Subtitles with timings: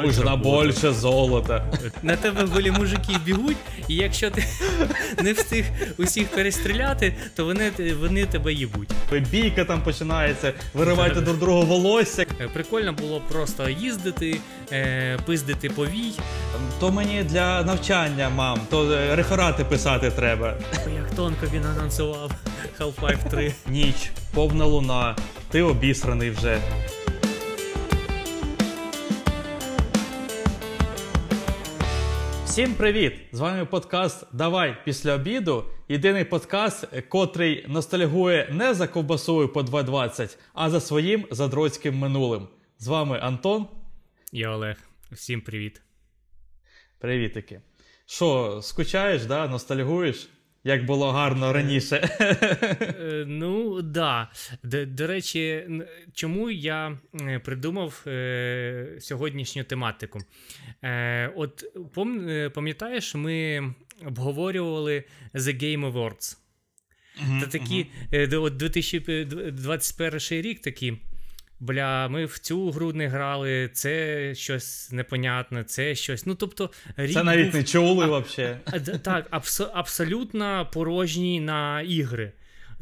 [0.00, 1.64] Нужно більше золота.
[2.02, 3.56] На тебе голі мужики бігуть,
[3.88, 4.44] і якщо ти
[5.22, 5.64] не встиг
[5.98, 8.90] усіх перестріляти, то вони вони тебе їбуть.
[9.30, 12.26] Бійка там починається, виривайте друг другу волосся.
[12.40, 14.40] Е, прикольно було просто їздити,
[14.72, 16.12] е, пиздити повій.
[16.80, 20.54] То мені для навчання, мам, то е, реферати писати треба.
[20.94, 22.30] Як тонко він анонсував
[22.78, 23.52] Half-Life 3.
[23.66, 25.16] Ніч, повна луна,
[25.50, 26.58] ти обісраний вже.
[32.52, 33.12] Всім привіт!
[33.32, 35.64] З вами подкаст Давай після обіду.
[35.88, 42.48] Єдиний подкаст, котрий ностальгує не за ковбасою по 2.20, а за своїм задроцьким минулим.
[42.78, 43.66] З вами Антон.
[44.32, 44.76] Я Олег.
[45.12, 45.82] Всім привіт.
[46.98, 47.60] Привітики.
[48.06, 49.48] Що, скучаєш, да?
[49.48, 50.28] ностальгуєш?
[50.64, 51.96] Як було гарно раніше.
[52.20, 54.30] Е, ну, да.
[54.62, 55.68] До, до речі,
[56.14, 60.18] чому я е, придумав е, сьогоднішню тематику?
[60.82, 61.64] Е, От
[62.28, 63.62] е, пам'ятаєш, ми
[64.06, 65.04] обговорювали
[65.34, 66.36] The Game Awards.
[67.26, 67.86] Uh-huh, Та такі,
[68.32, 70.98] от 2021 рік такі.
[71.62, 76.26] Бля, ми в цю гру не грали, це щось непонятне, це щось.
[76.26, 77.54] Ну, тобто, рік Це навіть був...
[77.54, 78.56] не чули взагалі.
[79.02, 82.32] Так, абс- абсолютно порожній на ігри.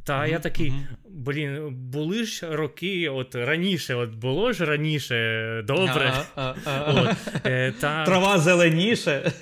[0.05, 0.73] Та uh-huh, я такий,
[1.09, 6.13] блін, були ж роки, от раніше, от було ж раніше добре.
[6.67, 8.05] От, е, та...
[8.05, 9.33] Трава зеленіше.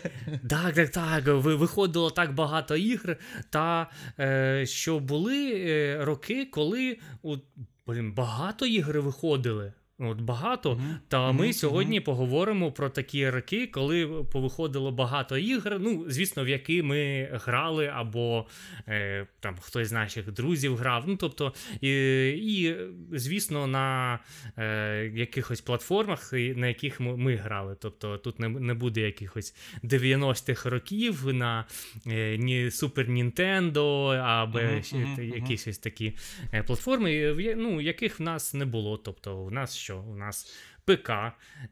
[0.50, 1.24] Так, так, так.
[1.26, 3.16] Виходило так багато ігр,
[3.50, 6.98] та е, що були е, роки, коли.
[7.22, 7.40] От,
[7.88, 9.72] блін, багато ігри виходили.
[10.00, 10.72] От багато.
[10.72, 10.96] Mm-hmm.
[11.08, 11.52] Та ми mm-hmm.
[11.52, 15.76] сьогодні поговоримо про такі роки, коли повиходило багато ігр.
[15.80, 18.46] Ну, звісно, в які ми грали, або
[18.88, 21.04] е, там хтось з наших друзів грав.
[21.06, 21.90] Ну, тобто, і,
[22.28, 22.76] і
[23.12, 24.18] звісно, на
[24.58, 27.76] е, якихось платформах, на яких ми, ми грали.
[27.80, 29.54] Тобто тут не не буде якихось
[29.84, 31.64] 90-х років на
[32.06, 35.34] е, ні Super Nintendo, або mm-hmm.
[35.34, 36.12] якісь ось такі
[36.52, 38.96] е, платформи, ну, яких в нас не було.
[38.96, 40.52] Тобто, в нас що у нас
[40.84, 41.10] ПК,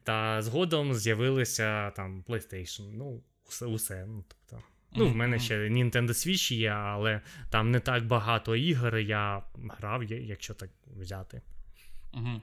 [0.03, 2.91] та згодом з'явилися там PlayStation.
[2.93, 3.67] Ну, усе.
[3.67, 4.07] усе.
[4.09, 8.97] Ну, тобто, ну, в мене ще Nintendo Switch є, але там не так багато ігор
[8.97, 9.43] я
[9.79, 11.43] грав, якщо так взяти.
[12.15, 12.41] Угу.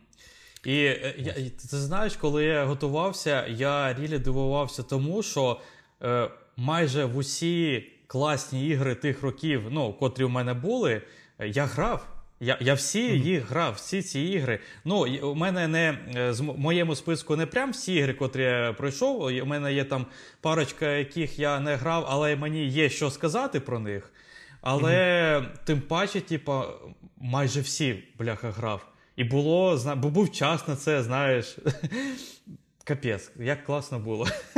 [0.65, 5.61] І е, я, ти знаєш, коли я готувався, я рілі дивувався тому, що
[6.01, 11.01] е, майже в усі класні ігри тих років, ну, котрі у мене були,
[11.39, 12.22] я грав.
[12.39, 14.59] Я я всі їх грав, всі ці ігри.
[14.85, 15.97] Ну, у мене не
[16.33, 19.21] з моєму списку не прям всі ігри, котрі я пройшов.
[19.21, 20.05] У мене є там
[20.41, 24.13] парочка, яких я не грав, але мені є що сказати про них.
[24.61, 25.65] Але mm-hmm.
[25.65, 26.67] тим паче, типа,
[27.17, 28.87] майже всі бляха грав.
[29.15, 29.95] І було, зна...
[29.95, 31.57] бо був час на це, знаєш.
[32.83, 34.27] Капець, як класно було.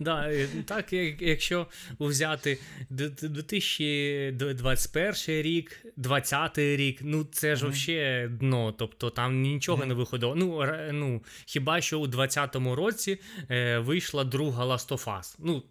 [0.00, 0.32] Да,
[0.64, 1.66] Так, якщо
[2.00, 2.58] взяти
[2.90, 8.72] 2021 рік, 2020 рік, ну це ж взагалі дно.
[8.72, 10.34] Тобто там нічого не виходило.
[10.34, 13.18] Ну, ну, Хіба що у 2020 році
[13.50, 15.36] е, вийшла друга Last of Us.
[15.38, 15.62] Ну,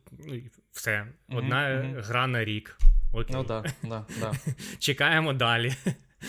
[0.71, 2.77] все, одна гра на рік.
[3.13, 3.35] Окей.
[3.35, 4.33] Ну, да, да, да.
[4.79, 5.73] Чекаємо далі.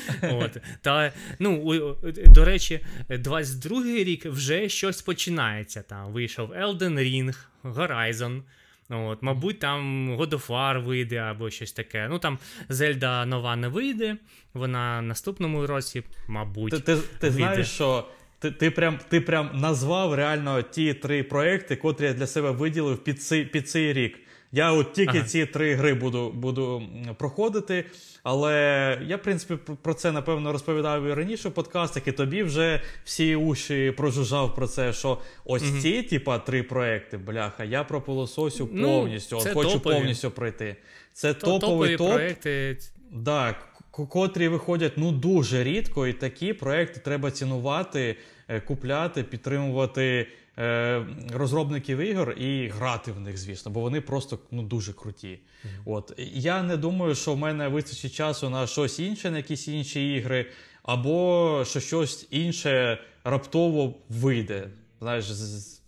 [0.23, 0.57] От.
[0.81, 1.97] Та, ну,
[2.27, 2.81] До речі,
[3.11, 5.83] 22-й рік вже щось починається.
[5.83, 7.35] Там Вийшов Elden Ring,
[7.65, 8.43] Horizon.
[8.91, 12.09] От, Мабуть, там God of War вийде або щось таке.
[12.11, 14.17] Ну там Зельда нова не вийде,
[14.55, 16.71] вона наступному році, мабуть.
[16.71, 18.09] Ти ти, ти знаєш, що
[18.39, 23.05] ти ти, прям ти прям назвав реально ті три проекти, котрі я для себе виділив
[23.05, 24.19] під цей, під цей рік.
[24.53, 25.27] Я от тільки ага.
[25.27, 26.83] ці три гри буду буду
[27.19, 27.85] проходити.
[28.29, 32.81] Але я, в принципі, про це напевно розповідав і раніше в подкастах, і тобі вже
[33.05, 35.81] всі уші прожужжав про це, що ось угу.
[35.81, 39.37] ці, типа, три проекти, бляха, я про пилососю ну, повністю.
[39.37, 39.95] От хочу топові.
[39.95, 40.77] повністю пройти.
[41.13, 42.13] Це То, топовий топ.
[42.13, 42.79] проекти.
[43.11, 43.55] Да,
[43.91, 48.17] котрі виходять ну дуже рідко, і такі проекти треба цінувати,
[48.49, 50.29] е, купляти, підтримувати.
[50.59, 55.39] Е, розробників ігор і грати в них, звісно, бо вони просто ну, дуже круті.
[55.85, 60.15] От Я не думаю, що в мене вистачить часу на щось інше, на якісь інші
[60.15, 60.47] ігри,
[60.83, 64.69] або що щось інше раптово вийде.
[65.01, 65.83] Знаєш, з, з,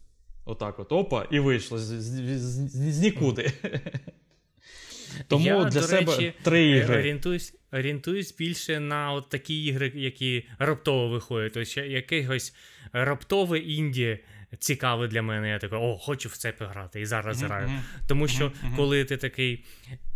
[0.44, 3.52] отак от опа, і вийшло з, з, з нікуди.
[5.28, 6.98] Тому Я, для себе речі, три ігри.
[6.98, 11.52] Орієнтуюсь орієнтуюсь більше на от такі ігри, які раптово виходять.
[11.52, 12.54] Тобто якийсь
[12.92, 14.18] раптове інді
[14.58, 15.48] цікаве для мене.
[15.48, 17.46] Я такий, о, хочу в це пограти і зараз mm-hmm.
[17.46, 17.70] граю.
[18.06, 18.76] Тому що, mm-hmm.
[18.76, 19.64] коли ти такий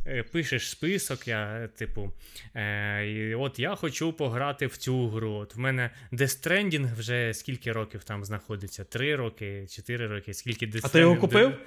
[0.07, 2.13] Е, пишеш список, я, типу,
[2.55, 5.33] е, і от я хочу пограти в цю гру.
[5.33, 8.85] От В мене Death Stranding вже скільки років там знаходиться?
[8.85, 11.59] Три роки, чотири роки, скільки Death А ти його купив?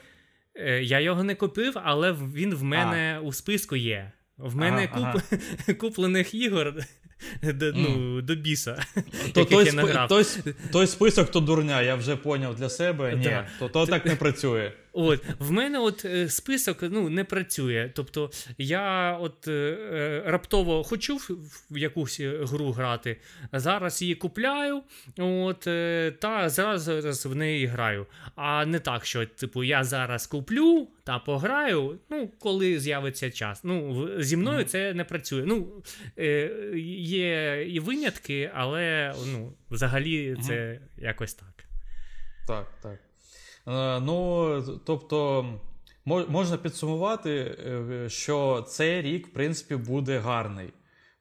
[0.55, 3.21] Е, я його не купив, але він в мене а.
[3.21, 4.11] у списку є.
[4.37, 5.23] В мене ага, куп...
[5.31, 5.73] ага.
[5.79, 6.73] куплених ігор
[7.43, 8.85] до, ну, до біса.
[9.33, 10.07] То той, сп...
[10.09, 10.25] той,
[10.71, 13.15] той список то дурня, я вже поняв для себе.
[13.15, 13.47] Ні, да.
[13.59, 14.71] то, то так не працює.
[14.97, 17.91] От в мене от е, список ну, не працює.
[17.95, 23.17] Тобто я от е, е раптово хочу в, якусь гру грати,
[23.53, 24.81] зараз її купляю,
[25.17, 28.05] от, е, та зараз, зараз в неї граю.
[28.35, 33.63] А не так, що типу, я зараз куплю та пограю, ну, коли з'явиться час.
[33.63, 34.65] Ну, Зі мною mm.
[34.65, 35.43] це не працює.
[35.45, 35.67] Ну,
[36.19, 36.51] е,
[37.05, 40.79] Є і винятки, але ну, взагалі це mm.
[40.97, 41.65] якось так.
[42.47, 42.99] Так, так.
[43.67, 45.45] Е, ну, тобто,
[46.05, 50.73] можна підсумувати, е, що цей рік, в принципі, буде гарний.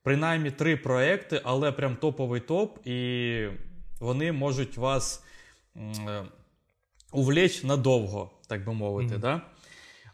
[0.03, 3.49] Принаймні три проекти, але прям топовий топ, і
[4.01, 5.25] вони можуть вас
[5.77, 6.25] е,
[7.13, 9.15] увлечь надовго, так би мовити.
[9.15, 9.21] Mm-hmm.
[9.21, 9.41] Да?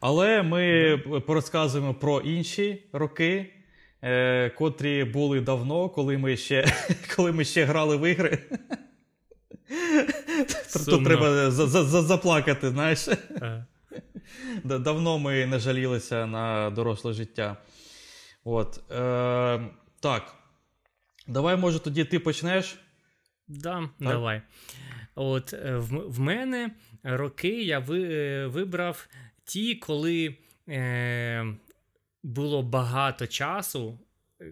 [0.00, 1.20] Але ми mm-hmm.
[1.20, 3.52] порозказуємо про інші роки,
[4.02, 6.73] е, котрі були давно, коли ми ще
[7.17, 8.38] коли ми ще грали в ігри.
[10.87, 13.08] Тут треба заплакати, знаєш.
[14.64, 17.56] Давно ми не жалілися на доросле життя.
[18.44, 18.91] От.
[18.91, 19.61] Е,
[20.00, 20.35] Так.
[21.26, 22.79] Давай, може, тоді ти почнеш?
[23.49, 24.43] Да, так, давай.
[25.14, 26.70] От е, в, в мене
[27.03, 29.08] роки я ви, е, вибрав
[29.44, 30.37] ті, коли
[30.69, 31.46] е,
[32.22, 33.99] було багато часу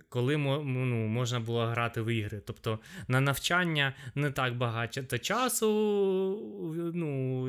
[0.08, 2.42] коли ну, можна було грати в ігри.
[2.46, 2.78] Тобто
[3.08, 5.68] на навчання не так багато часу
[6.94, 7.48] ну,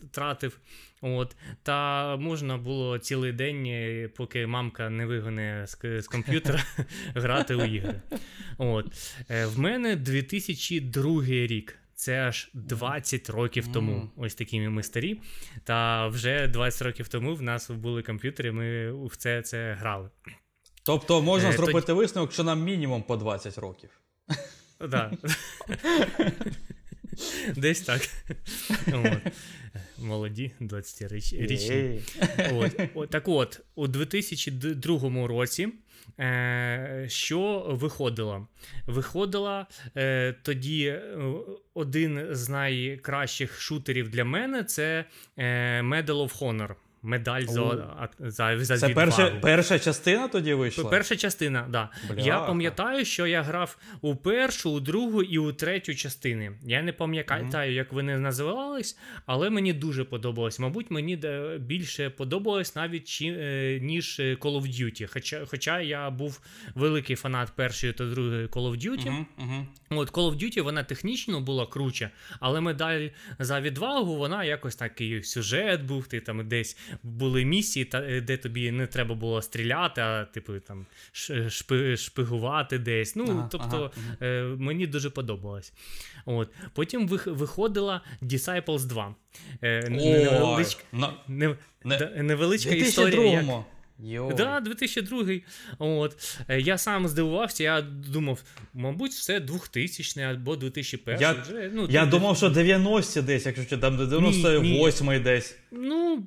[0.00, 0.58] затратив.
[1.00, 6.64] От, Та можна було цілий день, поки мамка не вигоне з, комп'ютера,
[7.14, 8.00] грати у ігри.
[8.58, 9.16] От.
[9.30, 11.76] Е, в мене 2002 рік.
[12.00, 14.10] Це аж 20 років тому.
[14.16, 15.20] Ось такі ми старі.
[15.64, 20.10] Та вже 20 років тому в нас були комп'ютери, ми в це це грали.
[20.82, 21.94] Тобто можна е, зробити то...
[21.94, 23.90] висновок, що нам мінімум по 20 років.
[24.90, 25.12] Так.
[27.56, 28.08] Десь так.
[28.86, 29.32] От.
[29.98, 32.00] Молоді, 20-річні.
[32.94, 33.10] От.
[33.10, 35.68] Так от, у 2002 році
[37.08, 38.48] що виходило?
[38.86, 41.18] Виходила е, тоді е,
[41.74, 45.04] один з найкращих шутерів для мене це
[45.82, 50.90] Medal of Honor медаль за за, за Це перша перша частина тоді вийшла?
[50.90, 51.70] Перша частина, так.
[51.70, 52.22] Да.
[52.22, 56.52] Я пам'ятаю, що я грав у першу, у другу і у третю частини.
[56.62, 57.70] Я не пам'ятаю, mm-hmm.
[57.70, 60.58] як вони називались, але мені дуже подобалось.
[60.58, 61.18] Мабуть, мені
[61.58, 65.08] більше подобалось навіть е, ніж Call of Duty.
[65.12, 66.40] Хоча хоча я був
[66.74, 69.06] великий фанат першої та другої Call of Duty.
[69.06, 69.24] Mm-hmm.
[69.38, 69.64] Mm-hmm.
[69.98, 72.10] От Call of Duty вона технічно була круче,
[72.40, 73.08] але медаль
[73.38, 78.70] за відвагу, вона якось такий сюжет був, ти там десь були місії, е, де тобі
[78.70, 80.86] не треба було стріляти, а типу там
[81.48, 83.16] шпи, шпигувати десь.
[83.16, 83.90] Ну, ага, тобто
[84.20, 84.56] ага.
[84.58, 85.72] мені дуже подобалось.
[86.24, 86.48] От.
[86.74, 89.14] Потім виходила Disciples 2.
[89.62, 90.82] Е, невеличка,
[91.28, 91.56] не,
[92.16, 93.64] невеличка історія.
[94.02, 94.28] Як...
[94.28, 95.40] Так, да, 2002
[95.78, 96.38] От.
[96.48, 98.42] Е, я сам здивувався, я думав,
[98.74, 103.96] мабуть, все 2000 або 2001 Я вже, ну, я думав, що 90 десь, якщо там
[103.96, 105.56] 98 десь.
[105.72, 106.26] Ну,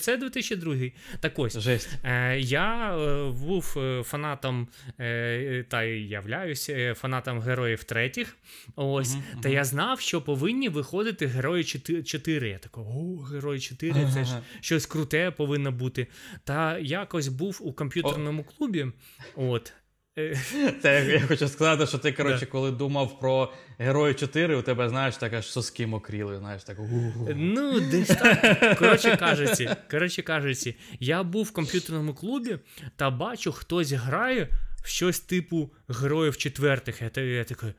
[0.00, 0.74] це 2002
[1.20, 1.88] Так ось Жесть.
[2.04, 4.68] Е, я е, був е, фанатом
[5.00, 8.36] е, та й являюся е, фанатом героїв третіх.
[8.76, 9.52] Ось, uh-huh, Та uh-huh.
[9.52, 12.48] я знав, що повинні виходити герої 4.
[12.48, 14.14] Я такий, о, герої 4, uh-huh.
[14.14, 16.06] це ж щось круте повинно бути.
[16.44, 18.86] Та якось був у комп'ютерному клубі.
[19.34, 19.72] От.
[20.82, 25.16] Це я хочу сказати, що ти, коротше, коли думав про Герої 4, у тебе, знаєш,
[25.16, 26.78] так аж соски мокріли, знаєш, так.
[27.36, 28.78] Ну, десь так.
[28.78, 32.58] Коротше кажучи, коротше кажучи, я був в комп'ютерному клубі
[32.96, 34.48] та бачу, хтось грає
[34.84, 37.02] в щось типу героїв четвертих.
[37.02, 37.72] Я, я такий.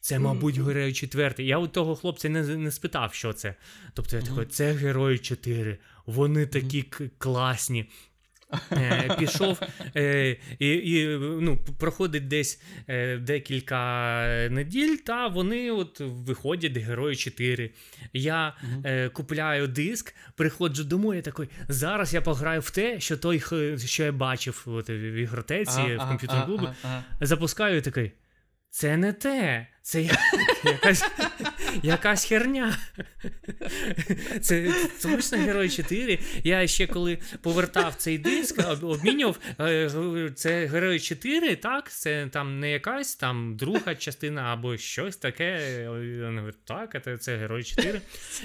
[0.00, 1.46] Це, мабуть, герої четвертий.
[1.46, 3.54] Я у того хлопця не не спитав, що це.
[3.94, 5.78] Тобто я такий, це герої 4.
[6.06, 6.82] Вони такі
[7.18, 7.86] класні.
[8.72, 9.60] Е, пішов
[9.96, 17.70] е, і і ну, проходить десь е, декілька неділь, та вони от виходять герої 4.
[18.12, 23.42] Я uh купляю диск, приходжу домой, я такий, зараз я пограю в те, що той,
[23.84, 26.72] що я бачив от, в ігротеці, ага, в комп'ютерному клубі,
[27.20, 28.12] запускаю і такий.
[28.70, 30.16] Це не те, це я...
[30.64, 31.04] якась
[31.82, 32.76] якась херня.
[34.40, 36.18] Це точно Герой 4.
[36.44, 39.38] Я ще коли повертав цей диск, обмінював.
[39.60, 41.90] Е, це Герой 4, так?
[41.90, 45.58] Це там не якась там друга частина або щось таке.
[46.00, 48.00] Він говорить, так, це, це Герой 4.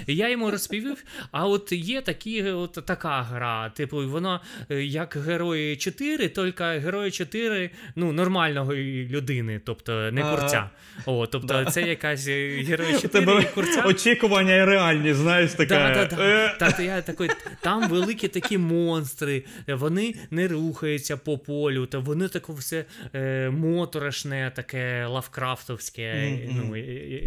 [0.06, 3.70] І я йому розповів, а от є такі, от така гра.
[3.70, 10.70] Типу, воно е, як Герої 4, тільки Герої 4 ну, нормальної людини, тобто не курця.
[11.06, 13.19] О, Тобто це якась Герої 4
[13.54, 13.82] курця.
[13.82, 15.74] Очікування і реальність, знаєш, така.
[15.74, 16.48] Да, да, да.
[16.48, 22.52] Так, я такий, Там великі такі монстри, вони не рухаються по полю, то вони таке
[22.52, 22.84] все
[23.14, 26.02] е, моторошне, таке лавкрафтовське.
[26.02, 26.62] Mm-hmm.
[26.68, 26.76] Ну,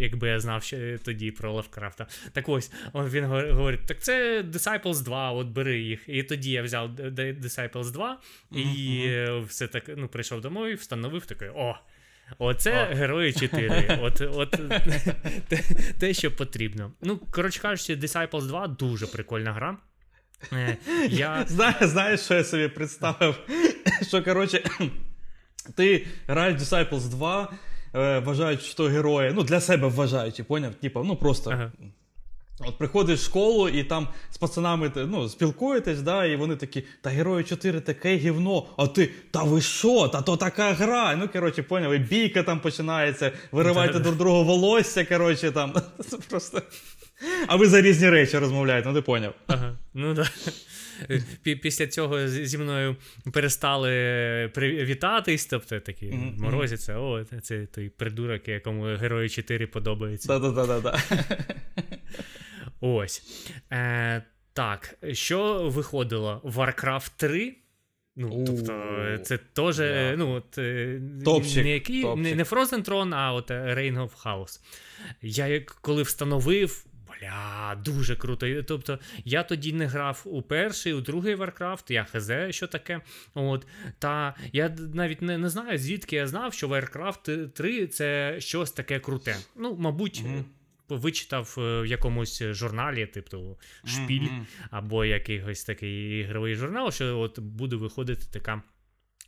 [0.02, 2.08] якби я знав ще тоді про Лавкрафта.
[2.34, 6.00] Так ось він говорить: так це Disciples 2, от бери їх.
[6.08, 8.18] І тоді я взяв Disciples 2
[8.52, 9.46] і mm-hmm.
[9.46, 11.76] все так ну, прийшов домой, встановив такий, о.
[12.40, 12.96] Оце О.
[12.96, 14.00] герої 4.
[14.02, 14.52] От от
[15.48, 15.64] те,
[16.00, 16.92] те, що потрібно.
[17.02, 19.78] Ну, коротше кажучи, Disciples 2 дуже прикольна гра.
[20.52, 20.78] Я...
[21.10, 21.46] я...
[21.82, 23.40] Знаєш, що я собі представив?
[24.08, 24.64] Що, коротше,
[25.76, 27.54] ти граєш Disciples 2,
[27.94, 30.76] вважаючи, вважають, що герої, ну, для себе вважають, поняв?
[30.76, 31.52] Типа, ну просто.
[31.52, 31.72] Ага.
[32.60, 37.10] От приходиш в школу і там з пацанами ну, спілкуєтесь, да, і вони такі, та
[37.10, 40.08] Герої 4 таке гівно, а ти, та ви що?
[40.08, 41.16] Та то така гра.
[41.16, 45.74] Ну, коротше, поняли, бійка там починається, виривайте друг другу волосся, коротше, там.
[46.10, 46.62] Це просто.
[47.48, 49.34] А ви за різні речі розмовляєте, ну ти поняв.
[49.48, 50.30] Ага, ну да.
[51.44, 52.96] Після цього зі мною
[53.34, 53.92] перестали
[54.62, 56.40] вітатись, тобто такі mm-hmm.
[56.40, 60.40] морозяться, о, це той придурок, якому Герої 4 подобається.
[60.40, 61.00] Да-да-да.
[62.82, 63.22] Ось.
[63.72, 64.24] Е,
[64.54, 66.42] Так, що виходило?
[66.44, 67.56] Warcraft 3.
[68.16, 68.74] Ну, тобто,
[69.24, 70.16] це теж yeah.
[70.18, 72.24] ну, от, е, Топчик, не який, Топчик.
[72.24, 74.60] не, не Frozen Throne, а от Reign of House.
[75.22, 76.86] Я коли встановив.
[77.24, 78.64] Бля, дуже круто.
[78.64, 83.02] Тобто, я тоді не грав у перший, у другий Warcraft, я хз, що таке.
[83.34, 83.68] От,
[84.00, 89.00] Та я навіть не не знаю, звідки я знав, що Warcraft 3 це щось таке
[89.00, 89.36] круте.
[89.56, 90.24] Ну, мабуть.
[90.24, 90.44] Mm-hmm
[90.90, 94.46] вичитав е, в якомусь журналі, типу шпіль, mm-hmm.
[94.72, 98.62] або якийсь такий ігровий журнал, що от буде виходити така.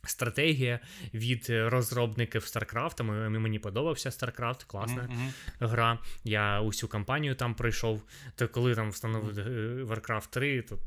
[0.06, 0.80] Стратегія
[1.14, 3.02] від розробників StarCraft.
[3.28, 5.68] Мені подобався StarCraft, класна mm-hmm.
[5.68, 5.98] гра.
[6.24, 8.02] Я усю кампанію там пройшов.
[8.34, 9.86] То коли там встановив mm-hmm.
[9.86, 10.78] Warcraft 3, то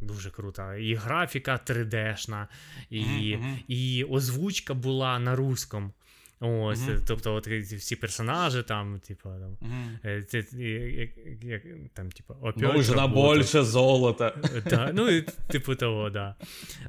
[0.00, 0.74] дуже круто.
[0.74, 2.46] І графіка 3D-шна,
[2.90, 3.58] і mm-hmm.
[3.68, 5.92] і озвучка була на русском.
[6.40, 7.00] Ось, mm-hmm.
[7.06, 10.24] тобто, от всі персонажі там, типу, там, mm-hmm.
[10.24, 11.10] це, як,
[11.42, 11.62] як,
[11.94, 14.34] там, типу, Нужно більше золота.
[14.70, 16.34] Да, ну, і, типу того, да.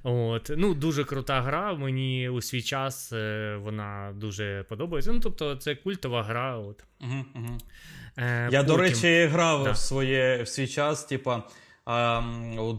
[0.03, 1.73] От, ну, Дуже крута гра.
[1.73, 5.11] Мені у свій час е, вона дуже подобається.
[5.11, 6.57] Ну, тобто, це культова гра.
[6.57, 6.83] От.
[7.01, 7.59] Mm-hmm.
[8.17, 8.75] Е, Я, потім...
[8.75, 9.71] до речі, грав да.
[9.71, 11.43] в своє, в свій час, типа,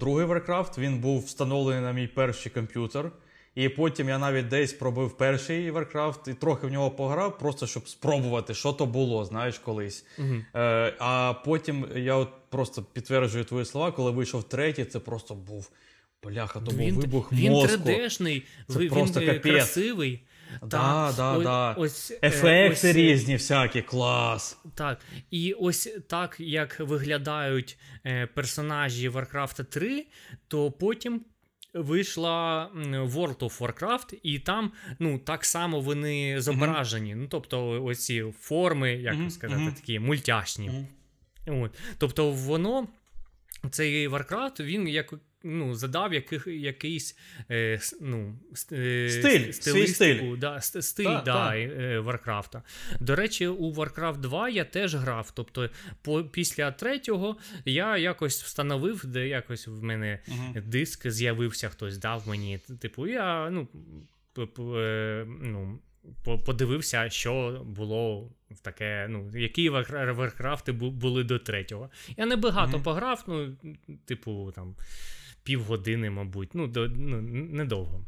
[0.00, 3.12] другий Warcraft він був встановлений на мій перший комп'ютер.
[3.54, 7.88] І потім я навіть десь пробив перший Warcraft і трохи в нього пограв, просто щоб
[7.88, 10.04] спробувати, що то було, знаєш, колись.
[10.19, 15.35] uh Е, А потім я от просто підтверджую твої слова, коли вийшов третій, це просто
[15.35, 15.71] був
[16.23, 17.83] бляха, то він, був вибух він мозку.
[17.87, 20.23] Він 3D-шний, він просто він красивий.
[20.62, 21.73] Да, да, ось, да.
[21.73, 24.59] Ось, е, Ефекти ось, різні, всякі, клас.
[24.75, 24.99] Так.
[25.30, 30.07] І ось так як виглядають е, персонажі Warcraft 3,
[30.49, 31.21] то потім
[31.75, 37.15] вийшла World of Warcraft, і там ну, так само вони зображені.
[37.15, 37.19] Mm-hmm.
[37.19, 39.31] Ну, Тобто, оці форми, як mm-hmm.
[39.31, 40.87] сказати, такі мультяшні.
[41.47, 41.79] От.
[41.99, 42.89] Тобто, воно.
[43.71, 47.18] Цей Warcraft, він як ну, задав яких, якийсь
[47.50, 48.38] е, ну,
[48.73, 50.37] е, стиль, свій стиль.
[50.37, 52.62] Да, стиль да, да, е, Варкрафта.
[53.00, 55.30] До речі, у Warcraft 2 я теж грав.
[55.35, 55.70] Тобто,
[56.02, 62.28] по, після третього я якось встановив, де якось в мене uh диск з'явився, хтось дав
[62.28, 62.61] мені.
[62.80, 63.68] Типу, я ну,
[64.78, 65.78] е, ну,
[66.47, 71.90] подивився, що було в таке, ну, які Варкрафти були до третього.
[72.16, 73.56] Я не багато uh пограв, ну,
[74.04, 74.76] типу, там
[75.42, 76.49] півгодини, мабуть.
[76.54, 77.20] Ну, до, ну
[77.52, 78.00] недовго.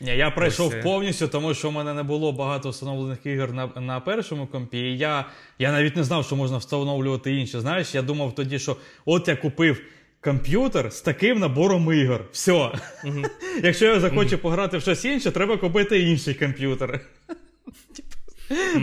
[0.00, 3.66] Ні, Я пройшов Ось, повністю, тому що в мене не було багато встановлених ігор на
[3.66, 4.78] на першому компі.
[4.78, 5.24] І я
[5.58, 7.60] я навіть не знав, що можна встановлювати інші.
[7.60, 9.80] Знаєш, я думав тоді, що от я купив
[10.20, 12.24] комп'ютер з таким набором ігор.
[12.32, 12.52] Все.
[12.52, 13.30] Uh-huh.
[13.62, 14.40] Якщо я захочу uh-huh.
[14.40, 17.00] пограти в щось інше, треба купити інший комп'ютер.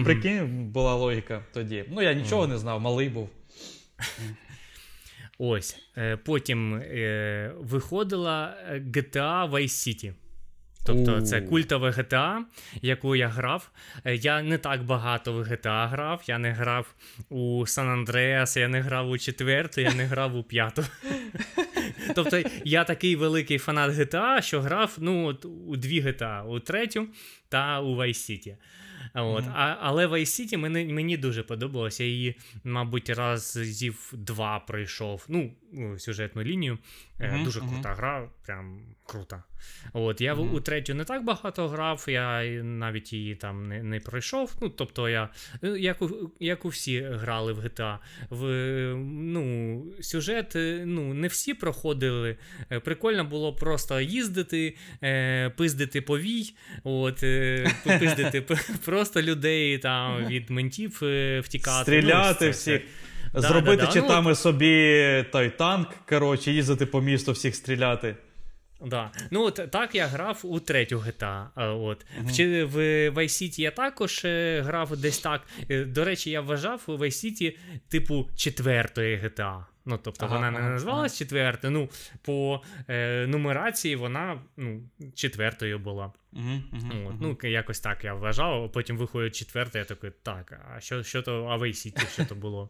[0.03, 1.85] Прикинь, була логіка тоді.
[1.89, 3.29] Ну, я нічого не знав, малий був.
[5.37, 5.77] Ось.
[5.97, 10.13] Е, потім е, виходила GTA Vice City.
[10.85, 12.37] Тобто це культова GTA,
[12.81, 13.71] яку я грав.
[14.05, 16.23] Е, я не так багато в GTA грав.
[16.27, 16.95] Я не грав
[17.29, 20.85] у Сан Андреас, я не грав у четверту, я не грав у п'яту.
[22.15, 25.37] Тобто я такий великий фанат GTA, що грав ну,
[25.67, 27.07] у дві GTA, у третю
[27.49, 28.55] та у Vice City.
[29.13, 29.43] От.
[29.43, 29.51] Mm-hmm.
[29.55, 32.03] А, Але Vice City мені мені дуже подобалося.
[32.03, 35.25] Я її, мабуть, разів два пройшов.
[35.27, 35.51] Ну,
[35.97, 36.77] сюжетну лінію.
[37.19, 37.43] Mm-hmm.
[37.43, 39.43] Дуже крута гра, прям крута.
[39.93, 40.55] От, Я mm-hmm.
[40.55, 44.55] у третю не так багато грав, я навіть її там не не пройшов.
[44.61, 45.29] Ну, Тобто, я,
[45.61, 47.97] як у як у всі грали в GTA.
[48.29, 48.45] В,
[48.97, 50.51] ну, Сюжет
[50.85, 52.37] ну, не всі проходили.
[52.71, 58.41] Е, прикольно було просто їздити, е, пиздити повій, от, е, пиздити
[58.85, 60.91] просто людей там від ментів
[61.43, 61.83] втікати.
[61.83, 62.81] Стріляти ну, всіх.
[63.33, 68.15] Зробити чи там читами ну, собі той танк, коротше, їздити по місту, всіх стріляти.
[68.85, 69.11] Да.
[69.31, 71.47] Ну от так я грав у третю GTA.
[71.55, 72.05] От.
[72.23, 72.65] Uh-huh.
[72.65, 75.41] В, в Vice City я також е, грав десь так.
[75.69, 79.63] Е, до речі, я вважав у Vice City типу четвертої GTA.
[79.85, 81.17] Ну, тобто ага, вона не називалась ага.
[81.17, 81.89] четверта, ну,
[82.21, 84.81] по е, нумерації вона ну,
[85.15, 86.13] четвертою була.
[86.33, 90.59] Угу, угу, От, Ну, якось так я вважав, а потім виходить четверта, я такий, так,
[90.75, 92.69] а що що то Авейсіті, що то було?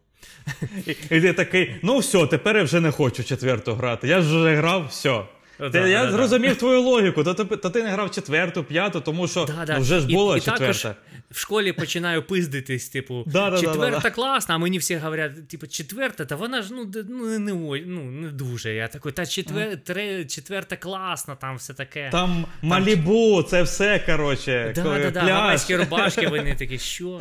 [0.88, 4.08] І ти такий, ну все, тепер я вже не хочу четверту грати.
[4.08, 5.26] Я вже грав, все.
[5.58, 6.56] Ти, да, я да, зрозумів да.
[6.56, 10.38] твою логіку, то, то, ти не грав четверту, п'яту, тому що ну, вже ж було
[10.38, 10.66] і, четверта.
[10.66, 10.98] І також
[11.32, 13.26] в школі починаю пиздитись, типу,
[13.60, 17.54] четверта класна, а мені всі говорять, типу, четверта, та вона ж ну, ну, не
[17.86, 18.74] ну, не дуже.
[18.74, 22.10] Я такий, та четвер, тре, четверта класна, там все таке.
[22.12, 24.74] Там Малібу, це все, коротше.
[24.76, 27.20] Да, да, да, рубашки, вони такі, що?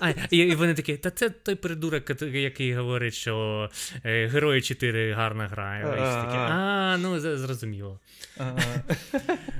[0.00, 3.70] А, І вони такі, та це той придурок, який говорить, що
[4.04, 5.80] е, Герої 4 гарна гра.
[5.80, 8.00] такі, А, ну зрозуміло.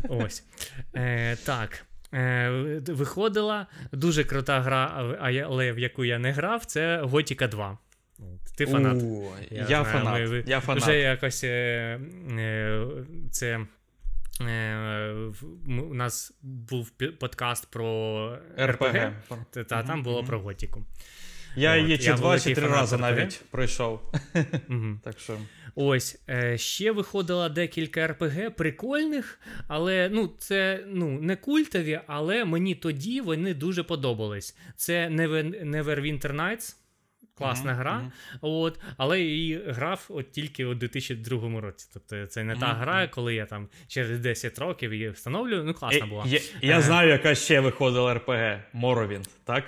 [0.09, 0.45] Ось.
[0.95, 1.85] Е, Так.
[2.15, 7.79] Е, Виходила дуже крута гра, але в яку я не грав, це Готіка 2.
[8.57, 9.03] Ти фанат.
[9.03, 10.31] У, я, я знаю, фанат.
[10.31, 10.83] Ми, я фанат.
[10.83, 12.00] Вже якось е,
[12.38, 12.87] е,
[13.31, 13.61] це
[14.40, 16.90] у нас був
[17.21, 19.12] подкаст про РПГ,
[19.52, 20.85] та mm там було про Готіку.
[21.57, 24.00] Я її чи два, чи три рази навіть пройшов.
[25.02, 25.38] так що...
[25.75, 32.75] Ось е, ще виходило декілька РПГ прикольних, але ну, це ну, не культові, але мені
[32.75, 34.56] тоді вони дуже подобались.
[34.76, 36.76] Це Neverwinter Nights.
[37.38, 37.76] Класна mm-hmm.
[37.76, 38.38] гра, mm-hmm.
[38.40, 41.88] от, але її грав от тільки у 2002 році.
[41.92, 42.60] Тобто це не mm-hmm.
[42.60, 45.64] та гра, коли я там через 10 років її встановлюю.
[45.64, 46.25] Ну, класна була.
[46.26, 49.64] Я, я знаю, яка ще виходила РПГ Моровін, так?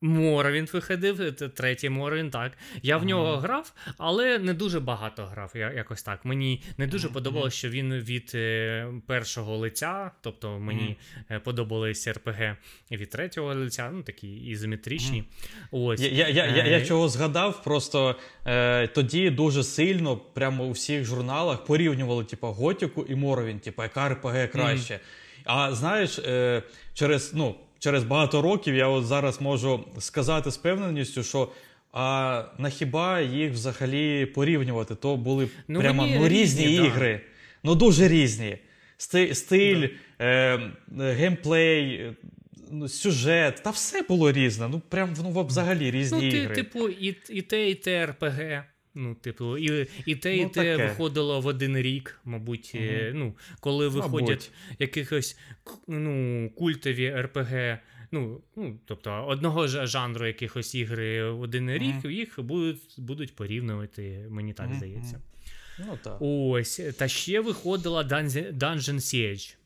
[0.00, 2.52] Моровін виходив, третій Моровін, так.
[2.82, 5.52] Я в нього грав, але не дуже багато грав.
[5.54, 6.24] Я, якось так.
[6.24, 10.96] Мені не дуже подобалося, що він від е, першого лиця, тобто мені
[11.28, 11.40] ага.
[11.40, 12.56] подобались РПГ
[12.90, 15.24] від третього лиця, ну такі ізометричні.
[15.70, 16.00] Ось.
[16.00, 20.70] Я я, я, я, я е, чого згадав, просто е, тоді дуже сильно, прямо у
[20.70, 25.00] всіх журналах порівнювали типу, Готіку і Моровін, типу, яка РПГ краще.
[25.44, 26.62] А знаєш, е,
[26.94, 31.48] через ну через багато років я от зараз можу сказати з певненістю, що
[31.92, 34.94] а на хіба їх взагалі порівнювати?
[34.94, 37.20] То були ну, прямо ну, різні, різні ігри.
[37.62, 38.58] Ну дуже різні.
[38.96, 39.88] Стиль, стиль
[40.18, 40.24] да.
[40.24, 42.12] е, геймплей.
[42.70, 44.68] Ну, сюжет, та все було різне.
[44.68, 46.54] Ну, прям ну, взагалі різні ну, ти, ігри.
[46.54, 48.64] Типу, і і те, і те РПГ.
[49.00, 50.76] Ну, типу, і і те, ну, і те таке.
[50.76, 52.72] виходило в один рік, мабуть.
[52.74, 52.84] Угу.
[53.12, 54.78] ну, Коли виходять мабуть.
[54.78, 55.38] якихось
[55.88, 57.78] ну, культові РПГ.
[58.10, 63.34] Ну, ну, тобто, одного ж жанру якихось ігри в один рік, mm їх будуть будуть
[63.34, 65.20] порівнювати, мені так mm здається.
[65.78, 66.16] Ну, так.
[66.20, 66.80] Ось.
[66.98, 69.57] Та ще виходила Dungeon Siege.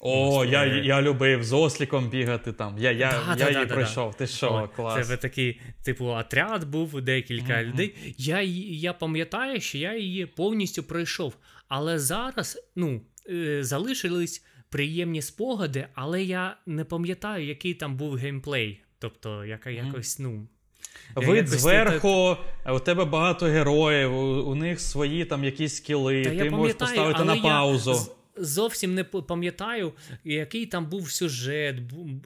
[0.00, 2.78] О, я я любив з осліком бігати там.
[2.78, 4.14] Я я, да, я да, її да, пройшов.
[4.14, 5.08] Ти що, О, клас.
[5.08, 7.64] Це такий, типу, отряд був декілька mm-hmm.
[7.64, 8.14] людей.
[8.18, 11.36] Я я пам'ятаю, що я її повністю пройшов.
[11.68, 18.80] Але зараз ну, е, залишились приємні спогади, але я не пам'ятаю, який там був геймплей.
[18.98, 20.48] Тобто, яка якось, ну.
[21.14, 22.74] Вид зверху, так...
[22.74, 27.24] у тебе багато героїв, у, у них свої там якісь скіли, Та ти можеш поставити
[27.24, 27.90] на паузу.
[27.90, 29.92] Я зовсім не пам'ятаю,
[30.24, 31.76] який там був сюжет,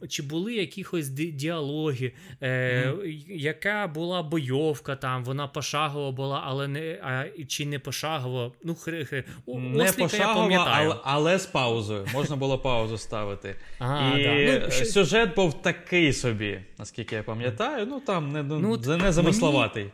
[0.09, 2.49] чи були якісь діалоги, е,
[2.91, 3.15] mm.
[3.29, 8.53] яка була бойовка там, вона пошагова була, але не а, чи не пошагова.
[8.65, 9.25] Ну, хри, хри.
[9.47, 12.07] Не пошагова, але, але з паузою.
[12.13, 13.57] Можна було паузу ставити.
[13.79, 14.67] А, І да.
[14.67, 17.87] ну, сюжет був такий собі, наскільки я пам'ятаю.
[17.87, 19.91] Ну там не, ну, не замисловатий.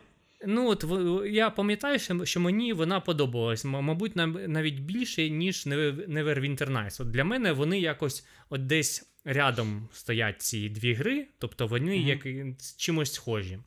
[0.47, 0.85] Ну, от
[1.27, 4.15] я пам'ятаю, що мені вона подобалась, мабуть,
[4.47, 7.01] навіть більше, ніж Neverwinter Nights.
[7.01, 12.25] От Для мене вони якось от десь рядом стоять ці дві гри, тобто вони uh-huh.
[12.25, 13.59] як чимось схожі.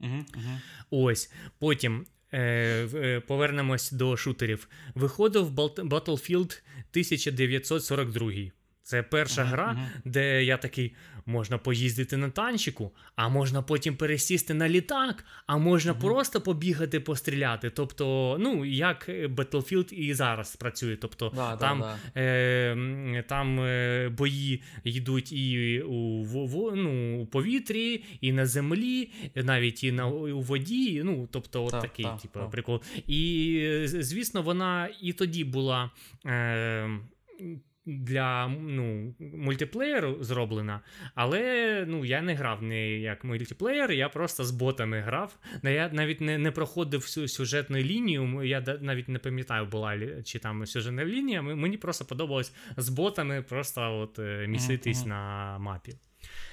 [0.00, 0.24] Uh-huh.
[0.90, 1.32] Ось.
[1.58, 2.40] Потім е,
[2.94, 4.68] е, повернемось до шутерів.
[4.94, 8.32] Виходив Battlefield 1942.
[8.82, 10.94] Це перша гра, де я такий.
[11.26, 16.00] Можна поїздити на танчику, а можна потім пересісти на літак, а можна mm-hmm.
[16.00, 17.70] просто побігати, постріляти.
[17.70, 20.96] Тобто, ну, як Battlefield і зараз працює.
[20.96, 22.20] Тобто да, там да, да.
[22.20, 29.84] Е, там е, бої йдуть і у в, ну, у повітрі, і на землі, навіть
[29.84, 31.02] і на у воді.
[31.04, 32.80] Ну, тобто, от такий типу, прикол.
[33.06, 35.90] І звісно, вона і тоді була.
[36.26, 36.90] Е,
[37.86, 40.80] для ну, мультиплеєру зроблена,
[41.14, 45.36] але ну, я не грав не як мультиплеєр, я просто з ботами грав.
[45.62, 48.42] Я навіть не не проходив всю сюжетну лінію.
[48.42, 51.42] Я навіть не пам'ятаю, була чи там сюжетна лінія.
[51.42, 55.08] Мені просто подобалось з ботами просто от е, міситись mm-hmm.
[55.08, 55.94] на мапі.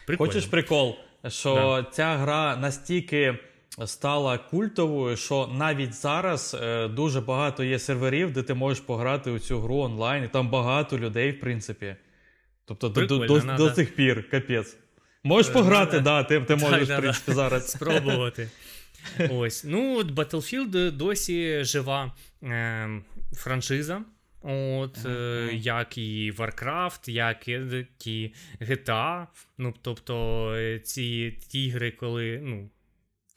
[0.05, 0.31] Прикольно.
[0.31, 0.95] Хочеш прикол,
[1.27, 1.91] що да.
[1.91, 3.39] ця гра настільки
[3.85, 9.39] стала культовою, що навіть зараз е, дуже багато є серверів, де ти можеш пограти у
[9.39, 11.95] цю гру онлайн, і там багато людей, в принципі.
[12.65, 14.77] Тобто до до, до цих пір, капець.
[15.23, 18.49] Можеш е, пограти, да, ти ти можеш так, в принципі, зараз спробувати.
[19.29, 19.63] Ось.
[19.63, 22.13] Ну, от Battlefield досі жива
[22.43, 22.89] е,
[23.33, 24.01] франшиза.
[24.41, 25.53] От, uh-huh.
[25.53, 29.27] Як і Warcraft, як і GTA.
[29.57, 32.69] Ну, Тобто ці ті ігри, коли ну,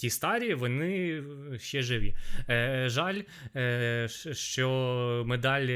[0.00, 1.22] Ті старі, вони
[1.58, 2.14] ще живі.
[2.48, 3.20] Е, Жаль,
[3.56, 4.68] е, що
[5.26, 5.66] медаль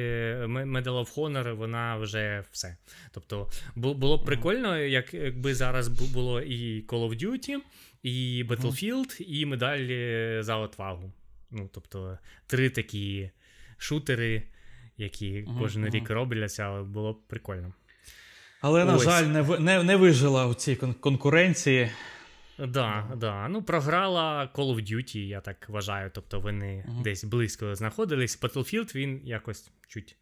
[0.46, 2.76] Medal of Honor, вона вже все.
[3.12, 7.56] Тобто, було б прикольно, як, якби зараз було і Call of Duty,
[8.02, 9.88] і Battlefield, і медаль
[10.42, 11.12] за отвагу.
[11.50, 13.30] Ну, Тобто, три такі
[13.78, 14.42] шутери,
[14.96, 17.72] які кожен рік робляться, було б прикольно.
[18.60, 21.90] Але, на жаль, не не, не вижила у цій конкуренції.
[22.58, 23.48] Да, да.
[23.48, 26.10] Ну, програла Call of Duty, я так вважаю.
[26.14, 27.02] Тобто вони uh-huh.
[27.02, 28.40] десь близько знаходились.
[28.40, 30.16] Battlefield він якось чуть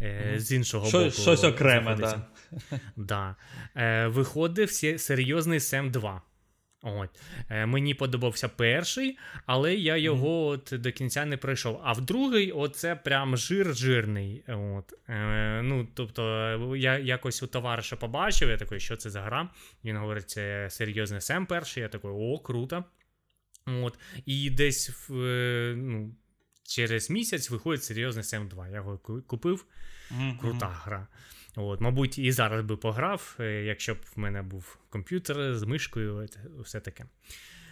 [0.00, 1.10] е, з іншого Шо, боку.
[1.10, 2.26] Щось окреме, да.
[2.96, 3.36] да.
[3.76, 6.22] Е, Виходив серйозний Sam 2.
[6.84, 7.10] От.
[7.50, 11.80] Е, Мені подобався перший, але я його от до кінця не пройшов.
[11.84, 14.44] А в другий, оце прям жир жирний.
[14.48, 14.94] От.
[15.08, 19.48] Е, ну, Тобто, я якось у товариша побачив, я такий, що це за гра?
[19.84, 21.82] Він говорить, це серйозний Сем перший.
[21.82, 22.84] Я такий, о, круто.
[23.66, 23.98] От.
[24.26, 26.14] І десь е, ну,
[26.64, 28.68] через місяць виходить серйозний Сем 2.
[28.68, 29.66] Я його купив.
[30.40, 31.06] Крута гра.
[31.56, 36.28] От, Мабуть, і зараз би пограв, е, якщо б в мене був комп'ютер з мишкою,
[36.58, 37.04] все таке.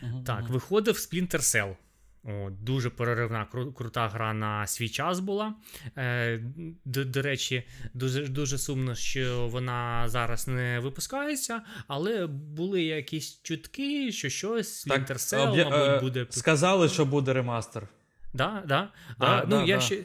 [0.03, 1.77] Uh-huh, так, виходив Splinter Cell.
[2.25, 5.55] О, Дуже переривна, кру, крута гра на свій час була.
[5.99, 6.41] Е,
[6.85, 7.63] До до речі,
[7.95, 15.13] дуже дуже сумно, що вона зараз не випускається, але були якісь чутки, що щось Splinter
[15.13, 15.71] Cell, об'я...
[15.71, 16.27] мабуть, е, буде.
[16.31, 17.89] Сказали, що буде ремастер.
[18.35, 18.89] Да, да.
[19.19, 20.05] да, а, ну, да, я ще...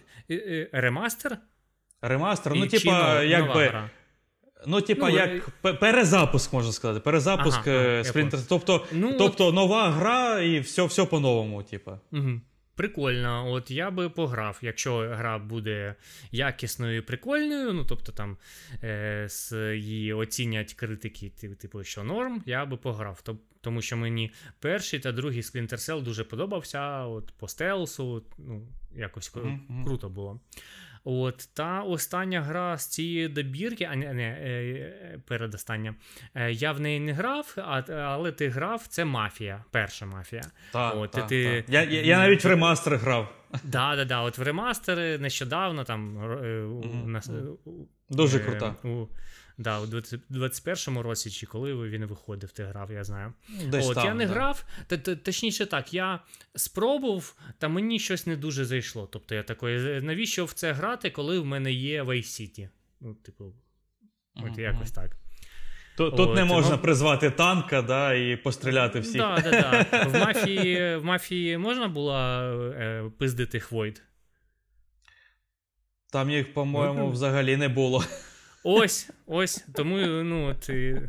[0.72, 1.38] Ремастер?
[2.08, 3.89] Ремастер, ну, типа, якби.
[4.67, 5.74] Ну, типа, ну, як е...
[5.74, 7.00] перезапуск, можна сказати.
[7.00, 8.46] Перезапуск ага, е, Splinter.
[8.50, 12.00] Тобто ну, тобто нова гра і все все по-новому, типа.
[12.12, 12.41] Угу.
[12.76, 15.96] Прикольно, от я би пограв, якщо гра буде
[16.32, 18.38] якісною і прикольною, ну тобто там
[18.84, 19.30] е,
[19.76, 23.24] її оцінять критики, типу, що норм, я би пограв.
[23.62, 27.06] Тому що мені перший та другий Splinter Cell дуже подобався.
[27.06, 29.84] От по стелсу, ну, якось mm-hmm.
[29.84, 30.39] круто було.
[31.10, 35.96] От, Та остання гра з цієї добірки, а не, не е, передостання,
[36.36, 40.43] е, я в неї не грав, а, але ти грав, це мафія, перша мафія.
[40.72, 41.74] Та, от, та, ти, та.
[41.74, 43.34] Я я, я навіть в ремастер грав.
[43.63, 46.17] Да, да, да, От в ремастери нещодавно там.
[46.17, 47.06] Mm-hmm.
[47.06, 47.22] на,
[48.10, 48.76] Дуже крута.
[48.84, 49.06] У,
[49.60, 53.34] Да, у 21-му році, чи коли він виходив, ти грав, я знаю.
[53.65, 54.34] Десь От, там, Я не да.
[54.34, 54.65] грав,
[55.24, 56.20] точніше так, я
[56.56, 59.08] спробував, та мені щось не дуже зайшло.
[59.12, 62.70] Тобто я такий, навіщо в це грати, коли в мене є Vice City?
[63.02, 63.54] Ну, типу,
[64.36, 64.62] от uh-huh.
[64.62, 65.17] якось так.
[65.98, 66.82] Тут, тут не можна ну...
[66.82, 69.17] призвати танка да, і постріляти всіх.
[69.17, 70.04] Да, да, да.
[70.08, 74.02] В мафії в мафії можна було е, пиздити Хвойд?
[76.12, 78.04] Там їх, по-моєму, взагалі не було.
[78.69, 79.65] Ось, ось.
[79.73, 81.01] Тому ну, ти.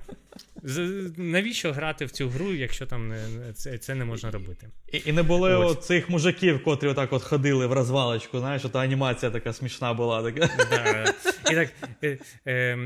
[1.17, 4.69] Навіщо грати в цю гру, якщо там не, це це не можна робити?
[4.93, 9.31] І і не було цих мужиків, котрі отак от ходили в розвалочку, знаєш, та анімація
[9.31, 10.23] така смішна була.
[10.23, 10.51] така.
[10.71, 11.15] Да,
[11.51, 11.69] І так
[12.03, 12.77] е, е,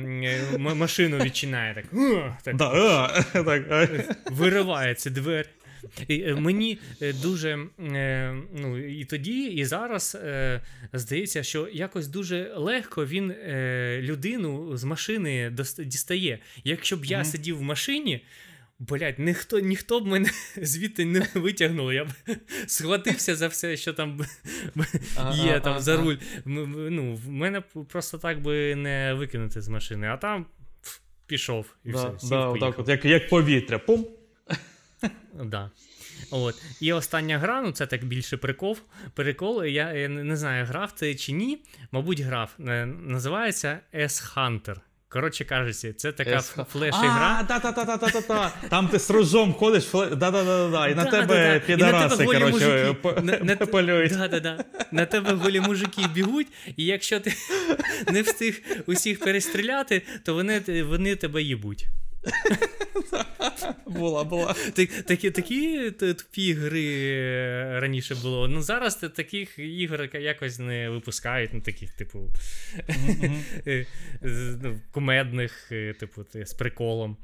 [0.59, 1.85] машину відчинає, так.
[2.45, 4.17] так, да, так.
[4.31, 5.49] Виривається двері.
[6.09, 6.79] І, Мені
[7.23, 7.59] дуже
[8.53, 10.19] ну, і тоді, і зараз
[10.93, 13.35] здається, що якось дуже легко він
[14.01, 16.39] людину з машини дістає.
[16.65, 17.25] Якщо б я mm-hmm.
[17.25, 18.25] сидів в машині.
[18.89, 21.93] Блять, ніхто ніхто б мене звідти не витягнув.
[21.93, 22.09] Я б
[22.67, 24.21] схватився за все, що там
[25.35, 26.17] є там за руль.
[26.45, 30.47] Ну, В мене просто так би не викинути з машини, а там
[31.27, 32.11] пішов і все.
[32.19, 33.79] Сів, да, так от, Як як повітря.
[33.79, 34.07] Пум.
[35.45, 35.71] Да.
[36.31, 36.63] От.
[36.81, 38.79] І остання гра, ну це так більше прикол.
[39.15, 41.59] Прикол, я, я не знаю, грав ти чи ні.
[41.93, 42.51] Мабуть, грав.
[42.69, 44.77] Е, називається S-Hunter.
[45.09, 46.41] Коротше кажучи, це така
[46.73, 47.39] флеш-ігра.
[47.41, 48.53] А, та-та-та-та-та-та.
[48.69, 52.95] Там ти з ружом ходиш, да-да-да-да, і на тебе підараси, коротше,
[53.71, 54.13] полюють.
[54.93, 57.33] На тебе голі мужики бігуть, і якщо ти
[58.13, 61.87] не встиг усіх перестріляти, то вони, вони тебе їбуть.
[63.87, 64.55] Була, була.
[65.07, 68.49] Такі такі тупі гри раніше було.
[68.49, 72.19] Ну зараз таких ігор якось не випускають, ну таких, типу,
[74.63, 77.17] ну, кумедних, е, типу, з приколом.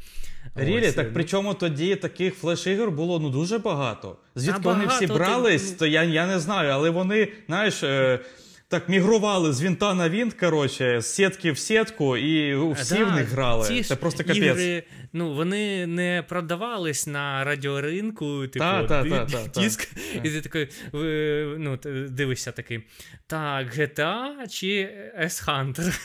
[0.54, 4.16] Рілі, так причому тоді таких флеш-ігор було ну дуже багато.
[4.34, 7.84] Звідки вони всі брались, то я я не знаю, але вони, знаєш.
[8.68, 13.04] Е, так мігрували з вінта на вінт, коротше, з сітки в сітку, і всі да,
[13.04, 13.68] в них грали.
[13.68, 14.36] Ці Це просто капець.
[14.36, 19.88] Ігри, ну, вони не продавались на радіоринку, типу, та, та, та, диск,
[20.24, 20.68] і ти такий
[21.58, 21.78] ну,
[22.08, 22.80] дивишся такий.
[23.26, 25.98] Так, GTA чи S-Hunter?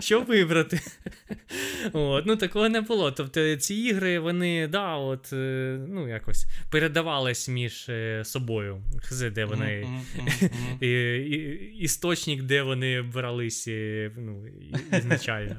[0.00, 0.80] Що вибрати?
[1.92, 3.12] От, Ну, такого не було.
[3.12, 8.82] Тобто ці ігри, вони, да, от, е, ну, якось передавались між е, собою.
[9.02, 9.86] Хз, де вони.
[11.80, 14.44] Істочник, де вони брались е, ну,
[14.98, 15.56] ізначально.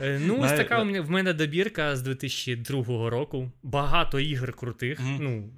[0.00, 3.50] Ну, ось така в мене добірка з 2002 року.
[3.62, 5.00] Багато ігр крутих.
[5.20, 5.50] ну,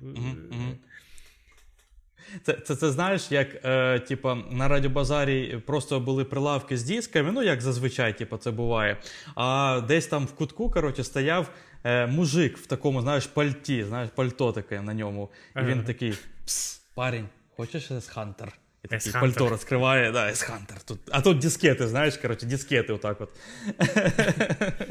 [2.43, 7.43] це це, це знаєш, як е, типа, на радіобазарі просто були прилавки з дисками, ну
[7.43, 8.97] як зазвичай типа, це буває.
[9.35, 11.51] А десь там в кутку коротше, стояв
[11.85, 15.31] е, мужик в такому знаєш, пальті, знаєш, пальто таке на ньому.
[15.35, 15.69] І ага.
[15.69, 16.15] він такий:
[16.45, 18.62] Пс, парень, хочеш з Хантер?
[18.85, 20.85] І такий пальто розкриває, да, S-Hunter.
[20.85, 23.31] Тут, А тут дискети, знаєш, коротше, дискети отак от.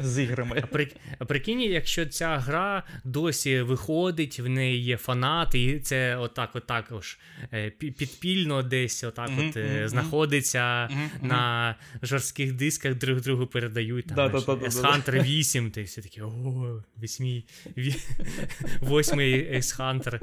[0.00, 0.60] З іграми.
[0.64, 6.16] А, при, а прикинь, якщо ця гра досі виходить, в неї є фанати, і це
[6.16, 7.18] отак от також
[7.52, 14.06] е, підпільно десь отак mm-hmm, от mm-hmm, знаходиться mm-hmm, на жорстких дисках, друг другу передають.
[14.06, 17.44] Там, да, S-Hunter 8, ти все такі, о, вісьмій,
[18.80, 20.20] восьмий S-Hunter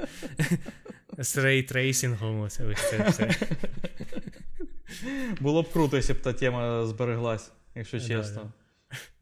[1.20, 2.40] з рейтрейсингом.
[2.40, 3.30] Ось це все.
[5.40, 8.52] Було б круто, якщо б та тема збереглась, якщо чесно.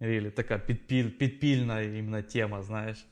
[0.01, 3.07] Рілі, така підпіль, підпільна іменно тема, знаєш.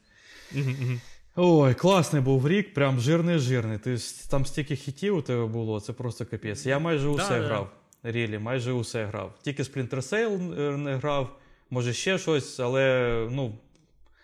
[1.36, 3.78] Ой, класний був рік, прям жирний-жирний.
[3.78, 3.96] Ти,
[4.30, 6.66] Там стільки хітів у тебе було, це просто капець.
[6.66, 7.72] Я майже усе да, грав.
[8.02, 9.38] Рілі, майже усе грав.
[9.42, 11.38] Тільки Splinter Cell е, не грав,
[11.70, 13.58] може ще щось, але ну.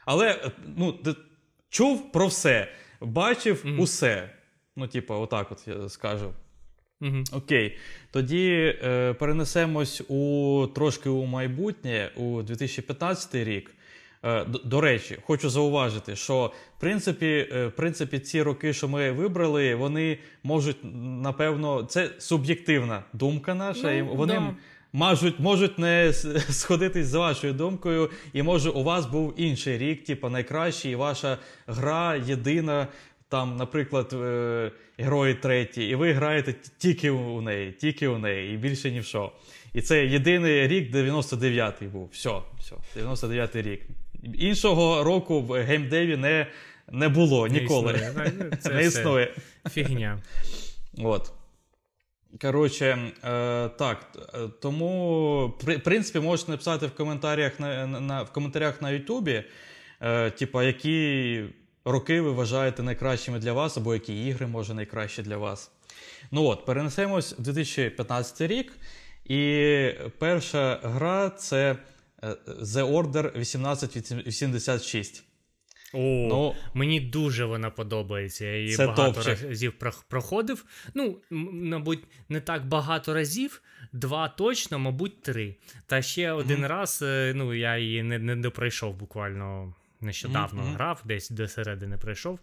[0.04, 0.98] Але ну,
[1.70, 2.68] чув про все,
[3.00, 3.80] бачив mm-hmm.
[3.80, 4.30] усе.
[4.76, 6.32] Ну, типу, отак от я скажу.
[7.00, 7.24] Угу.
[7.32, 7.76] Окей.
[8.10, 13.70] Тоді е, перенесемось у трошки у майбутнє, у 2015 рік.
[14.24, 18.88] Е, до, до речі, хочу зауважити, що в принципі, е, в принципі, ці роки, що
[18.88, 20.76] ми вибрали, вони можуть,
[21.22, 24.54] напевно, це суб'єктивна думка наша, ну, і вони да.
[24.92, 26.12] можуть можуть не
[26.50, 31.38] сходитись з вашою думкою, і може у вас був інший рік, типу найкращий, і ваша
[31.66, 32.88] гра єдина
[33.32, 38.56] там, наприклад, е, герої треті, і ви граєте тільки у неї, тільки у неї, і
[38.56, 39.32] більше ні в що.
[39.74, 42.08] І це єдиний рік 99-й був.
[42.12, 43.82] Все, все, 99-й рік.
[44.38, 46.46] Іншого року в геймдеві не
[46.90, 47.92] не було не ніколи.
[47.92, 48.32] Існує.
[48.38, 49.34] Ну, це не існує.
[49.70, 50.18] Фігня.
[50.98, 51.32] От.
[52.40, 54.06] Коротше, е, так.
[54.60, 59.44] Тому, в принципі, можете написати в коментарях на, на, в коментарях на Ютубі,
[60.00, 61.42] е, типа, які
[61.84, 65.70] роки ви вважаєте найкращими для вас, або які ігри може найкращі для вас.
[66.30, 68.72] Ну от, перенесемось в 2015 рік.
[69.24, 71.76] І перша гра це
[72.22, 75.24] е, The Order 1886.
[75.94, 78.44] О, ну, Мені дуже вона подобається.
[78.44, 79.48] Я її багато топчик.
[79.48, 79.72] разів
[80.08, 80.64] проходив.
[80.94, 85.56] Ну, мабуть, не так багато разів, два точно, мабуть, три.
[85.86, 86.68] Та ще один mm-hmm.
[86.68, 90.74] раз е, ну, я її не не, не пройшов буквально нещодавно mm-hmm.
[90.74, 92.38] грав, десь до середини прийшов.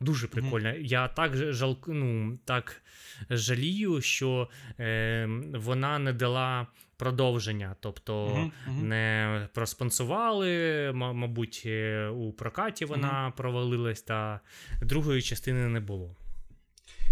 [0.00, 0.68] Дуже прикольно.
[0.68, 0.82] Mm-hmm.
[0.82, 2.82] Я так жал, ну, так
[3.30, 4.48] жалію, що
[4.80, 8.82] е, вона не дала продовження, тобто mm-hmm.
[8.82, 14.40] Не проспонсували, мабуть, е, у прокаті вона провалилась, та
[14.82, 16.16] другої частини не було.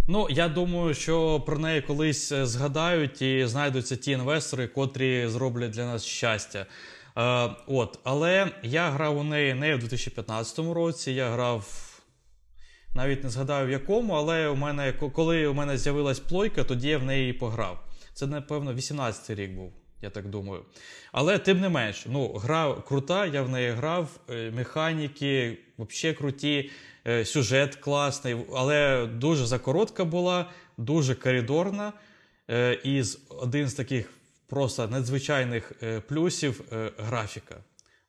[0.08, 5.70] Ну, я думаю, що про неї колись е, згадають і знайдуться ті інвестори, котрі зроблять
[5.70, 6.66] для нас щастя.
[7.20, 11.86] Е, от, Але я грав у неї не в 2015 році, я грав.
[12.94, 16.98] Навіть не згадаю в якому, але у мене, коли у мене з'явилась плойка, тоді я
[16.98, 17.84] в неї пограв.
[18.12, 20.64] Це, напевно, 18-й рік був, я так думаю.
[21.12, 26.70] Але тим не менш, ну, гра крута, я в неї грав, е, механіки взагалі круті.
[27.06, 31.92] Е, сюжет класний, але дуже закоротка була, дуже коридорна.
[32.84, 34.19] І один з таких
[34.50, 36.60] просто надзвичайних е, плюсів
[36.98, 37.56] графіка.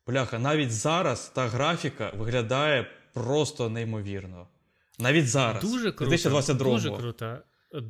[0.08, 4.48] Бляха, навіть зараз та графіка виглядає просто неймовірно.
[5.00, 5.64] Навіть зараз.
[5.64, 6.10] Дуже круто.
[6.10, 7.38] 2022 Дуже круто.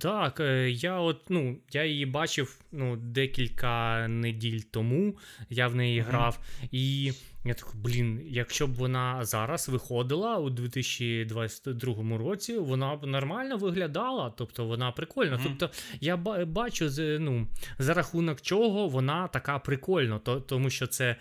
[0.01, 5.17] Так, я от, ну, я її бачив ну, декілька неділь тому,
[5.49, 6.05] я в неї mm-hmm.
[6.05, 6.39] грав.
[6.71, 13.57] І я так, блін, якщо б вона зараз виходила у 2022 році, вона б нормально
[13.57, 15.37] виглядала, тобто вона прикольна.
[15.37, 15.55] Mm-hmm.
[15.59, 15.69] Тобто
[16.01, 17.47] я бачу, ну,
[17.79, 21.15] за рахунок чого вона така прикольна, то, тому що це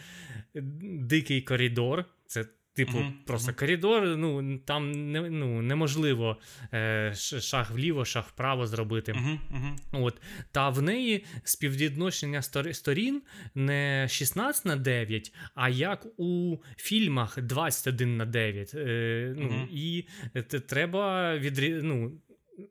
[0.83, 3.59] дикий коридор, це Типу, uh-huh, просто uh-huh.
[3.59, 6.37] коридор, ну там не, ну, неможливо
[6.72, 9.12] е, шаг вліво, шаг вправо зробити.
[9.12, 10.22] Uh-huh, От.
[10.52, 13.22] Та в неї співвідношення сторін
[13.54, 18.74] не 16 на 9, а як у фільмах 21 на 9.
[18.74, 20.04] Е, ну, І
[20.48, 22.12] це треба відрі, ну,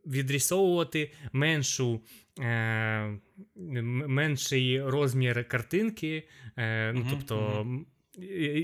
[0.05, 2.01] відрісовувати меншу.
[2.39, 3.19] Е,
[4.07, 7.65] менший розмір картинки, е, ну, тобто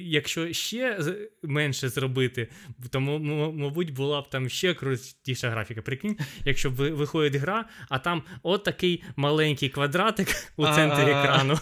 [0.02, 1.00] якщо ще
[1.44, 2.48] менше зробити,
[2.90, 5.82] то, мабуть, була б там ще крутіша графіка.
[5.82, 11.60] Прикинь, якщо виходить гра, а там от такий маленький квадратик у центрі екрану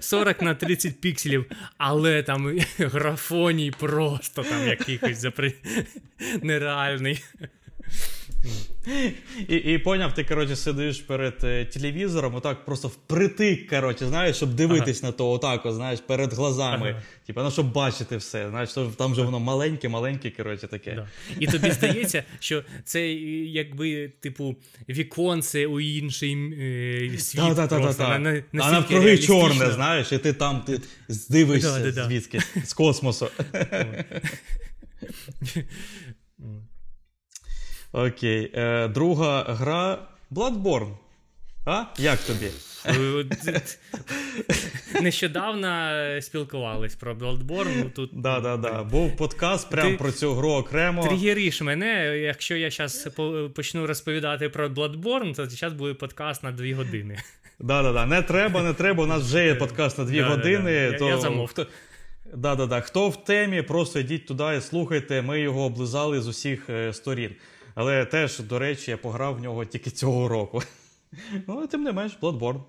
[0.00, 1.46] 40 на 30 пікселів,
[1.78, 5.54] але там графоній просто там якийсь запри...
[6.42, 7.24] нереальний.
[9.48, 14.54] І і поняв, ти коротше, сидиш перед е, телевізором, отак просто впритик, коротше, знаєш, щоб
[14.54, 15.10] дивитись ага.
[15.10, 16.90] на то, отак, знаєш, перед глазами.
[16.90, 17.02] Ага.
[17.26, 18.48] Типа, ну, щоб бачити все.
[18.50, 20.94] Знаєш, там же воно маленьке, маленьке, коротше, таке.
[20.94, 21.08] Да.
[21.40, 24.56] І тобі здається, що це якби, типу,
[24.88, 26.34] віконце у інший
[27.14, 27.54] е, світ.
[27.54, 32.72] Да, да, просто, на, а навкруги чорне, знаєш, і ти там ти здивишся звідки, з
[32.72, 33.28] космосу.
[37.92, 38.50] Окей.
[38.54, 39.98] Е, Друга гра
[40.30, 40.92] Bloodborne.
[41.66, 41.84] А?
[41.98, 42.50] Як тобі?
[45.02, 47.82] Нещодавно спілкувались про Bloodborne.
[47.84, 48.10] Ну, тут...
[48.12, 48.82] Да, да, да.
[48.82, 51.02] Був подкаст прямо про цю гру окремо.
[51.02, 52.18] Тригериш мене.
[52.18, 53.08] Якщо я зараз
[53.54, 57.18] почну розповідати про Bloodborne, то зараз буде подкаст на дві години.
[57.60, 58.06] Да, да, да.
[58.06, 59.04] Не треба, не треба.
[59.04, 60.92] У нас вже є подкаст на дві години.
[60.92, 61.08] то...
[61.08, 61.54] Я замов.
[62.34, 62.80] Да, да, да.
[62.80, 65.22] Хто в темі, просто йдіть туди і слухайте.
[65.22, 67.30] Ми його облизали з усіх е, сторін.
[67.80, 70.62] Але теж, до речі, я пограв в нього тільки цього року.
[71.46, 72.62] Ну, тим не менш, Bloodborne.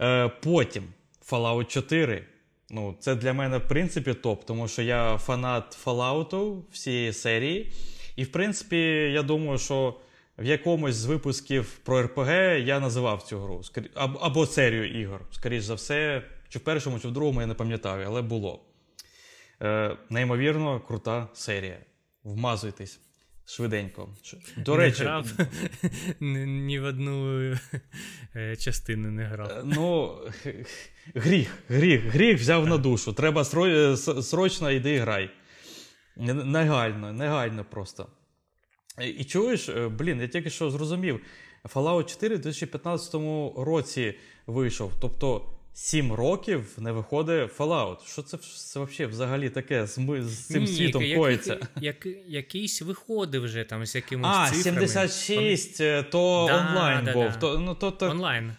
[0.00, 0.84] Е, Потім
[1.30, 2.24] Fallout 4.
[2.70, 7.72] Ну, Це для мене, в принципі, топ, тому що я фанат Fallout всієї серії.
[8.16, 8.76] І, в принципі,
[9.12, 9.94] я думаю, що
[10.38, 13.62] в якомусь з випусків про РПГ я називав цю гру.
[14.20, 15.20] Або серію ігор.
[15.30, 18.60] Скоріше за все, чи в першому, чи в другому, я не пам'ятаю, але було.
[19.62, 21.78] Е, Неймовірно, крута серія.
[22.24, 23.00] Вмазуйтесь.
[23.50, 24.08] Швиденько.
[24.56, 25.26] До не речі, грав,
[26.20, 27.40] ні в одну
[28.36, 29.50] е, частину не грав.
[29.50, 30.18] Е, ну,
[31.14, 33.12] гріх, гріх, гріх взяв на душу.
[33.12, 35.30] Треба е, срочно йди грай.
[36.16, 38.06] Негайно, негайно просто.
[39.18, 41.20] І чуєш, блін, я тільки що зрозумів.
[41.64, 43.14] Fallout 4 в 2015
[43.56, 44.14] році
[44.46, 44.92] вийшов.
[45.00, 48.06] Тобто Сім років не виходить Fallout.
[48.06, 51.58] Що це це взагалі взагалі таке з, з цим Ні, світом як, коїться?
[51.80, 54.88] Як, як, якийсь виходив вже там з якимось А, цифрами.
[54.88, 55.78] 76,
[56.10, 57.24] то да, онлайн да, був.
[57.24, 57.36] Да.
[57.36, 58.56] То, ну, то, то, онлайн.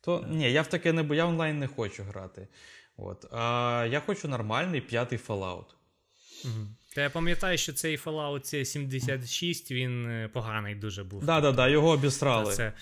[0.00, 2.48] То, Ні, я в таке не я онлайн не хочу грати.
[2.96, 3.24] От.
[3.32, 5.66] А я хочу нормальний п'ятий Fallout.
[6.44, 6.66] Угу.
[6.96, 11.26] Та я пам'ятаю, що цей Fallout 76 він е, поганий дуже був.
[11.26, 12.52] Так, так, так, його обістрали.
[12.52, 12.72] Це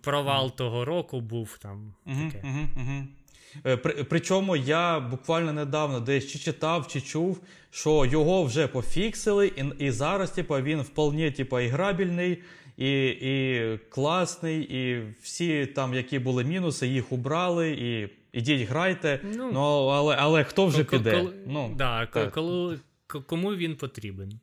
[0.00, 1.94] провал того року був там.
[2.06, 2.46] Угу, таке.
[2.46, 3.76] Угу, угу.
[3.76, 9.84] При, Причому я буквально недавно десь чи читав, чи чув, що його вже пофіксили, і
[9.84, 12.42] і зараз типу, він вполне типу, іграбільний,
[12.76, 17.70] і і класний, і всі там, які були мінуси, їх убрали.
[17.70, 21.10] і Ідіть, грайте, ну, ну але але хто вже піде?
[21.10, 22.32] Коли, ну, да, так.
[22.32, 22.78] коли
[23.08, 24.40] кому він потрібен.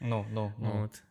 [0.00, 0.82] Ну, ну, ну.
[0.84, 1.02] От.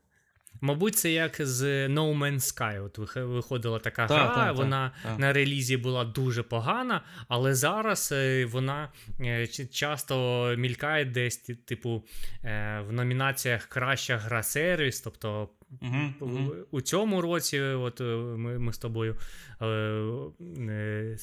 [0.62, 2.86] Мабуть, це як з No Man's Sky.
[2.86, 8.10] От виходила така та, гра, та, вона та, на релізі була дуже погана, але зараз
[8.12, 12.04] е, вона е, часто мількає десь, типу,
[12.44, 15.50] е, в номінаціях Краща гра сервіс, тобто
[15.82, 16.56] Угу, угу.
[16.72, 18.04] У цьому році, от е,
[18.38, 19.18] ми ми з тобою
[19.62, 21.18] е, е,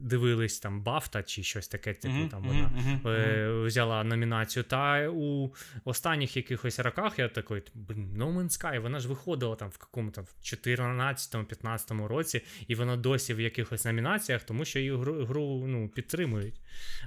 [0.00, 2.70] дивились там Бафта чи щось таке, типу угу, там вона
[3.16, 4.62] е, взяла номінацію.
[4.62, 9.68] Та у останніх якихось роках я такий, блін, No Man's Sky, вона ж виходила там
[9.68, 15.24] в якому там 14-15 році, і вона досі в якихось номінаціях, тому що її гру,
[15.24, 16.60] гру ну, підтримують.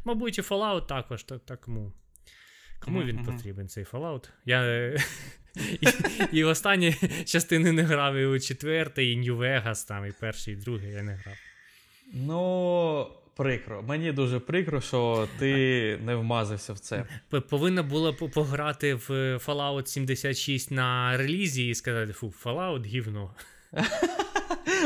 [0.06, 1.94] Мабуть, і Fallout також так, так ну,
[2.80, 4.30] Кому він потрібен цей Fallout?
[4.46, 4.62] Я
[5.56, 5.88] і,
[6.32, 6.96] і останні
[7.26, 11.04] частини не грав і у четвертий, і New Vegas, там, і перший, і другий я
[11.04, 11.36] не грав.
[12.14, 13.82] Ну, прикро.
[13.82, 17.06] Мені дуже прикро, що ти не вмазався в це.
[17.50, 19.10] Повинна була пограти в
[19.46, 23.36] Fallout 76 на релізі і сказати: фу, Fallout гівно.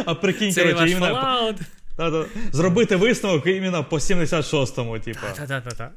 [0.06, 1.56] А прикинь, Це коротше, іменно...
[1.98, 2.28] Fallout.
[2.52, 5.20] Зробити висновок іменно по 76-му, типу.
[5.36, 5.92] Так-так-так.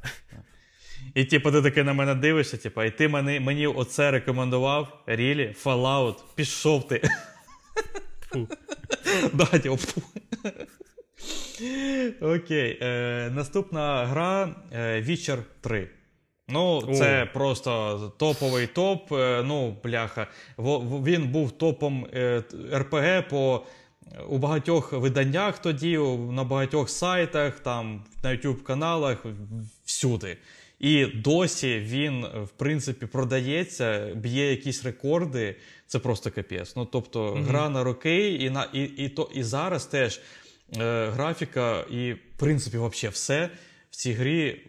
[1.19, 5.03] І типу, ти таки на мене дивишся, типу, і ти мені мені оце рекомендував.
[5.07, 7.03] Рілі, Fallout, пішов ти.
[8.21, 8.49] Фу.
[9.33, 10.03] Да, типу, фу.
[12.21, 12.79] Окей.
[12.83, 15.89] Е, Наступна гра е, Witcher 3.
[16.49, 17.27] Ну, це О.
[17.33, 19.13] просто топовий топ.
[19.13, 20.27] Е, ну, бляха.
[20.59, 22.43] Він був топом е,
[22.75, 23.67] РПГ по.
[24.29, 25.99] У багатьох виданнях тоді,
[26.31, 29.27] на багатьох сайтах, там на YouTube каналах,
[29.85, 30.37] всюди.
[30.79, 35.57] І досі він, в принципі, продається, б'є якісь рекорди.
[35.87, 36.77] Це просто капець.
[36.77, 37.45] Ну тобто, mm-hmm.
[37.45, 40.21] гра на роки, і на і, і, то, і зараз теж
[40.77, 43.51] е, графіка, і в принципі, взагалі все
[43.91, 44.61] в цій грі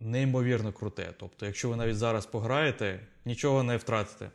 [0.00, 1.14] неймовірно круте.
[1.18, 4.30] Тобто, якщо ви навіть зараз пограєте, нічого не втратите.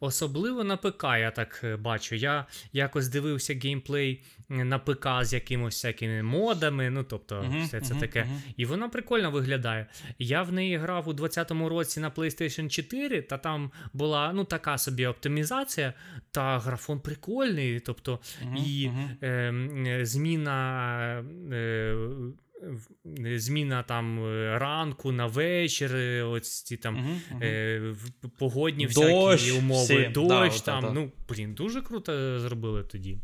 [0.00, 2.14] Особливо на ПК, я так е, бачу.
[2.14, 7.94] Я якось дивився геймплей на ПК з якимось всякими модами, ну тобто, uh-huh, все це
[7.94, 8.20] uh-huh, таке.
[8.20, 8.52] Uh-huh.
[8.56, 9.86] І вона прикольно виглядає.
[10.18, 14.78] Я в неї грав у 20-му році на PlayStation 4, та там була ну така
[14.78, 15.92] собі оптимізація,
[16.30, 17.80] та графон прикольний.
[17.80, 18.20] Тобто,
[18.66, 18.90] і
[19.22, 21.24] е, зміна.
[21.52, 21.96] Е,
[23.36, 27.94] Зміна там е, ранку на вечір, е, ось ці там uh-huh, Е,
[28.38, 30.08] погодні дощ, всякі умови, всі.
[30.08, 30.84] дощ да, там.
[30.84, 33.18] Да, ну, блін, дуже круто зробили тоді.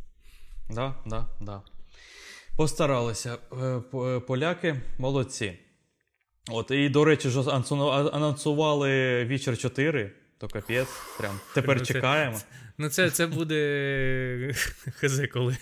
[0.70, 1.62] Да, да, да.
[2.56, 3.38] Постаралися.
[3.62, 3.80] Е,
[4.20, 5.58] поляки молодці.
[6.50, 7.40] От, І, до речі, ж
[8.12, 10.88] анонсували Вічер 4, то капець.
[11.18, 12.36] Прям тепер ну, чекаємо.
[12.36, 12.44] Це,
[12.78, 14.52] ну, це це буде
[14.96, 15.56] хз коли.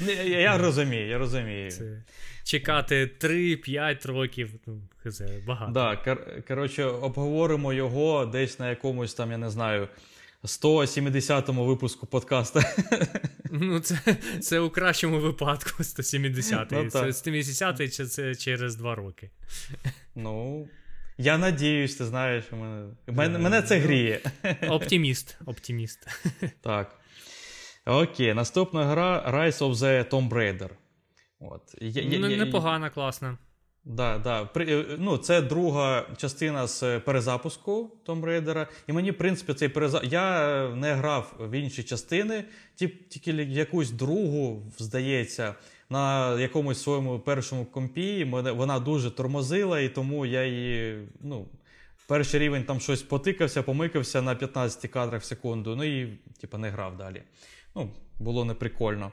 [0.00, 1.70] Я, я розумію, я розумію.
[1.70, 2.02] Це
[2.46, 4.50] чекати 3-5 років.
[4.66, 5.72] Ну, хз, багато.
[5.72, 9.88] Да, кор- коротше, обговоримо його десь на якомусь там, я не знаю,
[10.44, 12.60] 170-му випуску подкасту.
[13.50, 16.84] Ну, це це у кращому випадку 170-й.
[16.84, 19.30] Ну, це 170-й чи це через 2 роки.
[20.14, 20.68] Ну.
[21.18, 24.20] Я надіюсь, ти знаєш, мене мене, мене це гріє.
[24.68, 25.38] Оптиміст.
[25.46, 26.08] Оптиміст.
[26.60, 27.00] Так.
[27.86, 30.68] Окей, наступна гра Rise of the Tomb Raider.
[31.40, 31.74] От.
[31.80, 33.38] Я, я, Непогана, класна.
[33.84, 34.44] Да, да.
[34.44, 38.66] При, е, ну, Це друга частина з перезапуску Tomb Raider.
[38.86, 40.12] І мені, в принципі, цей перезапуск.
[40.12, 42.44] Я не грав в інші частини,
[43.10, 45.54] тільки якусь другу, здається,
[45.90, 48.24] на якомусь своєму першому компі.
[48.30, 51.08] Вона дуже тормозила, і тому я її.
[51.20, 51.46] ну,
[52.08, 55.76] Перший рівень там щось потикався, помикався на 15 кадрах в секунду.
[55.76, 57.22] Ну і типу, не грав далі.
[57.74, 59.12] Ну, Було неприкольно.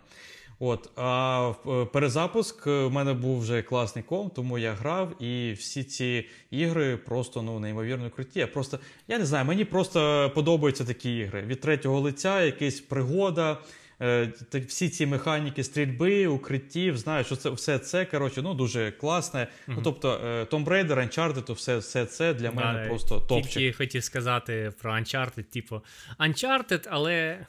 [0.59, 5.83] От, а е, перезапуск в мене був вже класний комп, тому я грав, і всі
[5.83, 8.39] ці ігри просто ну неймовірно круті.
[8.39, 11.41] Я просто я не знаю, мені просто подобаються такі ігри.
[11.41, 13.57] Від третього лиця, якась пригода,
[14.01, 14.33] е,
[14.67, 16.97] всі ці механіки стрільби, укриттів.
[16.97, 19.39] Знаю, що це все це коротше, ну дуже класне.
[19.39, 19.73] Mm-hmm.
[19.75, 23.53] Ну тобто е, Tomb Raider, Uncharted, все, все це для мене да, просто топчик.
[23.53, 25.81] Тільки хотів сказати про Uncharted, типу
[26.19, 27.45] Uncharted, але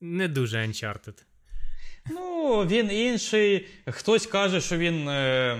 [0.00, 1.24] не дуже Uncharted.
[2.10, 3.66] Ну, він інший.
[3.86, 5.58] Хтось каже, що він е,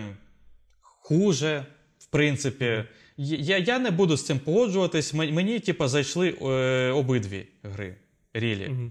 [0.80, 1.66] хуже,
[1.98, 2.84] в принципі.
[3.16, 5.14] Я я не буду з цим погоджуватись.
[5.14, 7.96] Мені, типа, зайшли е, обидві гри.
[8.34, 8.68] Рілі.
[8.68, 8.90] Угу.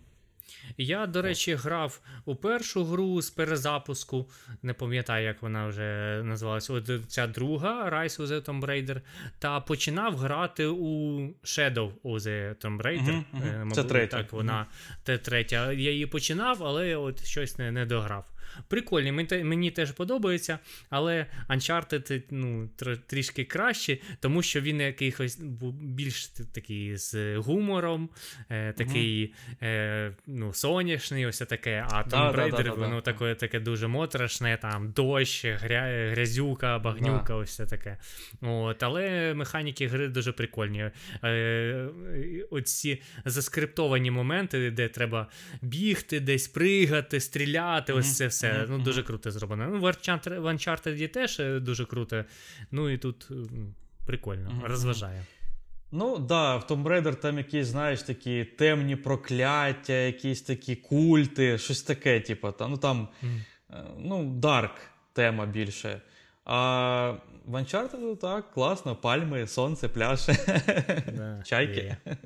[0.78, 4.30] Я, до речі, грав у першу гру з перезапуску,
[4.64, 6.74] не пам'ятаю, як вона вже називалася.
[6.74, 9.02] От ця друга Rise of the Tomb Raider,
[9.40, 13.24] та починав грати у Shadow of the Tomb Raider.
[13.34, 13.72] Uh-huh.
[13.72, 14.18] Це третя.
[14.18, 14.66] Так, вона
[15.04, 15.72] те третя.
[15.72, 18.33] Я її починав, але от щось не, не дограв.
[18.68, 19.12] Прикольні.
[19.44, 22.70] Мені, теж подобається, але Uncharted ну,
[23.08, 25.38] трішки краще, тому що він якийсь
[25.82, 28.10] більш такий з гумором,
[28.50, 31.86] е, такий е, ну, соняшний, ось таке.
[31.90, 37.66] А Tomb Raider, воно таке таке дуже моторошне, там дощ, гря, грязюка, багнюка, ось це
[37.66, 37.98] таке.
[38.42, 40.92] От, Але механіки гри дуже прикольні.
[41.24, 41.90] Е,
[42.50, 45.28] Оці заскриптовані моменти, де треба
[45.62, 48.43] бігти, десь пригати, стріляти, ось це все.
[48.70, 49.68] Ну, Дуже круто зроблено.
[49.68, 52.26] Ну, В Uncharted теж е, дуже круто.
[52.72, 53.30] Ну і тут
[54.06, 55.26] прикольно, розважає.
[55.96, 61.84] Ну, да, в Tomb Raider там якісь, знаєш, такі темні прокляття, якісь такі культи, щось
[61.84, 63.40] таке, типу, там, ну там, mm.
[63.98, 64.76] ну, дарк
[65.14, 66.02] тема більше.
[66.46, 67.16] А
[67.46, 70.28] в Uncharted, так, класно, пальми, сонце, пляж,
[71.16, 71.96] да, чайки.
[72.06, 72.18] Yeah.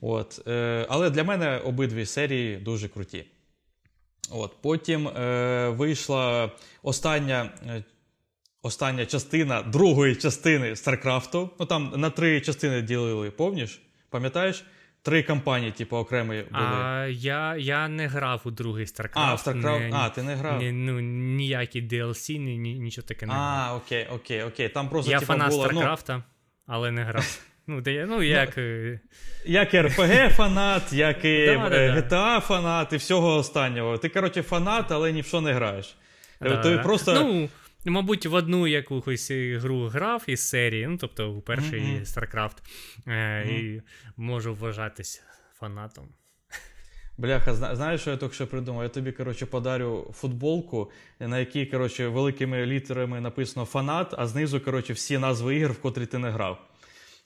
[0.00, 3.24] От, е, Але для мене обидві серії дуже круті.
[4.30, 6.50] От, Потім е, вийшла
[6.82, 7.84] остання е,
[8.62, 11.50] остання частина другої частини Старкрафту.
[11.60, 13.80] Ну там на три частини ділили, повніш?
[14.10, 14.64] Пам'ятаєш?
[15.04, 16.64] Три кампанії, типу, окремі були.
[16.64, 19.10] А я я не грав у другий StarCraft.
[19.14, 20.62] А, StarCraft, не, а, ти не грав?
[20.62, 21.00] Не, ну,
[21.36, 23.74] Ніякі DLC, ні, нічого таке не а, грав.
[23.74, 24.68] А, окей, окей, окей.
[24.68, 26.22] Там просто, Я типу, фанат було, StarCraft, ну...
[26.66, 27.38] але не грав.
[27.72, 28.56] Ну, де, ну, як...
[28.56, 28.98] Ну,
[29.44, 33.98] як RPG фанат, як і GTA фанат, і всього останнього.
[33.98, 35.96] Ти, коротше, фанат, але ні в що не граєш.
[36.62, 37.14] Ти просто...
[37.14, 37.48] Ну,
[37.84, 42.06] Мабуть, в одну якусь гру грав із серії, ну тобто у перший mm-hmm.
[42.06, 42.56] StarCraft,
[43.06, 43.50] е, mm-hmm.
[43.50, 43.82] і
[44.16, 45.22] можу вважатись
[45.58, 46.08] фанатом.
[47.18, 48.82] Бляха, знаєш, що я тільки що придумав?
[48.82, 54.92] Я тобі коротше, подарю футболку, на якій коротше, великими літерами написано фанат, а знизу коротше,
[54.92, 56.71] всі назви ігор, в котрі ти не грав.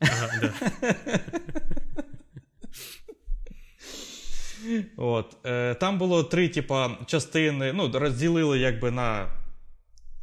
[0.01, 0.53] Ага, да.
[4.97, 9.31] От, е, Там було три типа, частини, ну, розділили якби на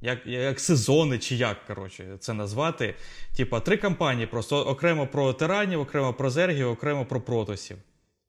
[0.01, 2.95] як як сезони, чи як коротше, це назвати.
[3.36, 7.78] Типа три кампанії, просто окремо про тиранів, окремо про зергів, окремо про протосів.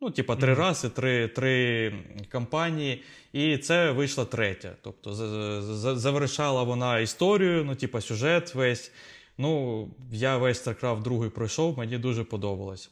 [0.01, 0.59] Ну, типа, три mm-hmm.
[0.59, 1.93] раси, три три
[2.29, 4.73] кампанії, і це вийшла третя.
[4.83, 5.15] Тобто
[5.97, 8.93] завершала вона історію, ну, типа, сюжет весь.
[9.39, 12.91] Ну, я весь StarCraft 2 пройшов, мені дуже подобалось.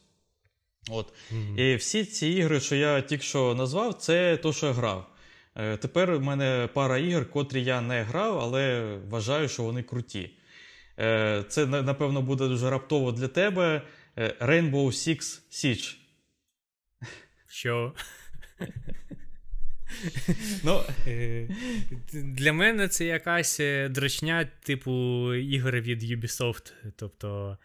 [0.89, 1.13] От.
[1.33, 1.59] Mm-hmm.
[1.59, 5.09] І всі ці ігри, що я тільки що назвав, це то, що я грав.
[5.55, 10.37] Е, тепер в мене пара ігор, котрі я не грав, але вважаю, що вони круті.
[10.99, 13.81] Е, це, напевно, буде дуже раптово для тебе.
[14.17, 15.95] Е, Rainbow Six Siege.
[17.47, 17.93] Що?
[20.63, 20.81] Ну,
[22.13, 26.73] Для мене це якась дрочня, типу ігри від Ubisoft.
[26.95, 27.57] Тобто,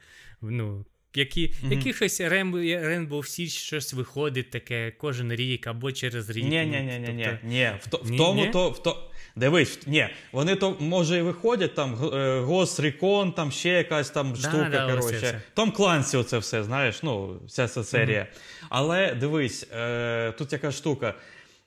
[0.42, 1.70] ну, які, mm-hmm.
[1.70, 6.44] Якихось Rainbow Siege щось виходить таке кожен рік або через рік.
[6.44, 7.28] Ні, ні, ні, ні, ні.
[7.42, 7.70] ні.
[7.80, 8.70] В, то, в тому то.
[8.70, 9.10] В то...
[9.36, 12.06] Дивись, ні, вони то може і виходять, там е,
[12.40, 14.68] Ghost Recon, там ще якась там да, штука.
[14.72, 15.42] Да, коротше.
[15.54, 18.20] Том Клансі, оце все, знаєш, ну, вся ця серія.
[18.20, 18.66] Mm-hmm.
[18.68, 21.14] Але дивись, е, тут яка штука.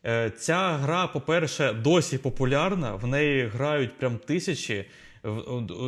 [0.05, 4.85] Е, Ця гра, по-перше, досі популярна, в неї грають прям тисячі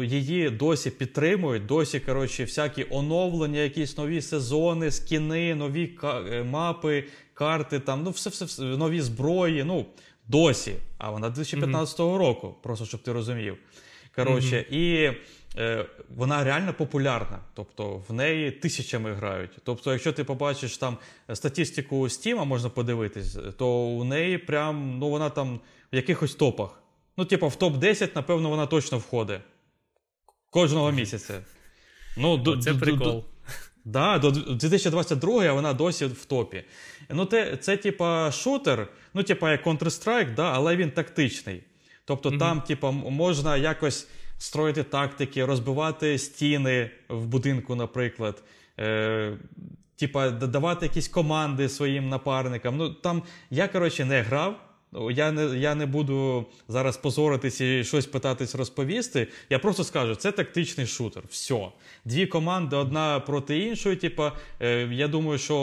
[0.03, 7.03] її досі підтримують, досі коротше, всякі оновлення, якісь нові сезони, скіни, нові е, мапи,
[7.33, 9.63] карти, там, ну все, все, все нові зброї.
[9.63, 9.85] ну,
[10.27, 10.73] Досі.
[10.97, 12.17] А вона 2015 mm-hmm.
[12.17, 13.57] року, просто щоб ти розумів.
[14.15, 14.73] Коротше, mm-hmm.
[14.73, 15.13] І
[16.09, 17.39] вона реально популярна.
[17.53, 19.51] Тобто в неї тисячами грають.
[19.63, 20.97] Тобто, якщо ти побачиш там
[21.33, 25.59] статистику Steam, можна подивитись, то у неї прям ну вона там
[25.93, 26.83] в якихось топах.
[27.17, 29.41] Ну, типу, в топ-10, напевно, вона точно входить.
[30.49, 31.41] Кожного місяця.
[32.17, 33.25] Ну, Це прикол.
[33.85, 36.63] Да, до 2022 вона досі в топі.
[37.09, 41.63] Ну, те, Це, типа, шутер, ну, типа, як Counter-Strike, да, але він тактичний.
[42.05, 42.39] Тобто, mm-hmm.
[42.39, 44.07] там, типа, можна якось
[44.43, 48.43] строїти тактики, розбивати стіни в будинку, наприклад.
[48.79, 49.37] Е,
[49.95, 52.77] Типа, давати якісь команди своїм напарникам.
[52.77, 54.59] Ну, там я, коротше, не грав.
[55.11, 59.27] Я не я не буду зараз позоритись і щось питатись розповісти.
[59.49, 61.23] Я просто скажу, це тактичний шутер.
[61.29, 61.67] Все.
[62.05, 63.95] Дві команди одна проти іншої.
[63.95, 65.57] Типу, е, я думаю, що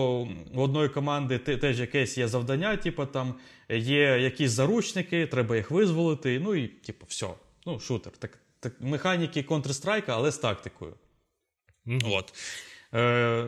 [0.54, 3.34] у одної команди теж якесь є завдання, типу, там
[3.68, 6.40] є якісь заручники, треба їх визволити.
[6.44, 7.26] Ну і типу, все.
[7.66, 8.12] Ну, шутер.
[8.18, 10.94] Так, так Механіки Counter-Strike, але з тактикою.
[11.86, 12.12] Mm-hmm.
[12.12, 12.34] От.
[12.94, 13.46] Е,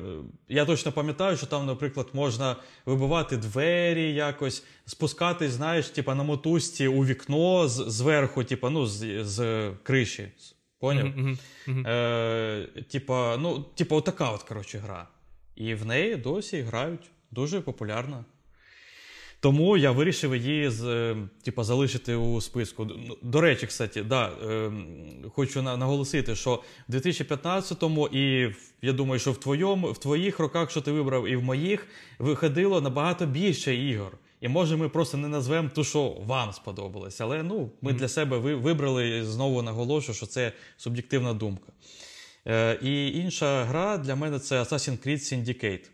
[0.48, 2.56] Я точно пам'ятаю, що там, наприклад, можна
[2.86, 9.24] вибивати двері, якось спускатись, знаєш, типа на мотузці у вікно з, зверху, типа, ну, з,
[9.24, 10.28] з криші.
[10.78, 11.06] Поняв?
[11.06, 11.38] Mm-hmm.
[11.68, 11.88] Mm-hmm.
[11.88, 15.08] Е, Типа, ну, типа, отака от, коротше, гра.
[15.56, 18.24] І в неї досі грають дуже популярна.
[19.43, 22.88] Тому я вирішив її з, типу, залишити у списку.
[23.22, 24.72] До речі, кстати, да, е,
[25.34, 30.80] хочу наголосити, що в 2015-му, і я думаю, що в твоєму, в твоїх роках, що
[30.80, 31.86] ти вибрав, і в моїх,
[32.18, 34.18] виходило набагато більше ігор.
[34.40, 37.20] І може ми просто не назвемо ту, що вам сподобалось.
[37.20, 37.97] Але ну, ми mm-hmm.
[37.97, 41.72] для себе вибрали знову наголошую, що це суб'єктивна думка.
[42.47, 45.88] Е, І інша гра для мене це Assassin's Creed Syndicate.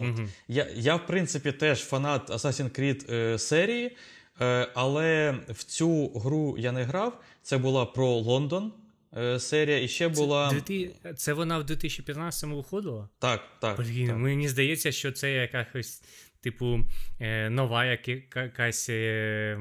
[0.00, 0.28] Mm-hmm.
[0.48, 3.96] Я, я, в принципі, теж фанат Assassin's Creed е, серії,
[4.40, 7.20] е, але в цю гру я не грав.
[7.42, 8.72] Це була про Лондон.
[9.16, 10.62] Е, серія і ще була.
[10.66, 13.08] Це, це вона в 2015-му виходила?
[13.18, 13.76] Так, так.
[13.76, 14.16] Блін, так.
[14.16, 16.02] Мені здається, що це якась
[16.40, 16.84] типу,
[17.20, 19.56] е, нова якась е,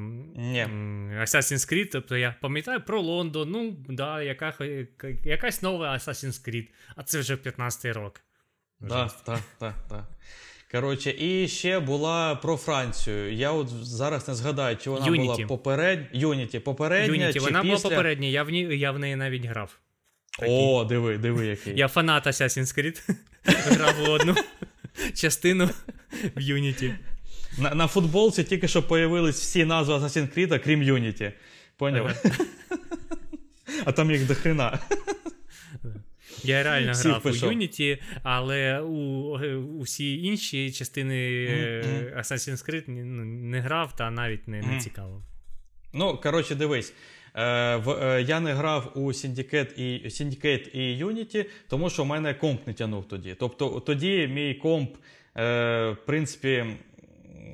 [1.22, 1.90] Assassin's Creed.
[1.92, 4.54] Тобто я пам'ятаю про Лондон, ну, да, яка,
[5.24, 8.22] якась нова Assassin's Creed, а це вже 15-й рок.
[8.90, 10.06] Так, так, так, так.
[10.72, 13.34] Коротше, і ще була про Францію.
[13.34, 15.18] Я от зараз не згадаю, чи вона Unity.
[15.18, 16.10] була поперед...
[16.14, 17.28] Юніті, попередня.
[17.28, 17.76] Unity, чи вона після...
[17.76, 19.80] була попередня, я в ній, я в неї навіть грав.
[20.40, 20.56] Такий.
[20.56, 21.78] О, диви, диви, який.
[21.78, 23.10] Я фанат Assassin's Creed.
[23.46, 24.36] Грав в одну
[25.16, 25.70] частину
[26.36, 26.96] в Unity.
[27.58, 31.32] На на футболці тільки що появились всі назви Assassin's Creed, крім Unity.
[31.78, 32.24] Поняв?
[33.86, 34.80] А там їх до хрена.
[36.44, 37.50] Я реально Всіх грав пішов.
[37.50, 39.38] у Unity, але у
[39.80, 42.20] усі інші частини mm-hmm.
[42.20, 45.24] Assassin's Creed ну, не грав та навіть не, не цікаво.
[45.94, 46.94] Ну, коротше, дивись.
[47.38, 52.06] Е, в, е, Я не грав у Syndicate і Syndicate і Unity, тому що в
[52.06, 53.36] мене комп не тягнув тоді.
[53.40, 54.96] Тобто тоді мій комп,
[55.38, 56.66] е, в принципі,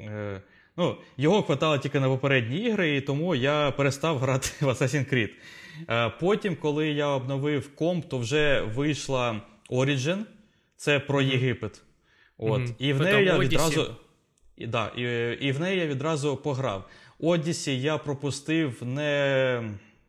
[0.05, 0.41] е,
[0.77, 5.29] ну, його хватало тільки на попередні ігри, і тому я перестав грати в Assassin's Creed.
[5.89, 10.19] Е, потім, коли я обновив комп, то вже вийшла Origin,
[10.76, 11.21] це про.
[11.21, 11.82] Єгипет.
[12.38, 12.61] От.
[12.61, 12.76] Mm-hmm.
[12.80, 13.95] І в неї я відразу.
[14.57, 15.01] І, да, і,
[15.47, 16.86] і в неї я відразу пограв.
[17.19, 19.63] Одісі я пропустив не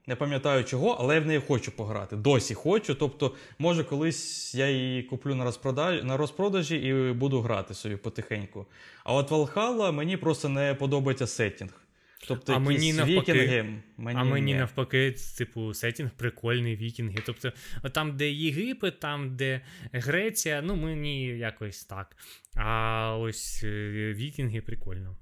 [0.06, 2.16] не пам'ятаю чого, але я в неї хочу пограти.
[2.16, 2.94] Досі хочу.
[2.94, 8.66] Тобто, може, колись я її куплю на розпродажі, на розпродажі і буду грати собі потихеньку.
[9.04, 11.83] А от Valhalla мені просто не подобається сеттінг.
[12.28, 14.58] Тобто, а мені навпаки, вікінги, мені а мені не.
[14.58, 17.18] навпаки, типу, сеттінг прикольний, вікінги.
[17.26, 17.52] Тобто,
[17.92, 19.60] там, де Єгипет, там, де
[19.92, 22.16] Греція, ну мені якось так.
[22.56, 25.16] А ось е, вікінги прикольно.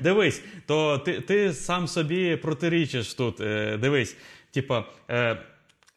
[0.00, 3.40] Дивись, то ти ти сам собі протирічиш тут.
[3.40, 4.16] Е, дивись,
[4.50, 4.84] типа.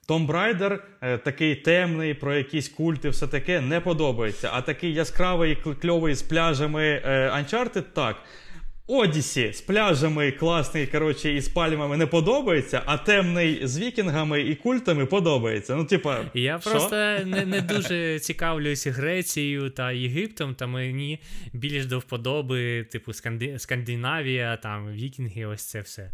[0.07, 0.84] Том Брайдер
[1.24, 4.49] такий темний, про якісь культи, все таке не подобається.
[4.53, 8.24] А такий яскравий, кльовий з пляжами е, Uncharted, так.
[8.88, 14.56] Одісі з пляжами класний, коротше, і з пальмами не подобається, а темний з вікінгами і
[14.56, 15.76] культами подобається.
[15.76, 16.70] Ну, типа, Я що?
[16.70, 21.20] просто не не дуже цікавлюсь Грецією та Єгиптом, та мені
[21.54, 23.60] більш до вподоби, типу, Сканди...
[23.60, 26.12] Скандинавія, там, Вікінги, ось це все.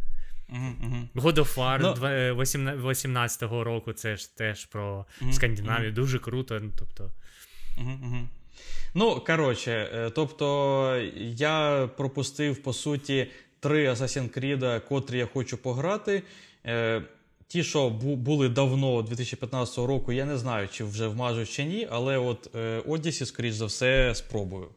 [1.16, 2.36] God of War no.
[2.82, 5.92] 18-го року це ж теж про Скандинавію.
[5.92, 6.60] Дуже круто.
[6.60, 7.12] Ну, тобто.
[8.93, 13.28] Ну, коротше, е, тобто я пропустив по суті
[13.59, 16.24] три Assassin's Creed, котрі я хочу пограти.
[16.66, 17.01] Е,
[17.47, 22.18] ті, що були давно 2015 року, я не знаю, чи вже вмажу чи ні, але
[22.18, 24.68] от е, Odyssey, скоріш за все, спробую.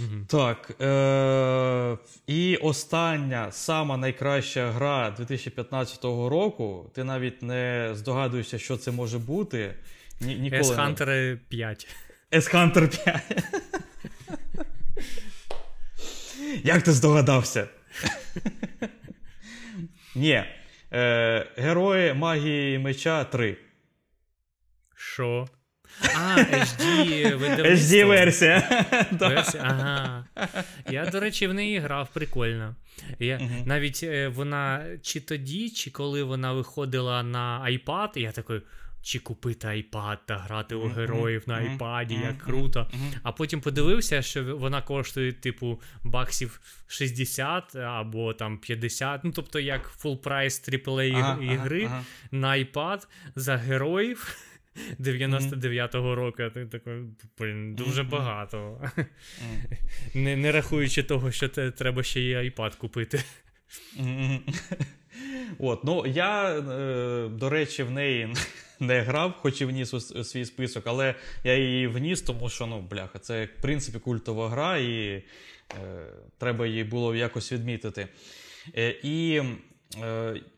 [0.00, 0.70] mm Так.
[0.80, 6.90] Е- І остання, сама найкраща гра 2015 року.
[6.94, 9.74] Ти навіть не здогадуєшся, що це може бути.
[10.20, 11.86] Ні- ніколи S-Hunter 5.
[12.34, 13.44] S-Hunter 5.
[16.64, 17.68] Як ти здогадався?
[20.14, 20.44] Ні.
[20.92, 23.56] Е, Герої магії меча 3.
[24.96, 25.48] Що?
[26.02, 27.98] А, HD видавництво.
[27.98, 28.84] HD-версія.
[29.12, 29.62] Версія?
[29.66, 30.24] Ага.
[30.90, 32.76] Я, до речі, в неї грав прикольно.
[33.18, 33.62] Я, угу.
[33.66, 38.60] Навіть е, вона чи тоді, чи коли вона виходила на iPad, я такий
[39.04, 42.90] чи купити iPad та грати у героїв на iPad, як круто.
[43.22, 49.24] А потім подивився, що вона коштує, типу, баксів 60 або там 50.
[49.24, 51.90] Ну, тобто, як full прайс AAA ігри
[52.30, 54.36] на iPad за героїв.
[55.00, 56.92] 99-го року, ти такий,
[57.38, 58.90] блін, дуже багато.
[60.14, 63.22] Не не рахуючи того, що те, треба ще й iPad купити.
[65.58, 68.34] От, ну Я, е, до речі, в неї
[68.80, 71.14] не грав, хоч і вніс у свій список, але
[71.44, 75.22] я її вніс, тому що ну, бляха, це в принципі культова гра, і е,
[76.38, 78.08] треба її було якось відмітити.
[78.76, 79.42] Е, І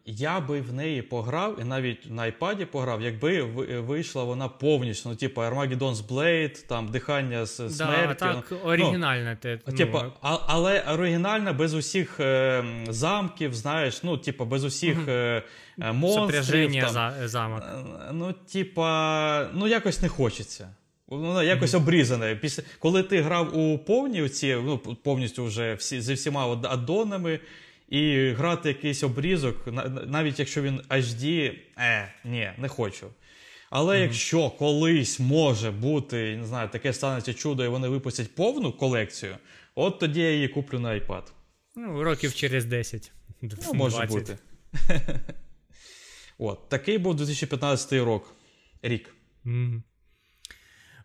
[0.07, 3.43] я би в неї пограв, і навіть на iPad пограв, якби
[3.81, 5.09] вийшла вона повністю.
[5.09, 8.25] Ну, типу, Armageddon's Blade, там дихання з смерті.
[8.25, 9.37] Да, так, оригінальна.
[9.45, 9.73] Ну, ну.
[9.73, 15.43] Типу, а, але оригінальна без усіх е, замків, знаєш, ну, типу, без усіх е,
[15.79, 16.81] монстрів.
[16.81, 17.63] Там, за, замок.
[18.13, 20.69] Ну, типа, ну, якось не хочеться.
[21.09, 21.77] Воно якось mm-hmm.
[21.77, 22.35] обрізане.
[22.35, 27.41] Після коли ти грав у повні ці, ну повністю вже всі зі всіма аддонами,
[27.89, 29.57] і грати якийсь обрізок,
[30.07, 33.07] навіть якщо він HD, е, ні, не хочу.
[33.71, 34.03] Але mm-hmm.
[34.03, 39.37] якщо колись може бути, не знаю, таке станеться чудо, і вони випустять повну колекцію,
[39.75, 41.23] от тоді я її куплю на iPad.
[41.77, 43.13] Ну, років через 10.
[43.43, 44.39] Ну, може бути.
[46.39, 48.23] От, такий був 2015 рік.
[48.83, 49.15] рік.
[49.45, 49.83] Mm-hmm.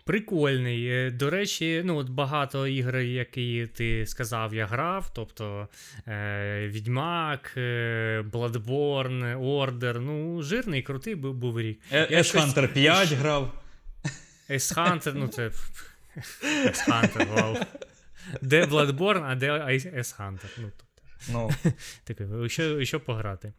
[0.06, 0.88] Прикольний.
[0.88, 5.12] Е, до речі, ну от багато ігр, які ти сказав, я грав.
[5.16, 5.68] Тобто
[6.08, 9.99] е, Відьмак, е, Bloodborne, Order.
[9.99, 11.82] Ну, жирний, крутий був, був рік.
[11.91, 13.64] S-Hunter 5 грав.
[14.49, 15.52] S-Hunter, ну це.
[16.66, 17.58] S-Hunter, вау.
[18.41, 20.49] Де Bloodborne, а де S-Hunter.
[20.58, 21.04] Ну, тобто.
[21.30, 21.49] Ну.
[22.04, 23.54] Таке, що, що пограти.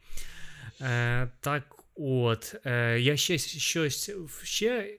[0.81, 1.63] Е, Так
[2.03, 4.11] от, е, я ще щось
[4.43, 4.99] ще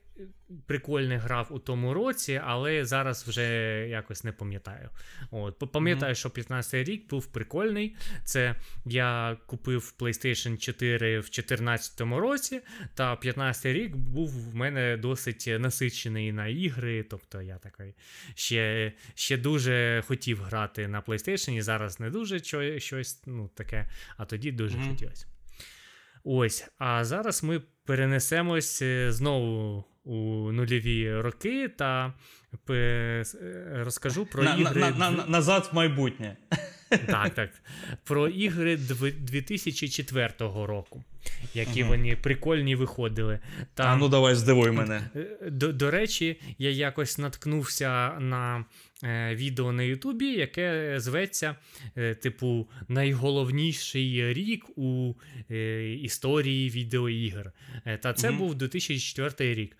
[0.66, 3.44] прикольний грав у тому році, але зараз вже
[3.88, 4.90] якось не пам'ятаю.
[5.30, 6.18] От, Пам'ятаю, mm-hmm.
[6.18, 7.96] що 15-й рік був прикольний.
[8.24, 12.60] Це я купив PlayStation 4 в 2014 році,
[12.94, 17.02] та 15-й рік був в мене досить насичений на ігри.
[17.10, 17.94] Тобто я такий
[18.34, 22.40] ще ще дуже хотів грати на PlayStation, зараз не дуже
[22.80, 24.90] щось ну, таке, а тоді дуже mm-hmm.
[24.90, 25.33] хотілося.
[26.24, 30.16] Ось, а зараз ми перенесемось е, знову у
[30.52, 32.12] нульові роки та
[33.72, 34.80] розкажу про на, ігри.
[34.80, 36.36] На, на, на, назад в майбутнє.
[37.06, 37.50] Так, так.
[38.04, 41.04] Про ігри 2004 року,
[41.54, 41.90] які угу.
[41.90, 43.38] вони прикольні виходили.
[43.74, 45.10] Там, а ну давай здивуй мене.
[45.16, 48.93] Е, до, до речі, я якось наткнувся на Е,
[49.32, 51.56] відео на Ютубі, яке зветься,
[51.96, 55.14] е, типу, найголовніший рік у
[55.50, 57.52] е, історії відеоігр.
[58.00, 58.38] Та це mm-hmm.
[58.38, 59.76] був 2004 рік.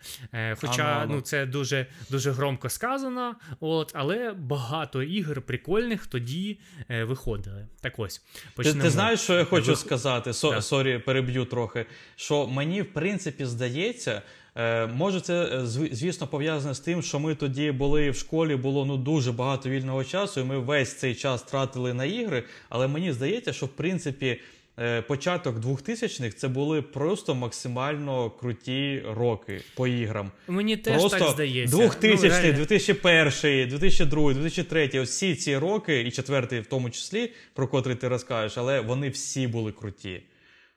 [0.56, 6.58] Хоча а, ну, це дуже дуже громко сказано, от, але багато ігр прикольних тоді
[6.88, 7.66] виходили.
[7.80, 8.22] Так ось.
[8.56, 9.76] Ти, ти знаєш, що я хочу Ви...
[9.76, 10.32] сказати?
[10.32, 11.86] Сорі, переб'ю трохи.
[12.16, 14.22] Що мені, в принципі, здається.
[14.56, 18.86] Е, може, це е, звісно пов'язане з тим, що ми тоді були в школі, було
[18.86, 22.44] ну дуже багато вільного часу, і ми весь цей час тратили на ігри.
[22.68, 24.40] Але мені здається, що в принципі.
[24.78, 30.30] Е, початок 2000-х це були просто максимально круті роки по іграм.
[30.48, 31.76] Мені теж просто так здається.
[31.76, 37.68] 2000, ну, 2001, 2002, 2003, ось всі ці роки, і четвертий в тому числі, про
[37.68, 40.22] котрий ти розкажеш, але вони всі були круті.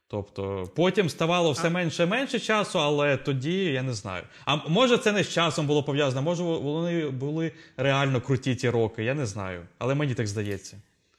[0.10, 4.24] Тобто потім ставало все менше і менше часу, але тоді я не знаю.
[4.46, 9.04] А може це не з часом було пов'язано, може вони були реально круті ті роки,
[9.04, 9.62] я не знаю.
[9.78, 10.78] Але мені так здається.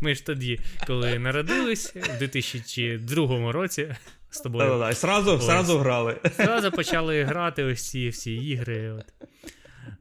[0.00, 3.94] Ми ж тоді, коли народились, в 2002 році
[4.30, 4.68] з тобою.
[4.68, 6.16] Да-да-да, Сразу сразу грали.
[6.36, 8.90] Сразу почали грати ось ці всі ігри.
[8.90, 9.04] От.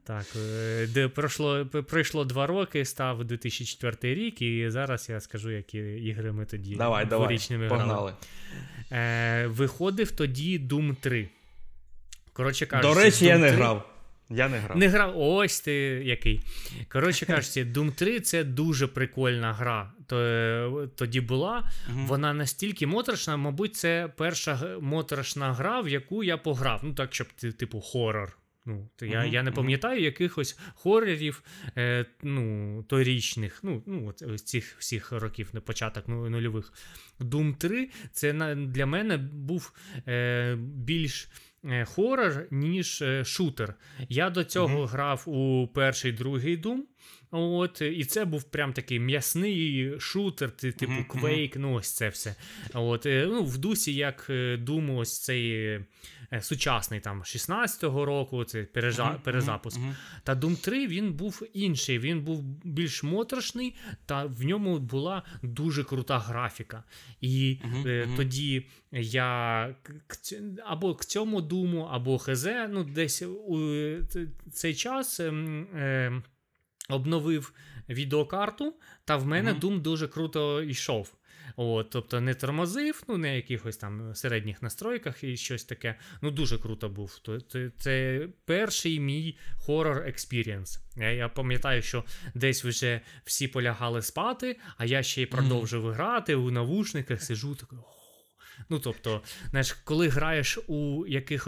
[0.04, 5.78] Так, е, де пройшло пройшло два роки, став 2004 рік, і зараз я скажу, які
[5.78, 8.14] ігри ми тоді давай, дворічними давай, грали.
[8.92, 11.30] Е, Виходив тоді Doom 3.
[12.34, 13.58] Коротше кажучи, До речі, Doom я не 3...
[13.58, 13.90] грав.
[14.30, 14.78] Я не грав.
[14.78, 15.14] Не грав.
[15.18, 15.74] Ось ти
[16.06, 16.42] який.
[16.90, 19.92] Коротше кажучи, Doom 3 це дуже прикольна гра.
[20.96, 21.72] Тоді була.
[21.90, 22.00] Угу.
[22.06, 26.80] Вона настільки моторошна, мабуть, це перша моторошна гра, в яку я пограв.
[26.84, 28.38] Ну, так, щоб типу, хорор.
[28.66, 31.44] Ну, то Я я не пам'ятаю якихось хорорів
[31.78, 36.74] е, ну, торічних, ну, ну, ось цих всіх років на початок ну, нульових.
[37.20, 39.74] Doom 3 це для мене був
[40.08, 41.49] е, більш Е,
[41.86, 43.74] хорор, ніж е, шутер.
[44.10, 44.88] Я до цього mm-hmm.
[44.88, 46.78] грав у перший другий Doom.
[47.32, 51.22] От, І це був прям такий м'ясний шутер, типу mm-hmm.
[51.22, 52.36] Quake, ну ось це все.
[52.74, 55.80] От, е, ну, В дусі, як Doom, ось цей
[56.42, 59.22] сучасний там 16-го року, це пережа, mm-hmm.
[59.22, 59.80] перезапуск.
[60.24, 63.76] Та Doom 3 він був інший, він був більш моторошний,
[64.06, 66.84] та в ньому була дуже крута графіка.
[67.22, 68.16] І uh-huh, uh-huh.
[68.16, 69.76] тоді я
[70.08, 70.18] к,
[70.66, 73.60] або к цьому Doom у, або ХЗ, ну десь у
[74.52, 76.22] цей час е,
[76.90, 77.54] обновив
[77.90, 78.74] відеокарту,
[79.06, 79.60] та в мене uh-huh.
[79.60, 81.19] Doom дуже круто йшов.
[81.56, 85.96] От, Тобто не тормозив, ну, на якихось там середніх настройках і щось таке.
[86.22, 87.20] Ну, дуже круто був.
[87.48, 90.80] Це, це перший мій хорор experience.
[90.98, 92.04] Я я пам'ятаю, що
[92.36, 95.94] десь вже всі полягали спати, а я ще й продовжив mm-hmm.
[95.94, 97.80] грати у навушниках, сижу такий.
[98.70, 101.48] Ну, тобто, знаєш, коли граєш у яких,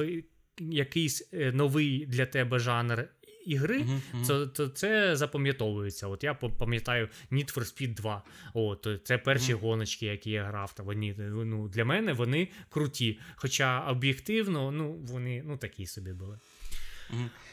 [0.57, 3.07] якийсь е, новий для тебе жанр
[3.45, 4.25] ігри, uh-huh, uh-huh.
[4.25, 6.07] Це, то це запам'ятовується.
[6.07, 8.23] От я пам'ятаю Need for Speed 2.
[8.53, 9.59] От, Це перші uh-huh.
[9.59, 10.73] гоночки, які я грав.
[10.73, 13.19] Та вони, ну, Для мене вони круті.
[13.35, 16.39] Хоча об'єктивно, ну, вони ну, такі собі були.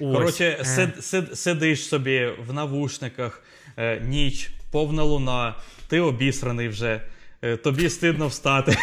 [0.01, 0.17] Ось.
[0.17, 0.65] Коротше, е.
[0.65, 3.43] сид, сид, сидиш собі в навушниках,
[3.77, 5.55] е, ніч, повна луна,
[5.89, 7.03] ти обісраний вже,
[7.43, 8.77] е, тобі стидно встати.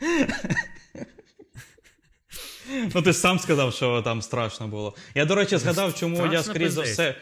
[2.94, 4.94] Ну, ти сам сказав, що там страшно було.
[5.14, 7.14] Я, до речі, згадав, чому страшно я скоріш за все.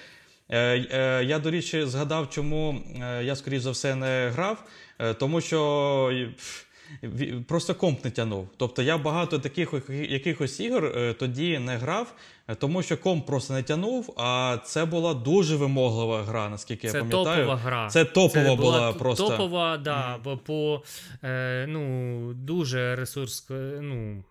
[0.51, 4.65] Е, е, я, до речі, згадав, чому е, я, скоріш за все, не грав,
[5.19, 6.13] тому що.
[7.49, 8.49] Просто комп не тянув.
[8.57, 12.15] Тобто я багато таких якихось ігор тоді не грав,
[12.59, 17.05] тому що комп просто не тянув, а це була дуже вимоглива гра, наскільки це я
[17.05, 17.27] пам'ятаю.
[17.27, 17.89] Це топова гра.
[17.89, 19.29] Це топова це була, була просто.
[19.29, 20.19] Топова, да, mm.
[20.25, 20.83] бо по
[21.25, 23.47] е, ну, дуже ресурс.
[23.81, 24.23] ну,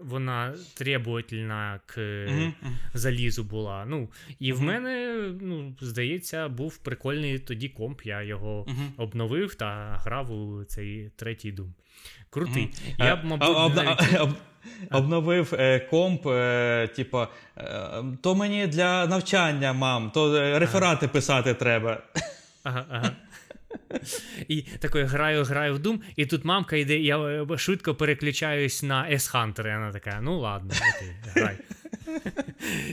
[0.00, 2.52] вона требовательна к mm-hmm.
[2.94, 3.84] залізу була.
[3.84, 4.56] Ну, І mm-hmm.
[4.56, 8.02] в мене, ну, здається, був прикольний тоді комп.
[8.04, 8.90] Я його mm-hmm.
[8.96, 11.74] обновив та грав у цей третій дум.
[12.30, 12.70] Крутий.
[12.98, 14.20] Я б, мабуть, об, навіть...
[14.20, 14.30] об,
[14.90, 17.26] обновив е, комп, е, типу,
[17.56, 21.12] е, то мені для навчання, мам, то е, реферати ага.
[21.12, 22.02] писати треба.
[22.64, 23.10] Ага, ага.
[24.48, 29.10] І такою граю, граю в Doom, і тут мамка йде, я е, швидко переключаюсь на
[29.10, 29.60] S-Hunter.
[29.60, 31.58] І вона така: ну ладно, окей, грай.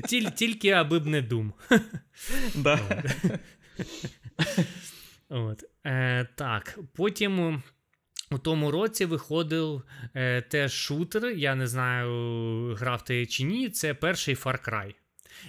[0.08, 1.52] Тіль, тільки аби б не Doom.
[2.56, 2.80] Да.
[5.30, 5.64] От.
[5.86, 7.64] Е, Так, потім.
[8.32, 9.82] У тому році виходив
[10.16, 11.26] е, теж шутер.
[11.26, 12.10] Я не знаю,
[12.80, 13.70] грав ти чи ні.
[13.70, 14.94] Це перший Far Cry.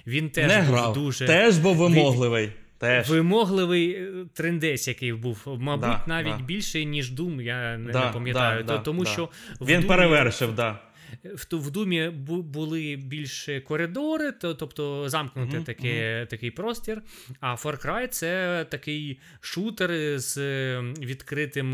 [0.07, 0.93] Він теж не був грав.
[0.95, 2.53] дуже теж був вимогливий.
[2.81, 3.11] Теж.
[3.11, 6.45] Вимогливий е, трендець, який був, мабуть, да, навіть да.
[6.45, 8.81] більший, ніж Doom, я не, да, не пам'ятаю.
[8.85, 9.29] Тому що
[9.61, 10.87] Він Doom, перевершив, так.
[11.25, 16.27] В, в Думі були більше коридори, то, тобто замкнутий mm-hmm, такий, mm-hmm.
[16.27, 17.03] такий простір.
[17.41, 20.39] А Far Cry це такий шутер з
[20.81, 21.73] відкритим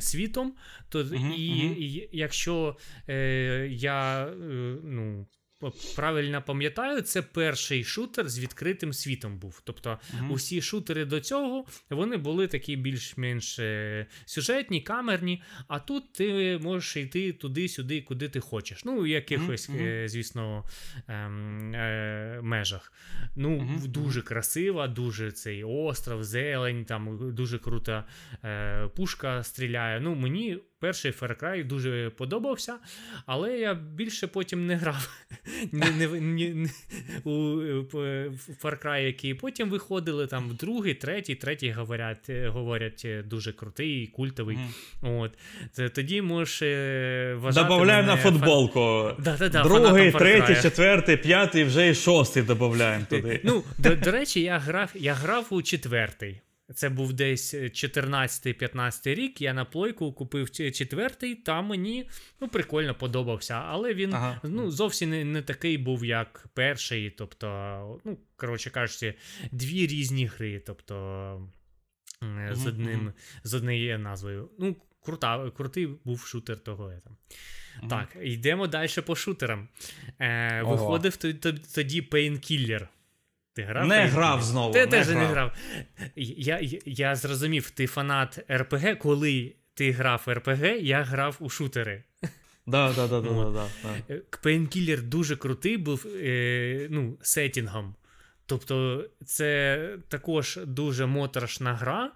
[0.00, 0.54] світом.
[0.88, 2.76] То, mm-hmm, і, і якщо
[3.08, 4.32] е, я е,
[4.84, 5.26] ну,
[5.96, 9.62] правильно пам'ятаю, це перший шутер з відкритим світом був.
[9.64, 16.12] Тобто uh усі шутери до цього вони були такі більш-менш е, сюжетні, камерні, а тут
[16.12, 18.84] ти можеш йти туди-сюди, куди ти хочеш.
[18.84, 20.64] Ну, у якихось, uh звісно,
[21.08, 22.92] ем, е, межах.
[23.36, 28.04] Ну, uh Дуже красива, дуже цей остров, зелень, там дуже крута
[28.44, 30.00] е, пушка стріляє.
[30.00, 32.76] Ну, Мені перший Far Cry дуже подобався,
[33.26, 35.08] але я більше потім не грав
[35.72, 36.08] не, не,
[36.54, 36.68] не,
[37.24, 37.30] у
[38.62, 44.58] Far Cry, які потім виходили, там другий, третій, третій говорять, говорять дуже крутий, культовий.
[45.02, 45.20] Mm.
[45.20, 45.38] От.
[45.94, 47.68] Тоді можеш е, вважати.
[47.68, 48.24] Добавляємо мене...
[48.24, 49.12] на футболку.
[49.18, 53.40] Да, да, да, Другий, третій, четвертий, п'ятий, вже і шостий додаємо туди.
[53.44, 56.40] Ну, До, до речі, я грав, я грав у четвертий.
[56.74, 59.40] Це був десь 14-15 рік.
[59.40, 62.08] Я на плойку купив четвертий, та мені
[62.40, 63.54] ну, прикольно подобався.
[63.54, 64.40] Але він ага.
[64.44, 67.10] ну, зовсім не, не такий був, як перший.
[67.10, 69.14] Тобто, ну, коротше кажучи,
[69.52, 70.62] дві різні гри.
[70.66, 71.48] Тобто
[72.50, 73.12] з одним,
[73.44, 74.50] з однією назвою.
[74.58, 76.92] Ну, крута, Крутий був шутер того.
[77.04, 77.16] Там.
[77.88, 79.68] Так, йдемо далі по шутерам.
[80.20, 81.16] Е, Виходив
[81.74, 82.88] тоді Painkiller.
[83.58, 83.86] Ти грав?
[83.86, 84.72] Не грав знову.
[84.72, 85.18] Ти не теж грав.
[85.22, 85.52] не грав.
[86.16, 92.04] Я, я я, зрозумів, ти фанат РПГ, коли ти грав РПГ, я грав у шутери.
[92.66, 94.14] Да, да, да, да, да, да.
[94.42, 97.94] Painkiller дуже крутий був е, ну, сетінгом.
[98.48, 102.10] Тобто це також дуже моторошна гра,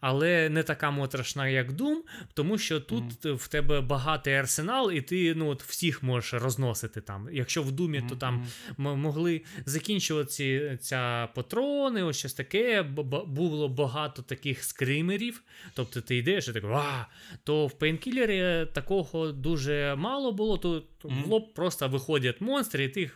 [0.00, 1.96] але не така моторошна, як Doom,
[2.34, 3.34] тому що тут mm-hmm.
[3.34, 7.28] в тебе багатий арсенал, і ти ну, от всіх можеш розносити там.
[7.32, 8.08] Якщо в Думі, mm-hmm.
[8.08, 12.82] то там могли закінчуватися патрони, ось щось таке.
[13.26, 15.42] Було багато таких скримерів.
[15.74, 17.06] Тобто ти йдеш і так, а
[17.44, 20.58] то в Painkiller такого дуже мало було.
[20.58, 21.22] То mm-hmm.
[21.22, 23.10] в лоб просто виходять монстри, і ти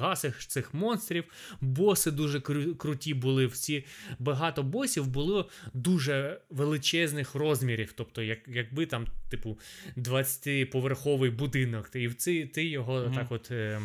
[0.00, 1.24] гасиш цих монстрів,
[1.60, 3.46] боси дуже кру- круті були.
[3.46, 3.84] Всі
[4.18, 7.92] багато босів було дуже величезних розмірів.
[7.96, 9.58] Тобто, як, якби там, типу,
[9.96, 13.14] 20-поверховий будинок, і в ці, ти його mm-hmm.
[13.14, 13.80] так от е,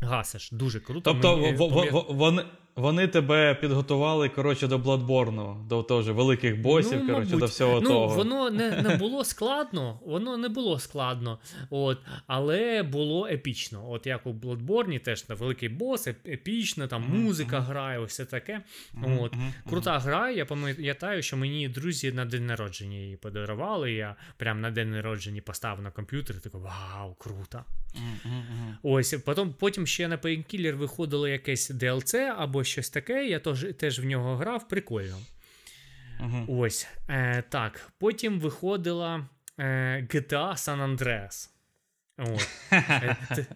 [0.00, 0.50] гасиш.
[0.52, 1.12] Дуже круто.
[1.12, 2.44] Тобто Мені, в, в, в, вони,
[2.76, 7.88] вони тебе підготували коротше, до Bloodborne, до теж великих босів, ну, коротше, до всього ну,
[7.88, 8.16] того.
[8.16, 11.38] Воно не не було складно, воно не було складно,
[11.70, 13.90] от, але було епічно.
[13.90, 17.14] От як у Bloodborne теж на великий бос, епічно, там mm-hmm.
[17.14, 18.62] музика грає, все таке.
[18.94, 19.22] Mm-hmm.
[19.22, 19.34] От.
[19.68, 23.92] Крута гра, я пам'ятаю, що мені друзі на день народження її подарували.
[23.92, 27.64] Я прям на день народження поставив на комп'ютер і такий вау, круто.
[28.82, 33.26] Ось, потім, потім ще на Painkiller виходило якесь DLC або щось таке.
[33.26, 35.18] Я теж, теж в нього грав, прикольно.
[36.20, 36.58] Uh-huh.
[36.58, 36.86] Ось.
[37.08, 37.92] Е, Так.
[37.98, 41.48] Потім виходила е, GTA San Andreas.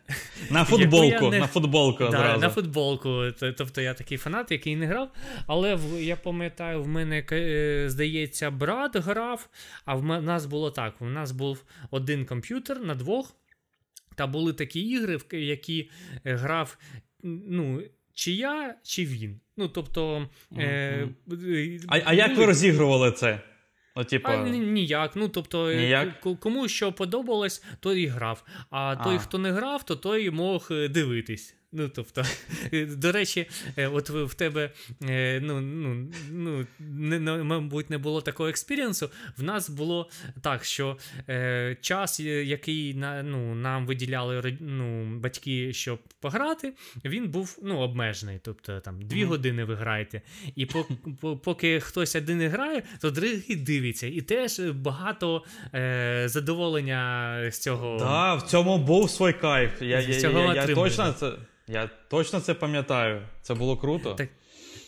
[0.51, 1.31] На футболку.
[1.31, 2.05] На футболку.
[2.05, 3.25] На футболку.
[3.57, 5.11] Тобто я такий фанат, який не грав.
[5.47, 9.49] Але я пам'ятаю, в мене, е, здається, брат грав,
[9.85, 13.37] а в нас було так: у нас був один комп'ютер на двох.
[14.15, 15.91] Та були такі ігри, в які
[16.25, 16.79] е, грав
[17.23, 17.83] ну,
[18.17, 19.41] чи я, чи він.
[19.57, 20.29] Ну, тобто.
[20.59, 21.09] Е,
[21.89, 23.41] А а як ви розігрували це?
[23.97, 24.29] Ну, типу...
[24.29, 25.17] А, Ніяк.
[25.17, 26.21] Ну, тобто, ніяк?
[26.41, 28.45] кому що подобалось, той і грав.
[28.71, 31.57] А, а той, хто не грав, то той мог е, дивитись.
[31.77, 32.22] Ну, тобто,
[32.72, 33.47] до речі,
[33.77, 34.70] е, от в тебе,
[35.03, 39.11] е, ну, ну, ну, не, мабуть, не було такого експірієнсу.
[39.37, 40.11] В нас було
[40.43, 40.97] так, що
[41.29, 46.72] е, час, який на, ну, нам виділяли ну, батьки, щоб пограти,
[47.05, 48.41] він був ну, обмежений.
[48.43, 49.29] Тобто там дві mm-hmm.
[49.29, 50.22] години ви граєте.
[50.55, 50.87] І по,
[51.20, 54.07] по, поки хтось один грає, то другий дивиться.
[54.07, 57.99] І теж багато е, задоволення з цього.
[57.99, 59.83] Так, да, в цьому був свій кайф.
[59.83, 61.33] Я, я, я, я точно це.
[61.69, 63.23] Я точно це пам'ятаю.
[63.43, 64.14] Це було круто.
[64.14, 64.29] Так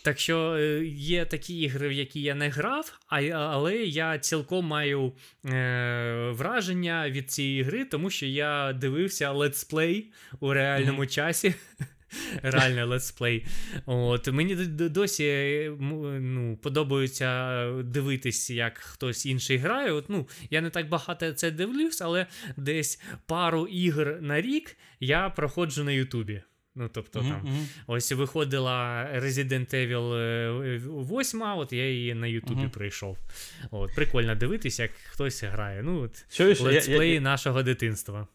[0.03, 2.99] так що е, є такі ігри, в які я не грав,
[3.33, 5.13] але я цілком маю
[5.45, 11.07] е, враження від цієї гри, тому що я дивився летсплей у реальному mm-hmm.
[11.15, 11.53] часі.
[12.43, 13.45] Реально летсплей.
[13.85, 19.91] От Мені досі ну, подобається дивитись, як хтось інший грає.
[19.91, 22.25] От, ну, Я не так багато це дивлюсь, але
[22.57, 26.41] десь пару ігр на рік я проходжу на Ютубі.
[26.75, 27.29] Ну, тобто, mm-hmm.
[27.29, 32.69] там ось виходила Resident Evil 8, е, от я її на Ютубі mm-hmm.
[32.69, 33.17] прийшов.
[33.71, 35.83] От, Прикольно дивитися, як хтось грає.
[35.83, 38.27] Ну, от, Чуєш, летсплеї я, нашого дитинства.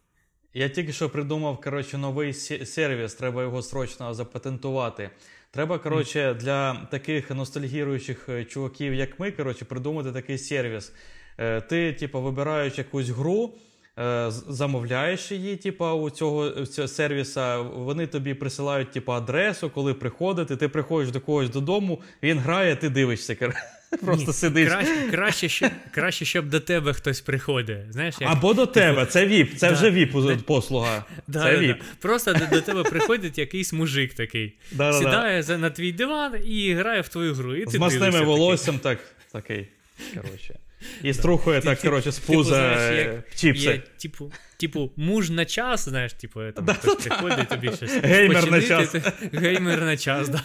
[0.54, 5.10] Я тільки що придумав коротше, новий сервіс, треба його срочно запатентувати.
[5.50, 10.92] Треба, коротше, для таких ностальгіруючих е, чуваків, як ми, коротше, придумати такий сервіс.
[11.38, 13.54] Е, ти, типу, вибираєш якусь гру.
[13.98, 20.56] Е, замовляєш її, типу, у цього, цього сервіса, вони тобі присилають типу, адресу, коли приходити,
[20.56, 23.36] ти приходиш до когось додому, він грає, ти дивишся.
[24.04, 24.68] Просто Ні, сидиш.
[24.68, 27.92] Краще, краще, щоб, краще, щоб до тебе хтось приходить.
[27.92, 28.30] Знаєш, як...
[28.30, 29.74] Або до тебе, це ВІП, це да.
[29.74, 31.04] вже ВІП-послуга.
[31.26, 31.82] Да, це да, ВІП.
[32.00, 37.00] Просто до, до тебе приходить якийсь мужик такий, сідає за, на твій диван і грає
[37.00, 37.54] в твою гру.
[37.54, 38.98] І З масними волоссям так,
[39.32, 39.68] такий.
[40.14, 40.58] коротше.
[41.02, 43.82] І струхує так, коротше, з пуза чіпси.
[43.98, 47.96] Типу, типу, муж на час, знаєш, типу, там хтось приходить тобі щось.
[48.02, 48.94] Геймер на час.
[49.32, 50.42] Геймер на час, да.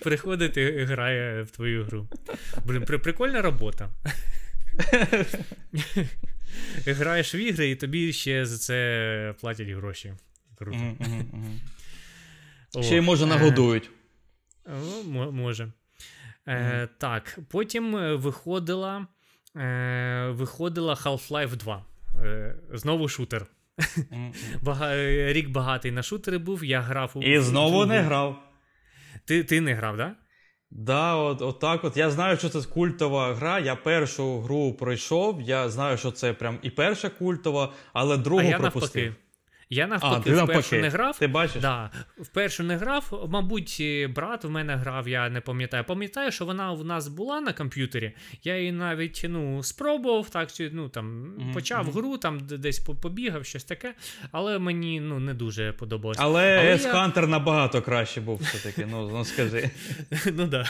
[0.00, 2.08] Приходить і грає в твою гру.
[2.64, 3.90] Блін, прикольна робота.
[6.86, 10.14] Граєш в ігри, і тобі ще за це платять гроші.
[10.58, 10.78] Круто.
[12.82, 13.90] Ще й може нагодують.
[15.30, 15.72] Може.
[16.48, 19.06] Е, Так, потім виходила
[19.56, 21.84] е, виходила Half-Life 2.
[22.24, 23.46] Е, Знову шутер.
[25.32, 27.22] Рік багатий на шутери був, я грав у.
[27.22, 28.42] І знову не грав.
[29.24, 30.08] Ти ти не грав, так?
[30.08, 30.16] Да?
[30.74, 31.96] Да, от, от так от.
[31.96, 33.58] Я знаю, що це культова гра.
[33.58, 35.42] Я першу гру пройшов.
[35.42, 39.04] Я знаю, що це прям і перша культова, але другу а я пропустив.
[39.04, 39.21] Навпаки.
[39.72, 41.18] Я навпаки а, вперше не грав.
[41.18, 41.62] Ти бачиш?
[41.62, 43.28] Да, Вперше не грав.
[43.28, 43.82] Мабуть,
[44.14, 45.84] брат в мене грав, я не пам'ятаю.
[45.84, 48.12] Пам'ятаю, що вона в нас була на комп'ютері.
[48.42, 51.54] Я її навіть ну, спробував, так, ну, там, mm-hmm.
[51.54, 53.94] почав гру, там десь побігав, щось таке,
[54.32, 56.18] але мені ну, не дуже подобалось.
[56.20, 57.26] Але, але S-Hunter я...
[57.26, 59.70] набагато краще був все-таки, ну, ну скажи.
[60.32, 60.64] Ну да.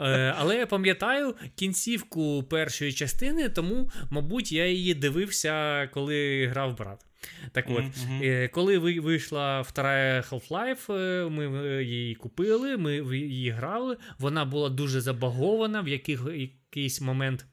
[0.00, 7.06] Е, але я пам'ятаю кінцівку першої частини, тому, мабуть, я її дивився, коли грав брат.
[7.52, 8.48] Так от, mm-hmm.
[8.48, 13.96] коли вийшла втора Half-Life, е, ми е, її купили, ми її грали.
[14.18, 17.46] Вона була дуже забагована, в яких, якийсь момент.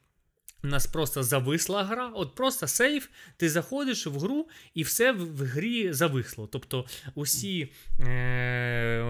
[0.64, 3.08] У нас просто зависла гра, от просто сейф,
[3.38, 6.48] ти заходиш в гру, і все в, грі зависло.
[6.48, 6.86] Тобто
[7.16, 9.02] усі е,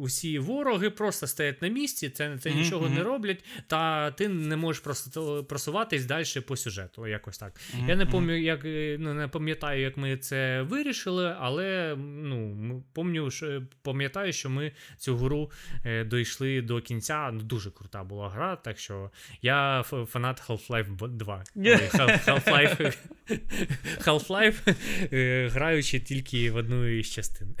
[0.00, 2.94] усі вороги просто стоять на місці, це це нічого mm-hmm.
[2.94, 7.06] не роблять, та ти не можеш просто просуватись далі по сюжету.
[7.06, 7.52] якось так.
[7.52, 7.88] Mm-hmm.
[7.88, 8.64] Я не пам'ятаю, як
[9.00, 15.16] ну, не пам'ятаю, як ми це вирішили, але ну, пам'ятаю, що, пам'ятаю, що ми цю
[15.16, 15.50] гру
[15.84, 17.30] е, дійшли до кінця.
[17.32, 19.10] Ну, Дуже крута була гра, так що
[19.42, 21.44] я фанат Half-Life 2.
[21.56, 22.96] Half-Life
[24.04, 24.74] Half-Life,
[25.12, 27.56] е, граючи тільки в одну із частин.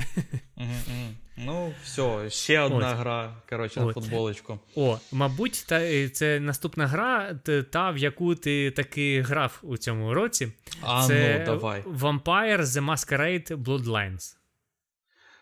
[1.38, 2.98] Ну, все, ще одна От.
[2.98, 4.58] гра, коротше, на футболочку.
[4.76, 7.34] О, мабуть, та, е, це наступна гра,
[7.70, 10.52] та, в яку ти таки грав у цьому році.
[10.82, 11.82] А, це ну, давай.
[11.82, 14.36] Vampire The Masquerade Bloodlines.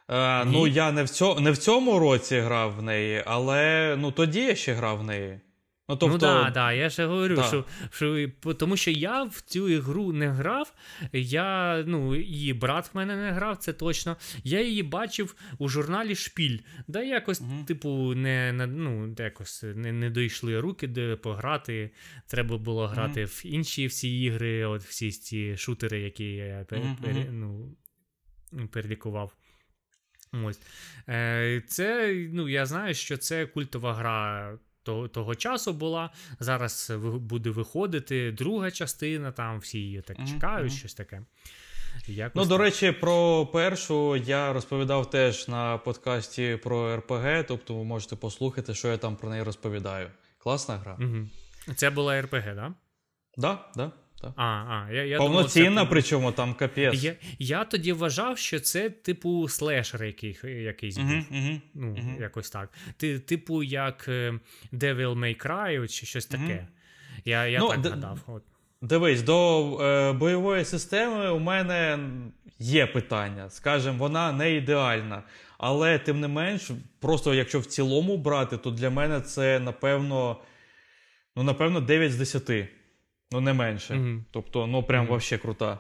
[0.09, 4.13] Е, ну, я не в цьому не в цьому році грав в неї, але ну
[4.13, 5.41] тоді я ще грав в неї.
[5.89, 6.09] Ну, тобто...
[6.09, 7.43] ну да, да, я ще говорю, да.
[7.43, 10.75] що що тому що я в цю ігру не грав.
[11.13, 14.17] Я, ну, її брат в мене не грав, це точно.
[14.45, 16.59] Я її бачив у журналі Шпіль.
[16.89, 17.65] Да якось, угу.
[17.67, 21.91] типу, не ну, якось не не дійшли руки, де пограти.
[22.27, 23.31] Треба було грати угу.
[23.33, 26.97] в інші всі ігри, от всі ці шутери, які я пер, угу.
[27.03, 27.77] пер, ну,
[28.71, 29.37] перелікував.
[30.45, 30.61] Ось.
[31.09, 36.11] Е, Це, ну, я знаю, що це культова гра того часу була.
[36.41, 40.79] Зараз буде виходити друга частина, там всі її так чекають, mm-hmm.
[40.79, 41.23] щось таке.
[42.07, 47.85] Якось ну, до речі, про першу я розповідав теж на подкасті про РПГ, тобто ви
[47.85, 50.11] можете послухати, що я там про неї розповідаю.
[50.39, 50.99] Класна гра.
[51.01, 51.29] Угу.
[51.77, 52.55] Це була РПГ, так?
[52.57, 52.71] Да?
[52.71, 52.77] Так,
[53.37, 53.73] да, так.
[53.77, 53.91] Да.
[54.37, 55.91] А, а, я, я Повноцінна, думав, це...
[55.91, 57.03] причому там капець.
[57.03, 61.07] Я я тоді вважав, що це, типу, слешер який, якийсь був.
[61.07, 62.21] Uh-huh, uh-huh, ну, uh-huh.
[62.21, 62.73] якось так.
[62.97, 64.39] Ти, Типу, як е,
[64.73, 66.67] Devil May Cry чи щось таке.
[67.25, 68.19] Я я ну, так д- гадав.
[68.27, 68.43] От.
[68.83, 71.99] Дивись, до е, бойової системи у мене
[72.59, 73.51] є питання.
[73.51, 75.23] Скажімо, вона не ідеальна.
[75.59, 76.71] Але тим не менш,
[77.01, 80.41] просто якщо в цілому брати, то для мене це напевно,
[81.37, 82.69] ну, напевно, 9 з 10.
[83.35, 83.95] Ну, не менше.
[83.95, 84.25] Угу.
[84.31, 85.11] Тобто, ну прям угу.
[85.11, 85.79] вообще крута.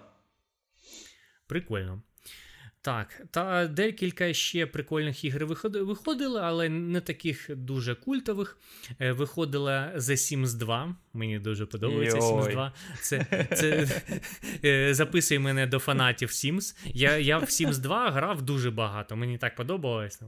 [1.46, 2.02] Прикольно.
[2.80, 8.58] Так, та декілька ще прикольних ігр виходили, але не таких дуже культових.
[9.00, 10.96] Е, виходила The Sims 2.
[11.12, 12.26] Мені дуже подобається Йой.
[12.26, 12.72] Sims 2.
[13.00, 13.88] Це, це
[14.64, 16.76] е, Записуй мене до фанатів Sims.
[16.84, 19.16] Я я в Sims 2 грав дуже багато.
[19.16, 20.22] Мені так подобалось.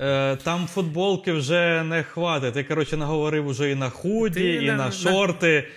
[0.00, 2.54] Е, Там футболки вже не хватить.
[2.54, 5.68] Ти, коротше, наговорив уже і на худі, Ти і на, на шорти.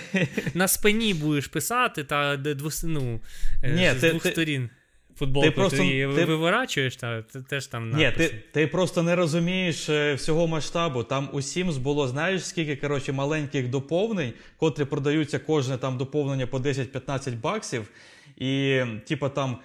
[0.54, 3.20] На спині будеш писати, та двос, ну,
[3.62, 4.70] е, Ні, з ти, двох ти, сторін.
[5.16, 9.16] Футболку ти просто ти, ти виворачуєш, та ти теж там Ні, ти ти просто не
[9.16, 11.02] розумієш е, всього масштабу.
[11.02, 16.58] Там у Sims було, знаєш, скільки коротше, маленьких доповнень, котрі продаються кожне там доповнення по
[16.58, 17.88] 10-15 баксів.
[18.36, 19.56] І, типа, там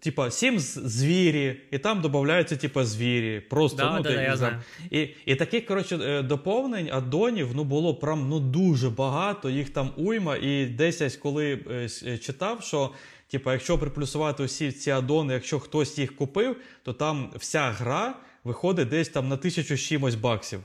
[0.00, 3.40] типа сім звірі, і там додаються типа звірі.
[3.40, 4.56] Просто да, ну, да, ти, я знаю.
[4.90, 9.90] І і таких коротше, е, доповнень аддонів ну, було прям ну, дуже багато, їх там
[9.96, 10.36] уйма.
[10.36, 11.60] І десь коли
[12.06, 12.90] е, читав, що
[13.28, 18.88] типа, якщо приплюсувати усі ці аддони, якщо хтось їх купив, то там вся гра виходить
[18.88, 20.60] десь там на тисячу чимось баксів.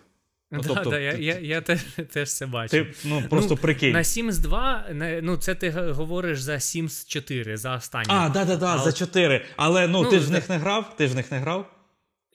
[0.51, 1.81] Ну, да, тобто, да, Я я, я теж
[2.13, 2.71] теж це бачу.
[2.71, 3.91] Ти, ну, просто ну, прикинь.
[3.91, 4.85] На Sims 2,
[5.21, 8.05] ну це ти говориш за Sims 4, за останнє.
[8.07, 8.83] А, да, да, да, Але...
[8.83, 9.45] за 4.
[9.55, 10.95] Але ну, ну ти ж в них не грав?
[10.97, 11.78] Ти ж в них не грав?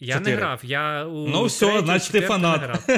[0.00, 0.30] Я 4.
[0.30, 0.60] не грав.
[0.64, 2.90] я у Ну, все, значить ти фанат.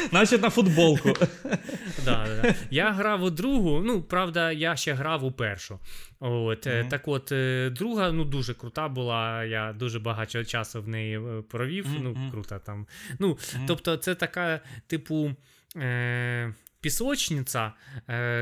[0.10, 1.08] Значить на футболку.
[2.04, 2.54] да, да.
[2.70, 5.78] Я грав у другу, ну, правда, я ще грав у першу.
[6.20, 6.88] От, mm-hmm.
[6.88, 9.44] Так от, е, друга ну, дуже крута була.
[9.44, 11.86] Я дуже багато часу в неї е, провів.
[11.86, 12.00] Mm-hmm.
[12.02, 12.86] Ну, крута там.
[13.18, 13.64] Ну, mm-hmm.
[13.66, 15.30] Тобто, це така, типу.
[15.76, 17.72] Е- Пісочниця,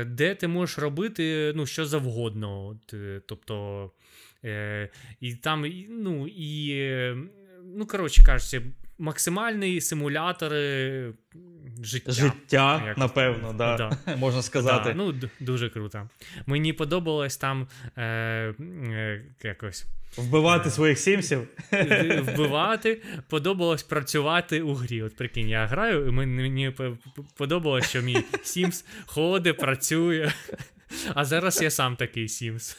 [0.05, 2.79] де ти можеш робити ну, що завгодно.
[3.27, 3.91] Тобто,
[4.43, 6.75] е, і там, ну, і,
[7.75, 8.61] ну, коротше кажучи,
[8.97, 10.51] максимальний симулятор
[11.81, 12.11] життя.
[12.11, 13.77] Життя, як напевно, да.
[13.77, 14.15] да.
[14.17, 14.89] можна сказати.
[14.89, 16.09] Да, ну, Дуже круто.
[16.45, 17.67] Мені подобалось там
[17.97, 19.85] е, е, якось.
[20.17, 21.47] Вбивати е, своїх сімсів.
[22.21, 25.03] Вбивати, подобалось працювати у грі.
[25.03, 26.75] От прикинь, я граю, і мені
[27.37, 30.31] подобалось, що мій Сімс ходить, працює.
[31.15, 32.77] А зараз я сам такий Сімс.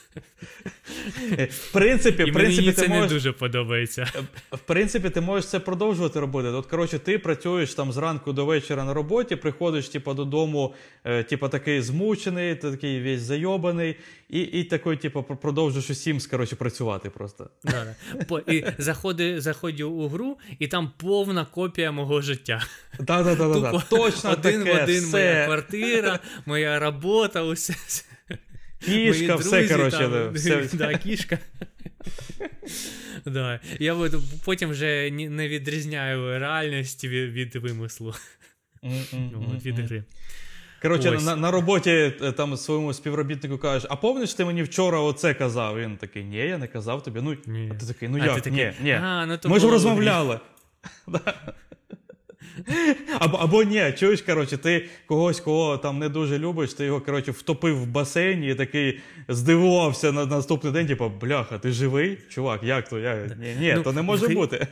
[1.51, 3.11] В принципі, І в принципі, мені це ти можеш...
[3.11, 4.13] не дуже подобається.
[4.53, 6.49] В принципі, ти можеш це продовжувати робити.
[6.49, 10.75] От, коротше, ти працюєш там зранку до вечора на роботі, приходиш типу, додому,
[11.05, 13.97] е, типу, такий змучений, такий весь зайобаний,
[14.29, 17.51] і і такий, типу, продовжуєш у Sims, коротше, працювати просто.
[17.65, 17.97] Да,
[18.29, 18.53] да.
[18.53, 22.63] І заходи, заходжу у гру, і там повна копія мого життя.
[23.07, 25.17] Так, так, так, Точно один таке, в один все.
[25.17, 27.75] моя квартира, моя робота, усе.
[28.85, 30.31] Кішка, все, коротше.
[30.35, 30.69] Все.
[30.73, 31.39] Да, кішка.
[33.25, 33.61] Да.
[33.81, 33.97] Я
[34.45, 38.15] потім вже не відрізняю реальність від, від вимислу.
[39.55, 40.05] От, від гри.
[40.83, 45.35] Коротше, на на роботі е, там своєму співробітнику кажеш, а помниш, ти мені вчора оце
[45.35, 45.79] казав?
[45.79, 47.21] Він такий, ні, я не казав тобі.
[47.23, 47.71] Ну, ні.
[47.75, 48.35] А ти такий, ну а як?
[48.35, 48.93] Ти такий, ні, ні.
[48.93, 50.41] А, ну, Ми ж розмовляли.
[53.19, 57.31] Або або ні, чуєш, коротше, ти когось, кого там не дуже любиш, ти його коротше,
[57.31, 62.19] втопив в басейні і такий здивувався на наступний день, типу, бляха, ти живий?
[62.29, 62.99] Чувак, як то?
[62.99, 63.37] Я...
[63.41, 64.67] Ні, ні, ну, то не може в бути.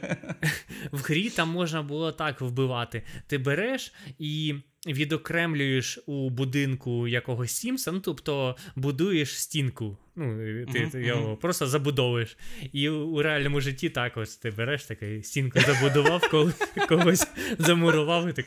[0.93, 3.03] В грі там можна було так вбивати.
[3.27, 4.55] Ти береш і
[4.87, 9.97] відокремлюєш у будинку якогось Сімса, ну тобто будуєш стінку.
[10.17, 10.37] Ну,
[10.73, 12.37] Ти uh-huh, його просто забудовуєш.
[12.73, 16.53] І у реальному житті також ти береш такий стінку забудував, коли
[16.89, 17.27] когось
[17.59, 18.47] замурував і так.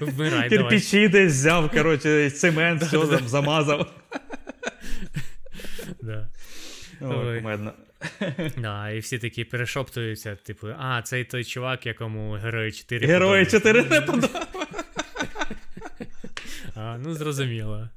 [0.00, 3.92] Вмирай, Кирпичі десь взяв, коротше, цемент, все там замазав.
[6.02, 6.28] Да.
[7.00, 7.72] Ой, кумедно.
[8.58, 13.82] Да, І всі такі перешоптуються, типу, а, цей той чувак, якому Герої 4 Герої 4
[13.82, 14.46] не подобається.
[16.74, 17.88] А, Ну, зрозуміло.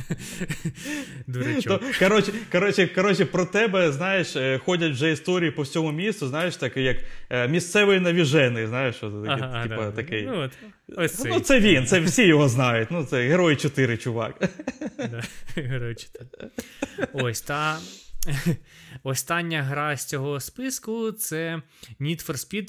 [1.26, 1.82] Дурачок.
[1.98, 6.76] Коротше, коротше, коротше, про тебе, знаєш, е, ходять вже історії по всьому місту, знаєш, так,
[6.76, 6.96] як
[7.30, 9.90] е, місцевий навіжений, знаєш, що такі, ага, типа, да.
[9.90, 10.22] такий.
[10.22, 10.50] Ну, от,
[10.96, 12.88] ось ну, це він, це всі його знають.
[12.90, 14.34] Ну, це Герой 4, чувак.
[14.98, 15.22] Да,
[15.62, 16.50] Герой 4.
[17.12, 17.78] Ось та.
[19.02, 21.62] Остання гра з цього списку це
[22.00, 22.68] Need for Speed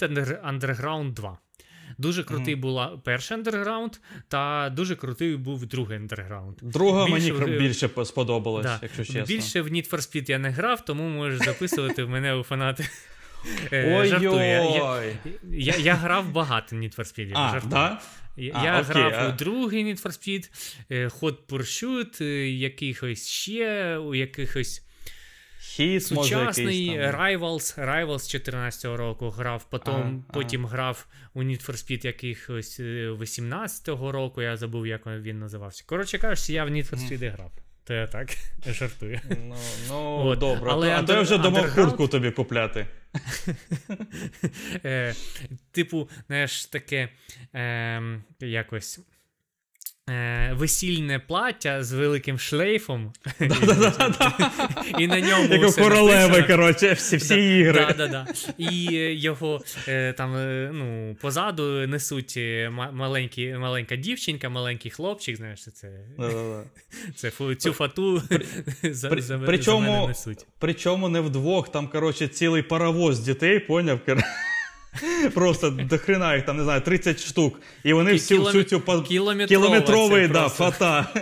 [0.50, 1.38] Underground 2.
[2.04, 2.60] Дуже крутий mm.
[2.60, 3.92] була перший андерграунд,
[4.28, 6.58] та дуже крутий був другий андерграунд.
[6.62, 8.80] Друга більше, мені більше сподобалась, да.
[8.82, 9.26] якщо чесно.
[9.26, 12.90] Більше в Need for Speed я не грав, тому можеш записувати в мене у фанати.
[13.72, 15.16] Е, Ой-ой!
[15.44, 17.32] Я, я, я грав багато Need for Speed.
[17.36, 18.02] А, да?
[18.38, 20.50] Я а, грав окей, у другий Need for Speed,
[20.90, 24.86] е, Hot Pursuit, е, якихось ще, у якихось.
[25.76, 29.94] Хіс, Сучасний може, Rivals Rivals 14-го року грав, потім
[30.30, 30.70] а, потім а.
[30.70, 35.84] грав у Need for Speed якихось 18-го року, я забув, як він називався.
[35.88, 37.52] Коротше кажучи, я в Need for Speed грав.
[37.84, 38.38] То я так
[38.68, 39.22] жартую.
[39.30, 39.56] Ну,
[39.90, 40.40] ну От.
[40.40, 40.72] добре.
[40.72, 41.76] Але а то я вже думав underground...
[41.76, 42.88] куртку тобі купляти.
[44.86, 45.14] е,
[45.72, 47.10] Типу, знаєш, таке
[47.56, 48.02] е,
[48.40, 49.00] якось.
[50.10, 53.14] Е, Весільне плаття з великим шлейфом.
[55.00, 57.96] І на ньому Як у королеви, коротше, всі всі ігри.
[58.58, 58.84] І
[59.22, 62.40] його е, там е, ну, позаду несуть
[62.92, 65.88] маленькі, маленька дівчинка, маленький хлопчик, знаєш, це
[67.16, 68.22] це цю фату
[68.84, 70.46] за мене несуть.
[70.60, 74.00] Причому не вдвох, там, коротше, цілий паровоз дітей, поняв?
[75.34, 77.62] Просто до хрена їх там, не знаю, 30 штук.
[77.84, 79.04] І вони всю, всю цю
[79.48, 81.14] кілометровий да, фата.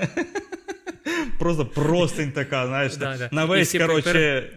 [1.40, 3.30] Просто простень така, знаєш, да, да.
[3.32, 4.50] на весь, коротше.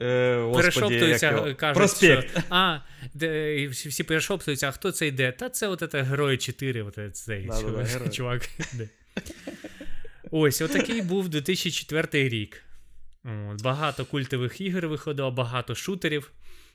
[0.00, 2.30] Е, перешоптуються, кажуть, Проспект.
[2.30, 2.78] що а,
[3.14, 5.32] де, всі перешоптуються, а хто це йде?
[5.32, 7.86] Та це от це Герої 4, от цей да, чувак.
[8.04, 8.48] Да, чувак.
[10.30, 12.62] Ось, отакий був 2004 рік.
[13.64, 16.32] Багато культових ігор виходило, багато шутерів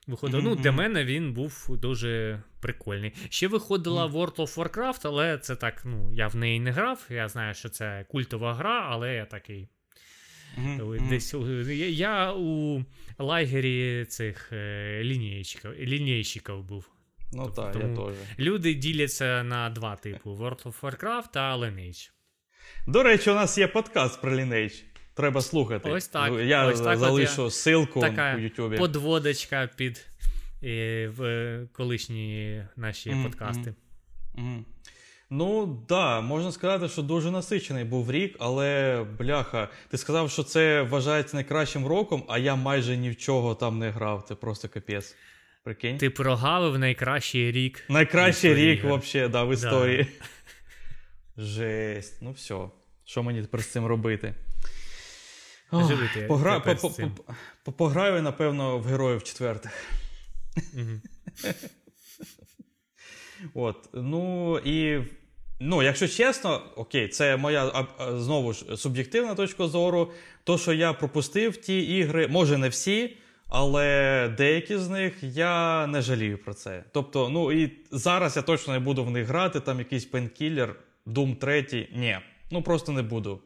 [0.08, 0.40] виходив.
[0.40, 0.44] Mm-hmm.
[0.44, 3.14] Ну, Для мене він був дуже прикольний.
[3.30, 4.12] Ще виходила mm-hmm.
[4.14, 7.06] World of Warcraft, але це так, ну, я в неї не грав.
[7.10, 9.68] Я знаю, що це культова гра, але я такий.
[10.58, 11.10] Mm-hmm.
[11.10, 11.34] Десь
[11.68, 12.84] Я, я у
[13.20, 15.02] лагері цих е,
[15.80, 16.90] лінійщиків був.
[17.34, 18.16] Ну тобто, так, я теж.
[18.40, 22.12] Люди діляться на два типи: World of Warcraft та Lineage.
[22.88, 24.84] До речі, у нас є подкаст про Lineage.
[25.14, 25.92] Треба слухати.
[25.92, 26.34] Ось так.
[26.42, 28.78] Я ось так залишу ссылку така у Ютубі.
[28.78, 30.06] Подводочка під
[30.62, 33.24] і, в колишні наші mm-hmm.
[33.24, 33.76] подкасти.
[34.36, 34.64] Mm-hmm.
[35.30, 40.44] Ну, так, да, можна сказати, що дуже насичений був рік, але бляха, ти сказав, що
[40.44, 44.26] це вважається найкращим роком, а я майже ні в чого там не грав.
[44.28, 45.16] Це просто капець.
[45.64, 45.98] Прикинь?
[45.98, 47.84] Ти прогавив найкращий рік.
[47.90, 50.08] Найкращий рік, взагалі, да, в історії.
[51.38, 51.44] Да.
[51.44, 52.22] Жесть.
[52.22, 52.56] Ну все.
[53.06, 54.34] Що мені тепер з цим робити?
[55.74, 56.22] Живити.
[56.28, 56.60] Погра...
[56.60, 56.90] По, по,
[57.64, 59.72] по, пограю, напевно, в героїв четвертих.
[63.54, 63.90] От.
[63.94, 65.02] Ну і.
[65.60, 70.12] Ну, якщо чесно, окей, це моя знову ж суб'єктивна точка зору.
[70.44, 73.18] То, що я пропустив ті ігри, може не всі,
[73.48, 76.84] але деякі з них я не жалію про це.
[76.92, 80.76] Тобто, ну і зараз я точно не буду в них грати, там якийсь пенкілер,
[81.08, 82.18] Doom 3, ні.
[82.52, 83.40] Ну просто не буду.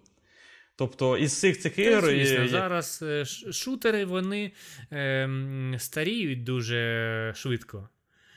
[0.77, 2.05] Тобто із цих цих ігор.
[2.05, 2.47] Звісно, і...
[2.47, 4.51] Зараз е, шутери вони
[4.91, 5.29] е,
[5.77, 7.89] старіють дуже швидко.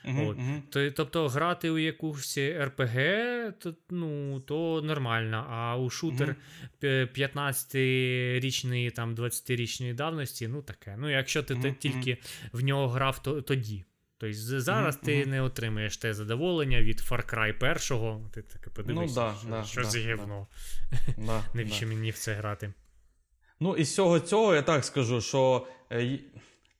[0.04, 0.36] Uh-huh, От.
[0.36, 0.92] uh-huh.
[0.92, 2.96] Тобто грати у якусь РПГ,
[3.58, 5.46] то ну, то нормально.
[5.50, 6.36] А у шутер
[6.82, 7.18] uh-huh.
[7.18, 10.96] 15-річної, там 20-річної давності, ну таке.
[10.98, 12.18] Ну, якщо ти тільки
[12.52, 13.84] в нього грав, то тоді.
[14.20, 15.04] Тобто зараз mm-hmm.
[15.04, 19.48] ти не отримаєш те задоволення від Far Cry 1, ти таке подивишся, ну, да, що,
[19.48, 20.46] да, що да, за гівно.
[21.18, 22.72] Да, Навіщо мені в це грати?
[23.60, 26.18] Ну, із всього цього я так скажу, що е,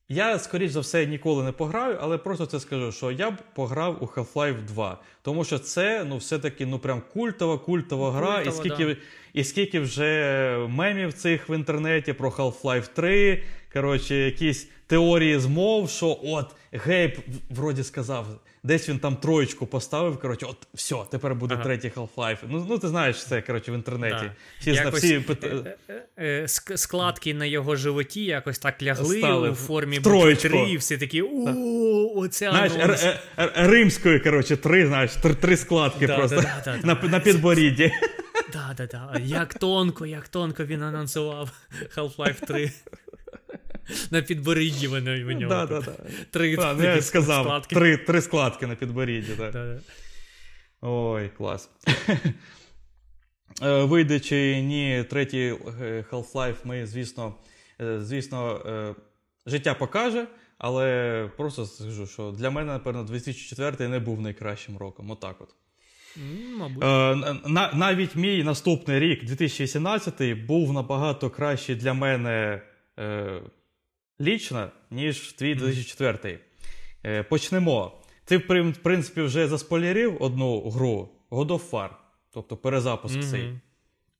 [0.08, 4.02] я, скоріш за все, ніколи не пограю, але просто це скажу, що я б пограв
[4.02, 5.00] у Half-Life 2.
[5.22, 9.00] Тому що це ну, все-таки ну, прям культова, культова гра, культова, і скільки да.
[9.32, 13.42] і скільки вже мемів цих в інтернеті про Half-Life 3.
[13.72, 17.18] Коротше, якісь теорії змов, що от Гейб
[17.50, 18.26] вроді сказав,
[18.62, 20.18] десь він там троєчку поставив.
[20.18, 21.64] Коротше, от все, тепер буде ага.
[21.64, 22.38] третій Half-Life.
[22.48, 24.16] Ну ну ти знаєш це коротше, в інтернеті.
[24.22, 24.32] Да.
[24.60, 25.24] Всі, якось, всі...
[25.42, 26.48] Е, е, е,
[26.78, 30.48] складки на його животі якось так лягли Стали у формі в троєчку.
[30.48, 35.56] 3, і всі такі у оце Знаєш, р- р- римської, коротше, три, знаєш, три, три
[35.56, 37.92] складки да, просто да, на, на підборідді.
[38.52, 39.20] Так, так, так.
[39.24, 41.50] Як тонко, як тонко він анонсував
[41.96, 42.70] Half-Life 3.
[44.10, 45.82] На підборідді вони в нього.
[46.30, 47.74] Три я сказав, складки.
[47.74, 49.32] Три, три складки на підборідді.
[49.36, 49.78] Так.
[50.80, 51.70] Ой, клас.
[53.62, 57.34] Е, вийде чи ні, третій е, Half-Life, ми, звісно,
[57.80, 58.94] е, звісно,
[59.46, 60.26] життя покаже,
[60.58, 65.10] але просто скажу, що для мене, напевно, 2004 не був найкращим роком.
[65.10, 65.48] Отак от.
[66.58, 66.84] Мабуть.
[66.84, 67.16] Е,
[67.74, 72.62] навіть мій наступний рік, 2018, був набагато кращий для мене
[72.98, 73.40] е,
[74.20, 76.40] лічно, ніж твій 2004.
[77.04, 77.92] Е, почнемо.
[78.24, 81.88] Ти, в принципі, вже заспойлерив одну гру God of War,
[82.32, 83.30] тобто перезапуск mm-hmm.
[83.30, 83.52] цей.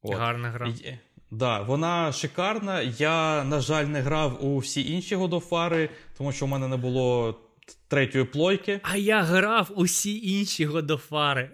[0.03, 0.15] От.
[0.15, 0.69] Гарна гра.
[0.69, 0.99] І,
[1.31, 2.81] да, Вона шикарна.
[2.83, 6.69] Я, на жаль, не грав у всі інші God of War, тому що в мене
[6.69, 7.35] не було
[7.89, 8.81] третьої плойки.
[8.83, 11.49] А я грав усі інші God of War.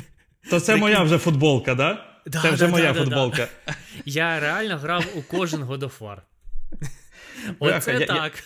[0.50, 2.06] То це моя вже футболка, да?
[2.26, 3.48] да це вже да, моя да, футболка.
[4.04, 6.18] Я реально грав у кожен God of War.
[7.58, 8.44] Оце я, так.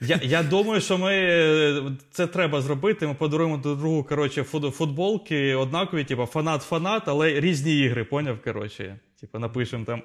[0.00, 3.06] Я я думаю, що ми це треба зробити.
[3.06, 8.42] Ми подаруємо до другу коротше, футболки однакові, типу фанат-фанат, але різні ігри, поняв?
[8.42, 8.98] коротше.
[9.20, 10.02] Типу, напишемо там.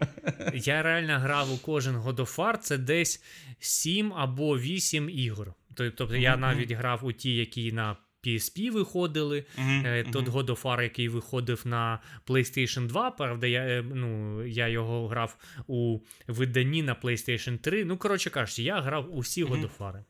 [0.53, 3.23] Я реально грав у кожен War, це десь
[3.59, 5.53] 7 або 8 ігор.
[5.73, 6.17] Тобто mm-hmm.
[6.17, 7.97] я навіть грав у ті, які на
[8.27, 9.45] PSP виходили.
[9.57, 10.11] Mm-hmm.
[10.11, 13.11] Тот God of War, який виходив на PlayStation 2.
[13.11, 15.37] Правда, я е, ну, я його грав
[15.67, 17.85] у виданні на PlayStation 3.
[17.85, 19.51] Ну, коротше кажучи, я грав усі mm-hmm.
[19.51, 20.03] God of War.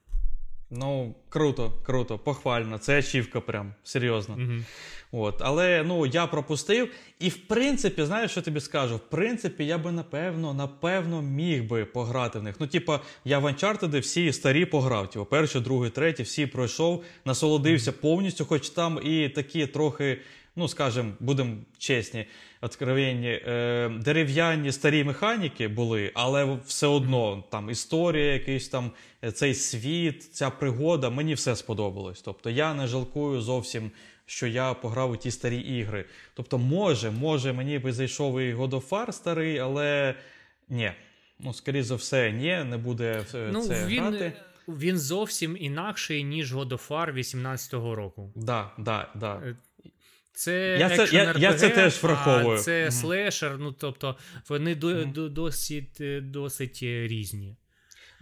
[0.69, 2.77] Ну, круто, круто, похвально.
[2.77, 4.35] Це ачівка прям, серйозно.
[4.35, 4.63] Mm-hmm.
[5.11, 6.89] От, Але ну, я пропустив.
[7.19, 8.95] І в принципі, знаєш, що тобі скажу?
[8.95, 12.55] В принципі, я би напевно напевно міг би пограти в них.
[12.59, 15.09] Ну, типа, я в Uncharted всі старі пограв.
[15.09, 20.21] Типу, перший, другий, третій, всі пройшов, насолодився повністю, хоч там і такі трохи.
[20.59, 22.25] Ну, скажімо, будемо чесні,
[22.61, 28.91] откровенні, е, дерев'яні старі механіки були, але все одно там історія, якийсь там
[29.23, 32.21] е, цей світ, ця пригода, мені все сподобалось.
[32.21, 33.91] Тобто я не жалкую зовсім
[34.29, 36.05] що я пограв у ті старі ігри.
[36.33, 40.15] Тобто, може, може, мені би зайшов і God of War старий, але
[40.69, 40.91] ні.
[41.39, 44.33] Ну, скоріше за все, ні, не буде ну, це він, грати.
[44.67, 48.31] Він зовсім інакший, ніж God of War 18-го року.
[48.35, 49.55] Да, да, да.
[50.37, 52.57] Е, це я це, я, я це теж враховую.
[52.57, 54.15] А це слешер, ну тобто
[54.49, 56.01] вони mm досить
[56.31, 57.55] досить різні.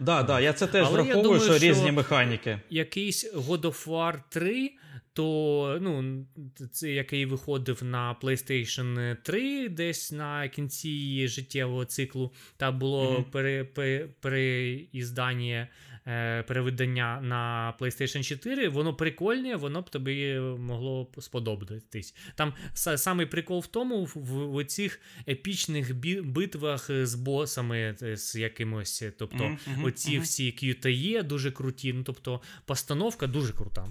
[0.00, 2.60] Да, да, я це теж Але враховую, думаю, що різні механіки.
[2.70, 4.70] Якийсь God of War 3
[5.16, 6.26] то ну,
[6.72, 13.30] це який виходив на PlayStation 3 десь на кінці життєвого циклу, та було mm-hmm.
[13.30, 15.68] пере, пере, переіздання,
[16.06, 22.14] е, перевидання на PlayStation 4, воно прикольне, воно б тобі могло сподобатись.
[22.34, 29.04] Там самий прикол в тому, в, в цих епічних битвах з босами, е, з якимось,
[29.18, 29.84] тобто mm-hmm.
[29.84, 30.22] оці mm-hmm.
[30.22, 33.86] всі QTE дуже круті, ну тобто постановка дуже крута.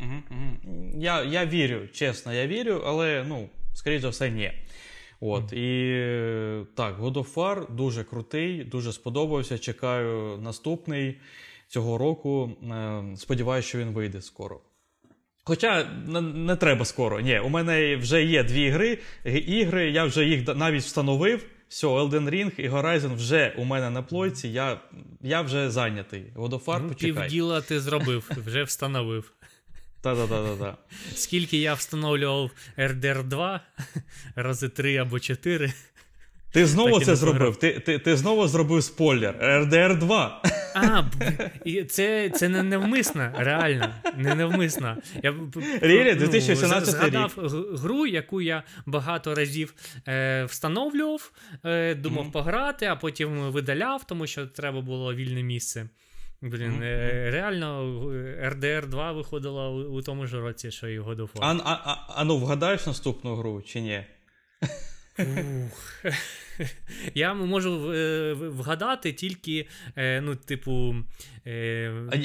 [0.00, 0.22] Угу.
[0.98, 4.52] Я я вірю, чесно, я вірю, але ну, скоріш за все, ні.
[5.20, 5.92] От, І
[6.74, 9.58] так, God of War дуже крутий, дуже сподобався.
[9.58, 11.18] Чекаю наступний
[11.68, 12.50] цього року.
[12.62, 14.60] Е, сподіваюся, що він вийде скоро.
[15.44, 17.20] Хоча не, треба скоро.
[17.20, 21.46] Ні, у мене вже є дві гри, ігри, я вже їх навіть встановив.
[21.68, 24.80] Все, Elden Ring і Horizon вже у мене на плойці, я
[25.22, 26.24] я вже зайнятий.
[26.36, 27.22] War, ну, почекай.
[27.22, 29.32] Півділа ти зробив, вже встановив.
[30.14, 30.76] Та-та-та-та.
[31.14, 33.60] Скільки я встановлював RDR 2
[34.36, 35.72] рази 3 або 4.
[36.52, 37.56] Ти знову це зробив.
[37.56, 39.34] Ти ти, ти знову зробив спойлер.
[39.42, 40.42] RDR 2.
[40.74, 41.04] А,
[41.88, 43.94] це це не невмисно, реально.
[44.16, 44.96] Не невмисно.
[45.22, 46.16] Я really?
[46.16, 47.80] 2018 ну, згадав рік.
[47.80, 49.74] гру, яку я багато разів
[50.08, 51.32] е, встановлював,
[51.64, 52.30] е, думав mm-hmm.
[52.30, 55.88] пограти, а потім видаляв, тому що треба було вільне місце.
[56.50, 57.30] Блін, mm-hmm.
[57.30, 57.82] реально
[58.42, 61.40] RDR 2 виходила у, у тому ж році, що і God of War.
[61.40, 64.04] А, а, а ну вгадаєш наступну гру чи ні?
[67.14, 70.94] Я можу е, вгадати тільки, е, ну, типу,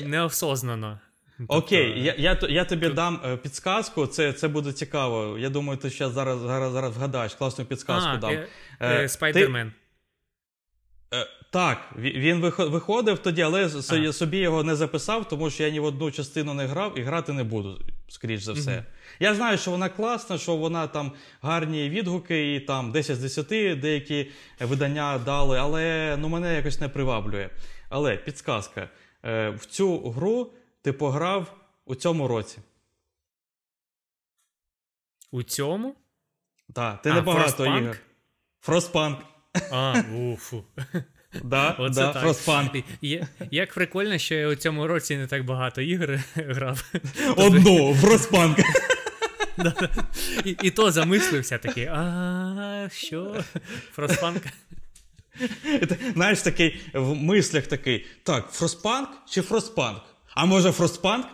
[0.05, 0.99] неосознано.
[1.37, 1.55] Тобто...
[1.55, 5.37] Окей, я я, я тобі дам підсказку, це це буде цікаво.
[5.39, 6.39] Я думаю, ти зараз зараз,
[6.71, 8.37] зараз вгадаєш, класну підсказку а, дам.
[9.07, 9.67] Спайдермен.
[9.67, 9.71] Е,
[11.51, 14.13] так, він виходив тоді, але а.
[14.13, 17.33] собі його не записав, тому що я ні в одну частину не грав і грати
[17.33, 18.75] не буду, скоріш за все.
[18.75, 18.85] Угу.
[19.19, 21.11] Я знаю, що вона класна, що вона там
[21.41, 26.89] гарні відгуки, і там 10 з 10 деякі видання дали, але ну, мене якось не
[26.89, 27.49] приваблює.
[27.89, 28.89] Але підсказка:
[29.25, 30.51] е, в цю гру
[30.81, 31.53] ти пограв
[31.85, 32.57] у цьому році.
[35.31, 35.95] У цьому?
[36.73, 37.97] Так, ти а, небагато ігор.
[38.61, 39.30] Фростпанк.
[39.71, 40.01] А,
[40.33, 40.63] уфу.
[41.43, 42.71] Да, Оце да, Фростпанк.
[43.51, 46.91] Як прикольно, що я у цьому році не так багато ігр грав.
[47.37, 48.57] Одну, Фростпанк.
[50.45, 53.43] І і то замислився такий, а що?
[53.93, 54.43] Фростпанк?
[56.13, 60.01] Знаєш, такий в мислях такий: так, Фростпанк чи Фростпанк?
[60.35, 61.27] А може Фростпанк?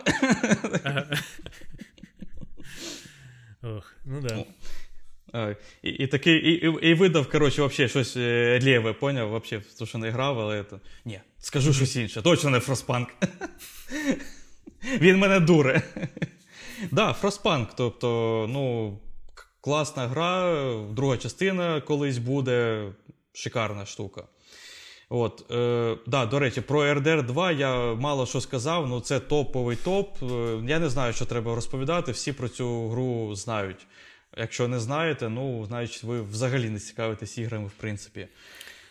[3.62, 4.44] Ох, ну да.
[5.82, 9.28] І і такий, і, і, видав, коротше, вообще щось е, лєве, поняв?
[9.28, 10.76] Вообще, то, що не грав, але це.
[11.04, 12.22] Ні, скажу щось інше.
[12.22, 13.08] Точно не Фростпанк.
[15.00, 15.82] Він мене дуре.
[16.90, 18.98] Да, Фростпанк, тобто, ну,
[19.60, 20.54] класна гра,
[20.90, 22.88] друга частина колись буде,
[23.32, 24.22] шикарна штука.
[25.10, 29.76] От, е, да, До речі, про RDR 2 я мало що сказав, ну це топовий
[29.76, 30.22] топ.
[30.22, 30.26] Е,
[30.66, 32.12] я не знаю, що треба розповідати.
[32.12, 33.86] Всі про цю гру знають.
[34.36, 38.28] Якщо не знаєте, ну значить ви взагалі не цікавитесь іграми, в принципі.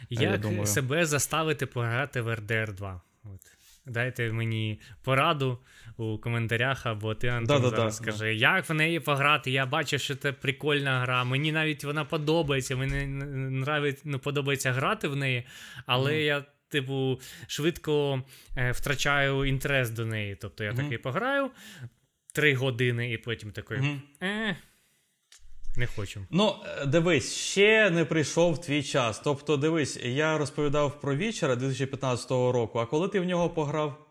[0.09, 0.65] Як я думаю.
[0.65, 3.01] себе заставити пограти в RDR 2?
[3.23, 3.57] От.
[3.85, 5.59] Дайте мені пораду
[5.97, 8.29] у коментарях, або ти Антон да, зараз да, скажи, да.
[8.29, 9.51] як в неї пограти.
[9.51, 11.23] Я бачу, що це прикольна гра.
[11.23, 12.75] Мені навіть вона подобається.
[12.75, 13.23] Мені
[13.61, 15.43] нравить, ну, подобається грати в неї,
[15.85, 16.19] але mm.
[16.19, 16.45] я.
[16.69, 18.23] Типу, швидко
[18.57, 20.35] е, втрачаю інтерес до неї.
[20.35, 21.51] Тобто я mm такий пограю
[22.33, 23.77] три години, і потім такий.
[23.77, 24.55] mm е,
[25.77, 26.25] не хочу.
[26.31, 29.19] Ну, е, дивись, ще не прийшов твій час.
[29.19, 32.79] Тобто, дивись, я розповідав про вічера 2015 року.
[32.79, 34.05] А коли ти в нього пограв?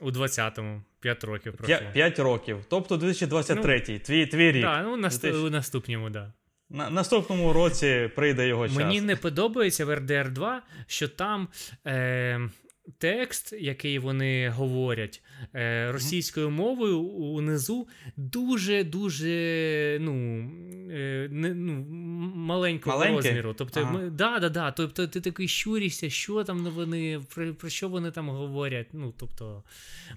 [0.00, 0.82] У 20-му.
[1.00, 1.78] 5 років пройшло.
[1.78, 2.64] 5, 5 років.
[2.68, 4.62] Тобто 2023 ну, твій твій рік.
[4.62, 5.20] Так, ну наст...
[5.20, 5.46] 2000...
[5.46, 6.12] у наступному, так.
[6.12, 6.32] Да.
[6.70, 8.76] На наступному році прийде його час.
[8.76, 11.48] Мені не подобається в RDR 2, що там.
[11.86, 12.48] Е
[12.98, 15.22] текст, який вони говорять
[15.54, 20.12] е, російською мовою унизу, дуже-дуже ну,
[20.90, 21.72] е, не, ну,
[22.34, 23.16] маленького Маленькі?
[23.16, 23.54] розміру.
[23.54, 23.92] Тобто, ага.
[23.92, 28.10] ми, да, да, да, тобто ти такий щуришся, що там вони, про, про що вони
[28.10, 28.86] там говорять.
[28.92, 29.64] Ну, тобто,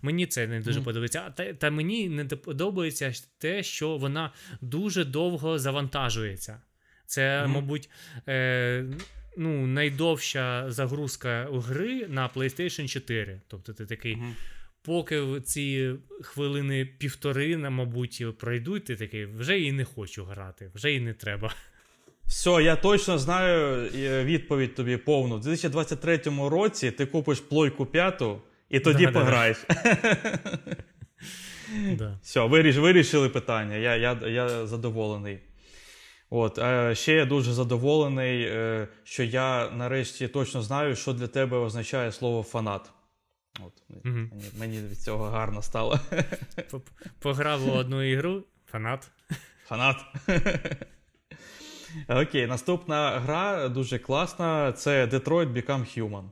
[0.02, 0.84] Мені це не дуже mm.
[0.84, 1.24] подобається.
[1.28, 4.32] А та, та мені не подобається те, що вона
[4.62, 6.62] дуже довго завантажується.
[7.06, 7.48] Це, mm.
[7.48, 7.90] мабуть,
[8.28, 8.86] е,
[9.38, 13.42] ну, найдовша загрузка гри на PlayStation 4.
[13.48, 14.16] Тобто ти такий.
[14.16, 14.34] uh
[14.86, 21.00] Поки ці хвилини півтори, мабуть, пройдуть, ти такий, вже і не хочу грати, вже і
[21.00, 21.54] не треба.
[22.26, 23.90] Все, я точно знаю
[24.24, 25.36] відповідь тобі повну.
[25.36, 29.58] У 2023 році ти купиш плойку п'яту і тоді да, пограєш.
[31.98, 32.20] Да.
[32.24, 33.76] Все, виріш, вирішили питання.
[33.76, 35.40] Я, я, Я задоволений.
[36.38, 41.58] От, е, Ще я дуже задоволений, е, що я нарешті точно знаю, що для тебе
[41.58, 42.92] означає слово фанат.
[43.66, 44.00] От, угу.
[44.06, 44.30] Мені
[44.60, 46.00] мені від цього гарно стало.
[47.20, 48.44] Пограв у одну ігру.
[48.66, 49.12] Фанат.
[49.66, 49.98] Фанат.
[52.08, 54.72] Окей, наступна гра дуже класна.
[54.72, 56.30] Це Detroit Become Human.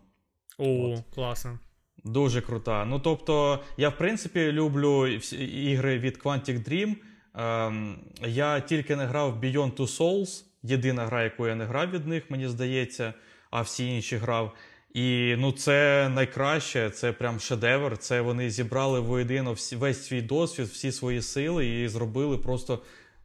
[0.58, 1.16] О, От.
[1.16, 1.60] класно.
[2.04, 2.86] Дуже крута.
[2.86, 6.96] Ну, тобто, я, в принципі, люблю ігри від Quantic Dream.
[7.36, 12.08] Ем, Я тільки не грав Beyond Two Souls, єдина гра, яку я не грав від
[12.08, 13.14] них, мені здається,
[13.52, 14.56] а всі інші грав.
[14.94, 17.98] І ну, це найкраще, це прям шедевр.
[17.98, 22.80] Це вони зібрали воєдино весь свій досвід, всі свої сили і зробили просто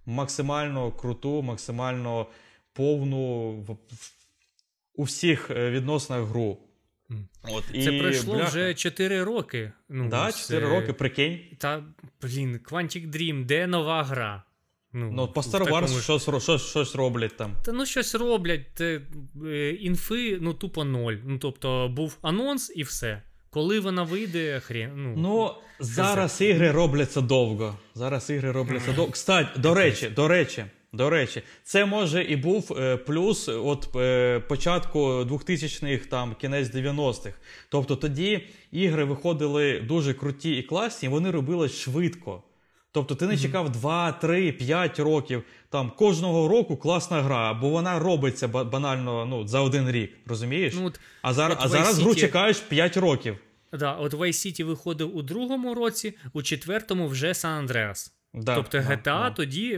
[0.06, 2.26] максимально круту, максимально
[2.72, 3.76] повну в,
[4.94, 6.58] у всіх е, відносинах гру.
[7.42, 8.48] От, Це і, пройшло бляха.
[8.48, 9.72] вже 4 роки.
[9.88, 10.72] Ну, да, 4 це...
[10.72, 11.40] роки, прикинь.
[11.58, 11.84] Та,
[12.22, 14.42] блін, Quantic Dream, де нова гра?
[14.92, 16.00] Ну, ну по Star Wars такому...
[16.00, 17.56] щось, щось щось, роблять там.
[17.64, 18.74] Та ну щось роблять.
[18.74, 19.00] Те,
[19.46, 21.16] е, інфи, ну, тупо ноль.
[21.24, 23.22] Ну, тобто, був анонс і все.
[23.50, 24.92] Коли вона вийде, хрен.
[24.96, 27.78] Ну, ну зараз ігри робляться довго.
[27.94, 29.12] Зараз ігри робляться довго.
[29.12, 30.64] Кстати, до речі, до речі.
[30.92, 37.32] До речі, це може і був е, плюс от е, початку 2000-х, там кінець 90-х.
[37.68, 42.42] Тобто тоді ігри виходили дуже круті і класні, вони робились швидко.
[42.92, 45.42] Тобто ти не чекав 2, 3, 5 років.
[45.70, 50.74] Там кожного року класна гра, бо вона робиться банально ну, за один рік, розумієш?
[50.76, 53.36] Ну, от, А зараз от а зараз гру чекаєш 5 років.
[53.72, 58.10] Да, От Vice City виходив у другому році, у четвертому вже San Andreas.
[58.34, 59.76] Да, Тобто GTA да, тоді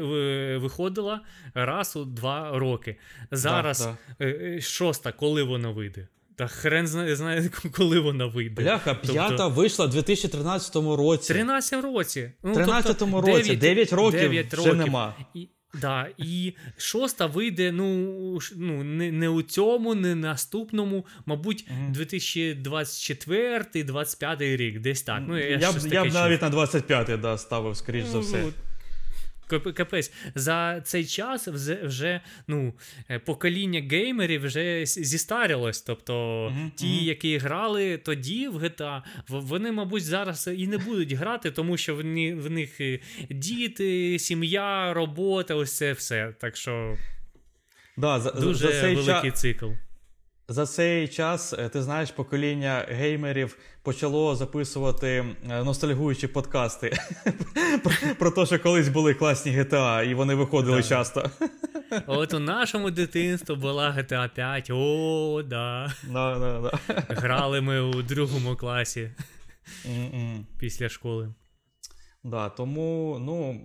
[0.59, 1.21] виходила
[1.55, 2.97] раз у два роки.
[3.31, 6.09] Зараз да, е, е, шоста, коли вона вийде?
[6.37, 8.63] Та хрен знає, знає, коли вона вийде.
[8.63, 9.51] Бляха, тобто п'ята тобто...
[9.51, 11.33] вийшла в 2013 році.
[11.33, 12.33] 13 році.
[12.43, 15.15] Ну, 13 тобто, році, 9, 9 років 9 вже нема.
[15.35, 21.93] І, да, І шоста вийде ну, ну, не не у цьому, не наступному, мабуть, угу.
[21.95, 25.23] 2024-2025 рік, десь так.
[25.29, 28.45] Ну, Я я, б, я б навіть на 25-й да, ставив, скоріш ну, за все.
[29.59, 32.75] Капець, за цей час вже вже ну,
[33.11, 35.83] е, покоління геймерів вже зістарилось.
[35.83, 36.15] Тобто
[36.47, 41.77] uh-huh, ті, які грали тоді в GTA, вони, мабуть, зараз і не будуть грати, тому
[41.77, 41.99] що в,
[42.35, 42.81] в них
[43.31, 46.35] діти, сім'я, робота, ось це все.
[46.41, 46.97] Так що
[47.97, 49.41] да, за, дуже за цей великий час...
[49.41, 49.67] цикл.
[50.51, 56.93] За цей час е, ти знаєш, покоління геймерів почало записувати е, ностальгуючі подкасти
[58.19, 61.31] про те, що колись були класні GTA, і вони виходили часто.
[62.07, 64.71] От у нашому дитинстві була GTA 5.
[64.71, 65.93] О, да.
[67.09, 69.11] Грали ми у другому класі
[70.59, 71.35] після школи.
[72.25, 73.61] Да, Тому, ну.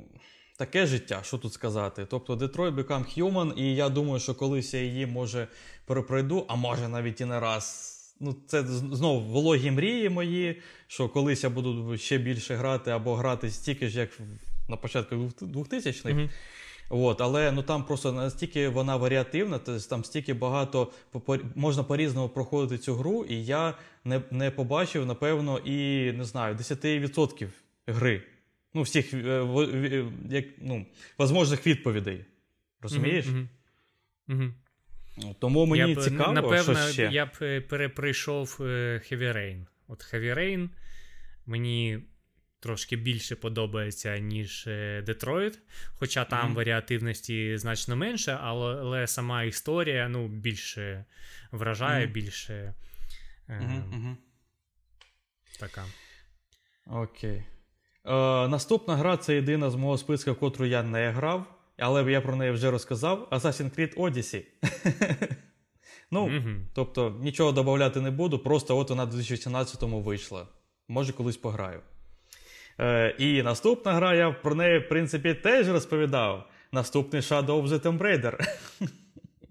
[0.57, 2.07] Таке життя, що тут сказати.
[2.09, 5.47] Тобто Detroit Become Human, і я думаю, що колись я її може
[5.85, 7.91] перепройду, а може навіть і не раз.
[8.19, 13.49] Ну, Це знову вологі мрії мої, що колись я буду ще більше грати або грати
[13.49, 14.09] стільки ж, як
[14.69, 16.09] на початку 2000-х.
[16.09, 16.29] Mm-hmm.
[16.89, 19.59] От, Але ну там просто настільки вона варіативна,
[19.89, 20.91] там стільки багато
[21.55, 23.73] можна по-різному проходити цю гру, і я
[24.03, 27.47] не не побачив, напевно, і не знаю, 10%
[27.87, 28.23] гри.
[28.75, 30.85] Ну, всіх е, як, ну,
[31.17, 32.25] возможних відповідей.
[32.81, 33.25] Розумієш?
[33.25, 33.47] Mm-hmm.
[34.27, 34.51] Mm-hmm.
[35.39, 37.09] Тому мені я б, цікаво, напевно, що ще.
[37.11, 38.63] я б е, перепройшов е,
[39.11, 39.65] Heavy Rain.
[39.87, 40.69] От Heavy Rain
[41.45, 41.99] мені
[42.59, 44.63] трошки більше подобається, ніж
[45.05, 45.59] Детройт.
[45.93, 46.55] Хоча там mm-hmm.
[46.55, 51.05] варіативності значно менше, але, але сама історія ну, більше
[51.51, 52.11] вражає, mm-hmm.
[52.11, 52.73] більше
[53.49, 54.15] е,
[55.59, 55.85] така.
[56.85, 57.43] Окей.
[58.05, 58.11] Е,
[58.47, 61.45] Наступна гра це єдина з мого списка, котру я не грав
[61.77, 63.27] але я про неї вже розказав.
[63.31, 64.43] Assassin's Creed Odyssey.
[66.11, 66.59] Ну, mm-hmm.
[66.73, 70.47] тобто, нічого додати не буду, просто от вона в 2017-му вийшла.
[70.87, 71.79] Може, колись пограю.
[72.79, 76.49] Е, І наступна гра, я про неї, в принципі, теж розповідав.
[76.71, 78.47] Наступний Shadow of the Tomb Raider.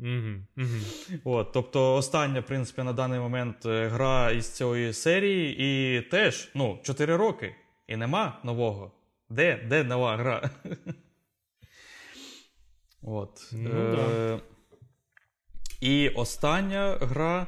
[0.00, 0.38] Mm-hmm.
[0.56, 1.18] Mm-hmm.
[1.24, 6.50] От, Тобто, остання, в принципі, на даний момент е, гра із цієї серії, і теж
[6.54, 7.54] ну, 4 роки.
[7.86, 8.92] І нема нового.
[9.28, 10.50] Де Де нова гра?
[13.02, 13.50] От.
[13.52, 14.40] Ну, е- да.
[15.80, 17.46] І остання гра,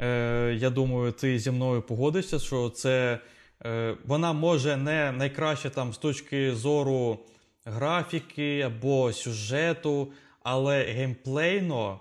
[0.00, 3.18] е- я думаю, ти зі мною погодишся, що це
[3.64, 7.18] е- вона може не найкраще там з точки зору
[7.64, 10.12] графіки або сюжету,
[10.42, 12.00] але геймплейно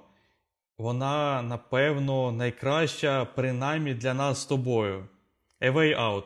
[0.77, 5.07] вона, напевно, найкраща, принаймні для нас з тобою.
[5.61, 6.23] A Way Out.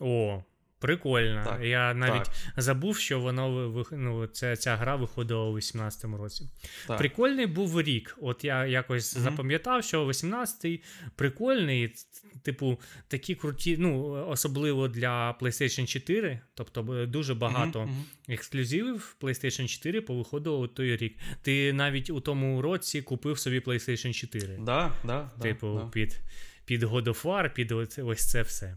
[0.00, 0.42] О,
[0.84, 1.44] Прикольно.
[1.44, 2.34] Так, Я навіть так.
[2.56, 6.48] забув, що воно ну, ця, ця гра виходила у 18-му році.
[6.86, 6.98] Так.
[6.98, 8.16] Прикольний був рік.
[8.20, 9.20] От я якось mm-hmm.
[9.20, 10.80] запам'ятав, що 18-й
[11.16, 11.94] прикольний,
[12.42, 16.40] типу, такі круті, ну, особливо для PlayStation 4.
[16.54, 18.32] Тобто дуже багато mm-hmm.
[18.34, 21.18] ексклюзивів PlayStation 4 повиходило у той рік.
[21.42, 24.58] Ти навіть у тому році купив собі PlayStation 4.
[24.60, 26.20] Да, да, Типу, да, під
[26.64, 28.76] під God of War, під ось це все.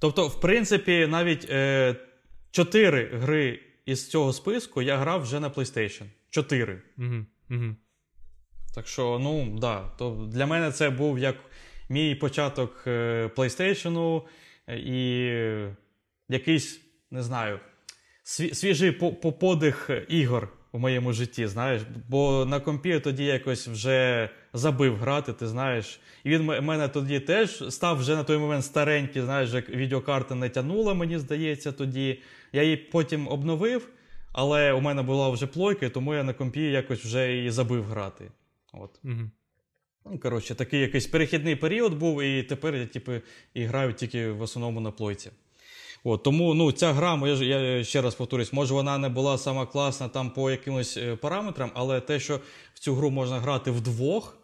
[0.00, 1.96] Тобто, в принципі, навіть е,
[2.50, 6.04] 4 гри із цього списку я грав вже на PlayStation.
[6.30, 6.82] 4.
[6.98, 7.76] Угу, угу.
[8.74, 9.88] Так що, ну, да.
[9.98, 11.36] То для мене це був як
[11.88, 14.22] мій початок е, PlayStation
[14.68, 15.26] і
[16.28, 17.60] якийсь, не знаю,
[18.52, 18.92] свіжий
[19.40, 21.82] подих ігор у моєму житті, знаєш.
[22.08, 26.00] Бо на компі тоді якось вже забив грати, ти знаєш.
[26.24, 30.48] І він мене тоді теж став вже на той момент старенький, знаєш, як відеокарта не
[30.48, 32.22] тянула, мені здається, тоді.
[32.52, 33.88] Я її потім обновив,
[34.32, 38.24] але у мене була вже плойка, тому я на компі якось вже і забив грати.
[38.72, 38.90] От.
[39.04, 39.30] Угу.
[40.06, 43.12] Ну, коротше, такий якийсь перехідний період був, і тепер я типу,
[43.54, 45.30] і граю тільки в основному на плойці.
[46.04, 49.66] От, Тому ну, ця гра, я я ще раз повторюсь, може вона не була сама
[49.66, 52.40] класна там по якимось е, параметрам, але те, що
[52.74, 54.38] в цю гру можна грати вдвох,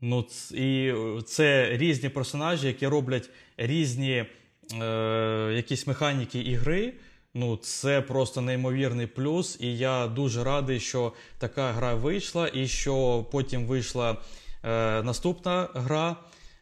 [0.00, 0.92] ну, і
[1.26, 4.24] це різні персонажі, які роблять різні
[4.82, 6.92] е, якісь механіки ігри.
[7.34, 9.58] Ну, це просто неймовірний плюс.
[9.60, 14.16] І я дуже радий, що така гра вийшла, і що потім вийшла
[14.64, 16.16] е, наступна гра.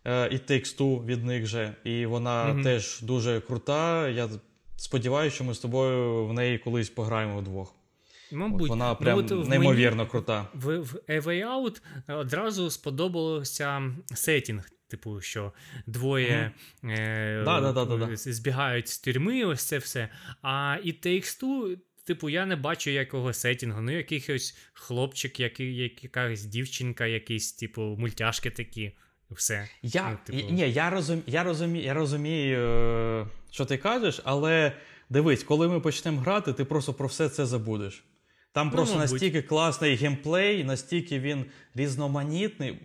[0.04, 1.74] Е, і Two від них же.
[1.84, 2.62] І вона mm-hmm.
[2.62, 4.08] теж дуже крута.
[4.08, 4.28] Я
[4.76, 7.74] сподіваюся, що ми з тобою в неї колись пограємо вдвох.
[8.32, 10.48] Мабуть, От вона ну, прям ну, неймовірно мені, крута.
[10.54, 14.70] В, в A Way Out одразу сподобався сетінг.
[14.88, 15.52] Типу, що
[15.86, 16.52] двоє
[16.84, 20.08] е, да, да, да, збігають з тюрми, ось це все.
[20.42, 23.80] А і Takes Two, типу, я не бачу якого сетінгу.
[23.80, 28.92] Ну, якийсь хлопчик, який, якась дівчинка, якісь, типу, мультяшки такі
[29.34, 29.68] все.
[29.82, 30.52] Я ну, типу...
[30.52, 34.72] ні, я розум, я розумію, я розумію, е, що ти кажеш, але
[35.10, 38.04] дивись, коли ми почнемо грати, ти просто про все це забудеш.
[38.52, 39.12] Там ну, просто мабуть.
[39.12, 41.44] настільки класний геймплей, настільки він
[41.74, 42.78] різноманітний.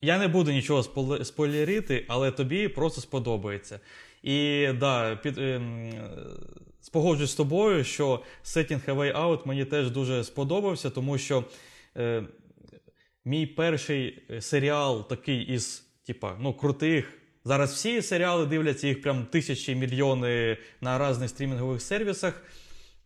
[0.00, 0.82] Я не буду нічого
[1.24, 3.80] спойлерити, але тобі просто сподобається.
[4.22, 5.60] І да, під, е,
[6.80, 11.44] спогоджуюсь з тобою, що Setting A Way Out мені теж дуже сподобався, тому що.
[11.96, 12.22] Е,
[13.24, 17.18] Мій перший е, серіал такий із, типа, ну, крутих.
[17.44, 22.42] Зараз всі серіали дивляться, їх прям тисячі мільйони на різних стрімінгових сервісах.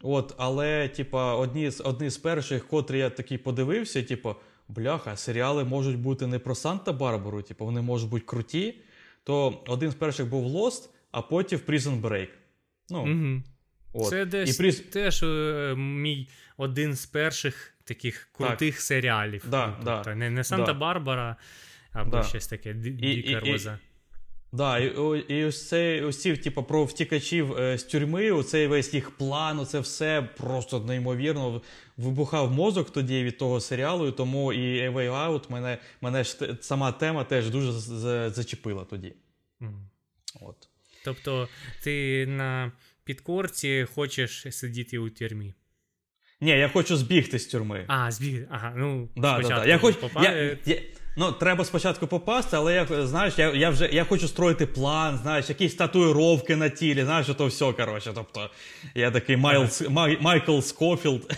[0.03, 4.35] От, Але, типа, одні з одні з перших, котрі я такий подивився, типу,
[4.69, 8.75] бляха, серіали можуть бути не про Санта-Барбару, типу, вони можуть бути круті.
[9.25, 12.29] То один з перших був Lost, а потім Prison Break.
[12.91, 13.43] Ну, угу.
[13.93, 14.11] от.
[14.11, 14.81] Це десь І приз...
[14.81, 18.83] теж е, мій один з перших таких крутих так.
[18.83, 19.45] серіалів.
[19.51, 21.37] Да, ну, тобто, Не не Санта-Барбара,
[21.93, 22.23] або да.
[22.23, 23.79] щось таке Діка Роза.
[24.53, 24.87] Да, і
[25.29, 29.81] і ось це ці, типу, про втікачів е, з тюрми, оцей весь їх план, оце
[29.81, 31.63] все просто неймовірно
[31.97, 36.57] вибухав мозок тоді від того серіалу, і тому і A Way Out мене мене ж
[36.61, 37.73] сама тема теж дуже
[38.31, 39.15] зачепила тоді.
[39.61, 39.81] Mm.
[40.41, 40.69] От.
[41.05, 41.49] Тобто
[41.83, 42.73] ти на
[43.05, 45.55] підкорці хочеш сидіти у тюрмі.
[46.41, 47.85] Ні, я хочу збігти з тюрми.
[47.89, 48.49] А, збігти.
[48.51, 49.67] Ага, ну да, спочатку да, да.
[49.67, 50.23] Я хочу, попа...
[50.23, 50.77] я, я,
[51.19, 55.49] Ну, треба спочатку попасти, але я знаєш, я я вже я хочу строїти план, знаєш,
[55.49, 58.13] якісь татуїровки на тілі, знаєш, то все, коротше.
[58.15, 58.51] Тобто,
[58.95, 61.33] я такий Майлз, Май, Майкл Скофілд.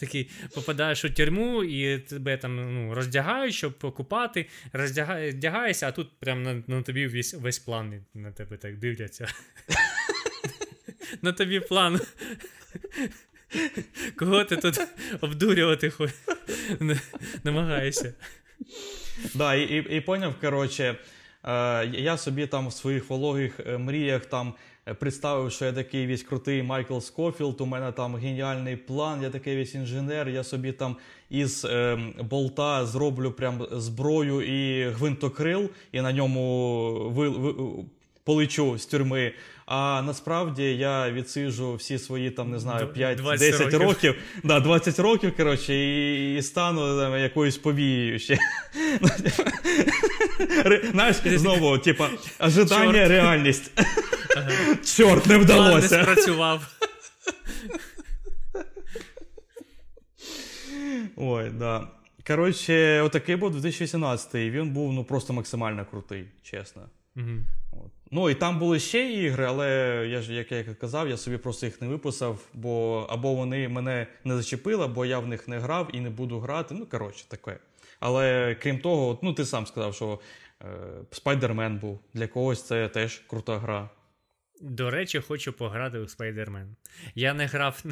[0.00, 6.42] Такий попадаєш у тюрму і тебе там ну, роздягають, щоб покупати, роздягаєшся, а тут прям
[6.42, 9.28] на на тобі весь весь план на тебе так дивляться.
[11.22, 12.00] На тобі план.
[14.16, 14.80] Кого ти тут
[15.20, 15.92] обдурювати
[17.44, 18.14] намагаєшся?
[19.34, 20.96] Да, і і, і поняв, коротше,
[21.44, 24.54] е, я собі там в своїх вологих е, мріях там
[24.88, 29.30] е, представив, що я такий весь крутий Майкл Скофілд, у мене там геніальний план, я
[29.30, 30.96] такий весь інженер, я собі там
[31.30, 37.54] із е, болта зроблю прям зброю і гвинтокрил, і на ньому ви, ви,
[38.24, 39.32] полечу з тюрми.
[39.74, 43.82] А насправді я відсиджу всі свої там, не знаю, 5-10 років.
[43.82, 44.14] років.
[44.44, 48.38] Да, 20 років, коротше, і, і стану там, якоюсь повією ще.
[50.90, 52.08] Знаєш, знову, типа,
[52.40, 53.70] ожидання, реальність.
[54.96, 55.96] Чорт, не вдалося.
[55.96, 56.66] не спрацював.
[61.16, 61.88] Ой, да.
[62.26, 66.82] Коротше, отакий був 2018 і він був ну просто максимально крутий, чесно.
[67.16, 67.38] Угу.
[68.14, 69.68] Ну і там були ще ігри, але
[70.10, 74.06] я ж, як я казав, я собі просто їх не виписав, бо або вони мене
[74.24, 76.74] не зачепили, або я в них не грав і не буду грати.
[76.74, 77.58] Ну, коротше, таке.
[78.00, 80.18] Але крім того, ну ти сам сказав, що
[81.10, 82.00] Спайдермен був.
[82.14, 83.90] Для когось це теж крута гра.
[84.60, 86.76] До речі, хочу пограти у Спайдермен.
[87.14, 87.84] Я не грав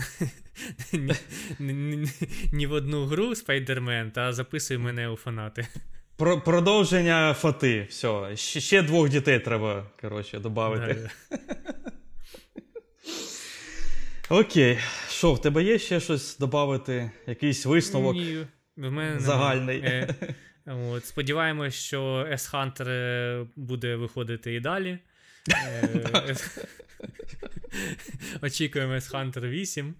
[2.53, 5.67] ні в одну гру Спайдермен, та записуй мене у фанати.
[6.21, 7.87] Про Продовження фати.
[7.91, 8.37] Все.
[8.37, 11.11] Ще двох дітей треба, коротше, додати.
[14.29, 14.79] Окей.
[15.09, 17.11] Що, в тебе є ще щось додати?
[17.27, 19.81] Якийсь висновок Ні, в мене загальний?
[19.81, 20.15] Е,
[20.67, 24.99] от, Сподіваємось, що S-Hunter е, буде виходити і далі.
[25.53, 25.89] Е,
[28.43, 29.95] очікуємо S-Hunter 8.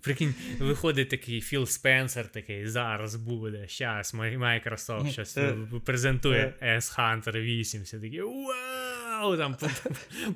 [0.00, 3.68] Прикинь, виходить такий Філ Спенсер, такий зараз буде.
[3.68, 5.38] Щас Microsoft щось
[5.84, 6.54] презентує.
[6.62, 7.82] S-Hunter 8.
[7.82, 9.36] Все такі вау!
[9.36, 9.56] Там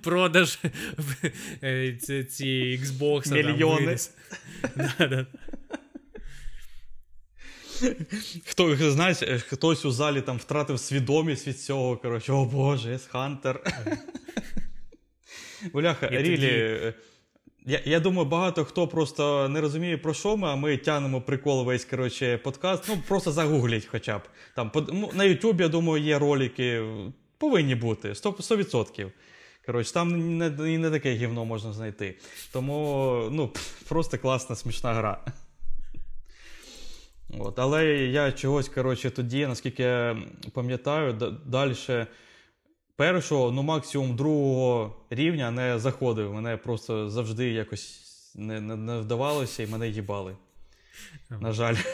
[0.03, 0.59] продаж
[1.63, 1.97] е,
[2.31, 3.33] ці Xbox.
[3.33, 3.97] Мільйони.
[8.47, 9.19] Хто, знаєш,
[9.49, 11.97] хтось у залі там втратив свідомість від цього.
[11.97, 13.61] Коротше, о Боже, Хантер.
[15.73, 16.95] Бляха, Рілі.
[17.67, 21.65] Я я думаю, багато хто просто не розуміє, про що ми, а ми тянемо прикол
[21.65, 22.85] весь коротше, подкаст.
[22.89, 24.23] Ну, просто загугліть хоча б.
[24.57, 24.71] Там,
[25.15, 26.83] На YouTube, я думаю, є ролики.
[27.39, 28.37] Повинні бути 100%.
[28.37, 29.11] 100%.
[29.67, 32.19] Коротше, там не не, не таке гівно можна знайти.
[32.53, 33.51] Тому ну,
[33.89, 35.25] просто класна, смішна гра.
[37.39, 37.59] От.
[37.59, 40.17] Але я чогось коротше, тоді, наскільки я
[40.53, 41.75] пам'ятаю, далі
[43.03, 46.35] першого, ну максимум другого рівня не заходив.
[46.35, 48.01] Мене просто завжди якось
[48.35, 50.37] не не, не вдавалося і мене їбали.
[51.31, 51.75] На жаль.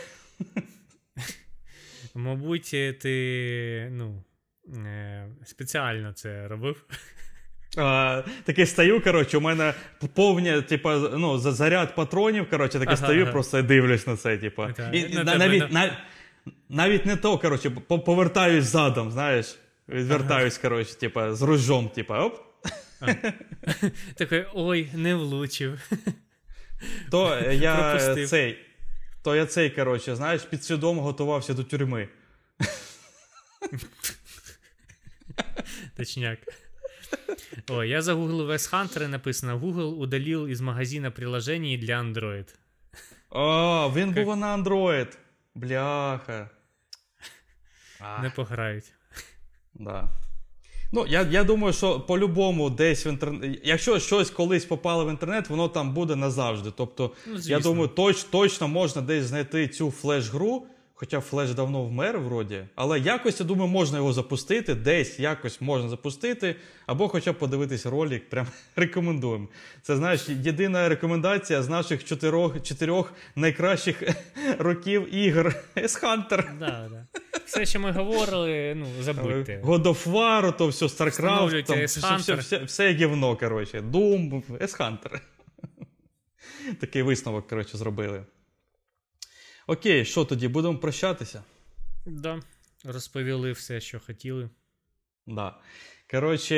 [2.14, 2.70] Мабуть,
[3.00, 4.24] ти ну,
[4.86, 6.84] е, спеціально це робив.
[7.76, 9.74] А, Таке стою, коротше, у мене
[10.14, 12.50] повні, типу, ну, заряд патронів.
[12.50, 13.32] коротше, таке ага, стою, ага.
[13.32, 14.38] просто дивлюсь на це.
[14.38, 14.66] Типу.
[14.92, 15.98] І, на навіть, на...
[16.68, 19.58] навіть не то, коротше, повертаюсь задом, знаєш.
[19.88, 20.62] Відвертаюсь, ага.
[20.62, 22.38] коротше, типа, з ружом, типа, оп.
[24.14, 25.90] Такий, ой, не влучив.
[27.10, 28.58] То я цей,
[29.22, 32.08] то я цей, коротше, знаєш, підсвідомо готувався до тюрми.
[35.96, 36.38] Точняк.
[37.68, 42.54] О, я загуглив West Hunter і написано: Google удалил из магазина приложений для Android.
[43.30, 45.16] О, він був на Android.
[45.54, 46.50] Бляха.
[48.22, 48.92] Не пограють.
[49.78, 50.08] Да.
[50.92, 53.60] Ну, я я думаю, що по-любому десь в інтернет.
[53.64, 56.70] Якщо щось колись попало в інтернет, воно там буде назавжди.
[56.76, 60.66] Тобто, ну, я думаю, точ, точно можна десь знайти цю флеш-гру.
[61.00, 65.88] Хоча флеш давно вмер, вроді, але якось, я думаю, можна його запустити, десь якось можна
[65.88, 66.56] запустити,
[66.86, 68.46] або хоча б подивитись ролик, прям
[68.76, 69.48] рекомендуємо.
[69.82, 74.02] Це знаєш, єдина рекомендація з наших чотирьох чотирьох найкращих
[74.58, 76.44] років ігр S-Hunter.
[76.58, 77.06] Да, да.
[77.44, 79.62] Все, що ми говорили, ну, забудьте.
[79.64, 83.80] God of War, то все, StarCraft, там, все, все, все, все гівно, коротше.
[83.80, 85.20] Doom, S-Hunter.
[86.80, 88.22] Такий висновок, коротше, зробили.
[89.70, 91.44] Окей, що тоді, будемо прощатися?
[92.06, 92.40] Да,
[92.84, 94.50] розповіли все, що хотіли.
[95.26, 95.54] Да.
[96.10, 96.56] Коротше,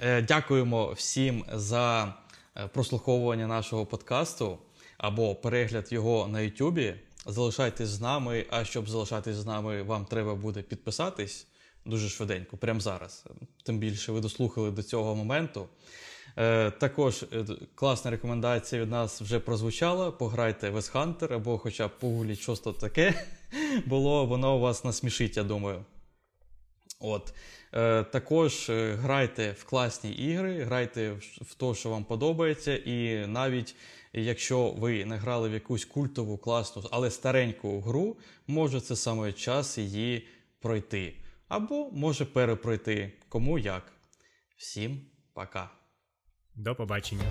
[0.00, 2.14] е, дякуємо всім за
[2.56, 4.58] е, прослуховування нашого подкасту
[4.98, 6.94] або перегляд його на Ютубі.
[7.26, 8.46] Залишайтесь з нами.
[8.50, 11.46] А щоб залишатись з нами, вам треба буде підписатись
[11.84, 13.24] дуже швиденько, прямо зараз.
[13.64, 15.68] Тим більше ви дослухали до цього моменту.
[16.38, 17.44] Е, також е,
[17.74, 20.10] класна рекомендація від нас вже прозвучала.
[20.10, 23.24] Пограйте West Hunter або хоча б погуліть, що то таке
[23.86, 25.84] було, воно вас насмішить, я думаю.
[27.00, 27.34] От.
[27.72, 33.74] Е, також грайте в класні ігри, грайте в те, що вам подобається, і навіть
[34.12, 38.16] якщо ви не грали в якусь культову, класну, але стареньку гру,
[38.46, 40.26] може це саме час її
[40.60, 41.14] пройти.
[41.48, 43.12] Або може перепройти.
[43.28, 43.92] Кому як.
[44.56, 45.00] Всім
[45.34, 45.77] пока!
[46.58, 47.22] До побачення.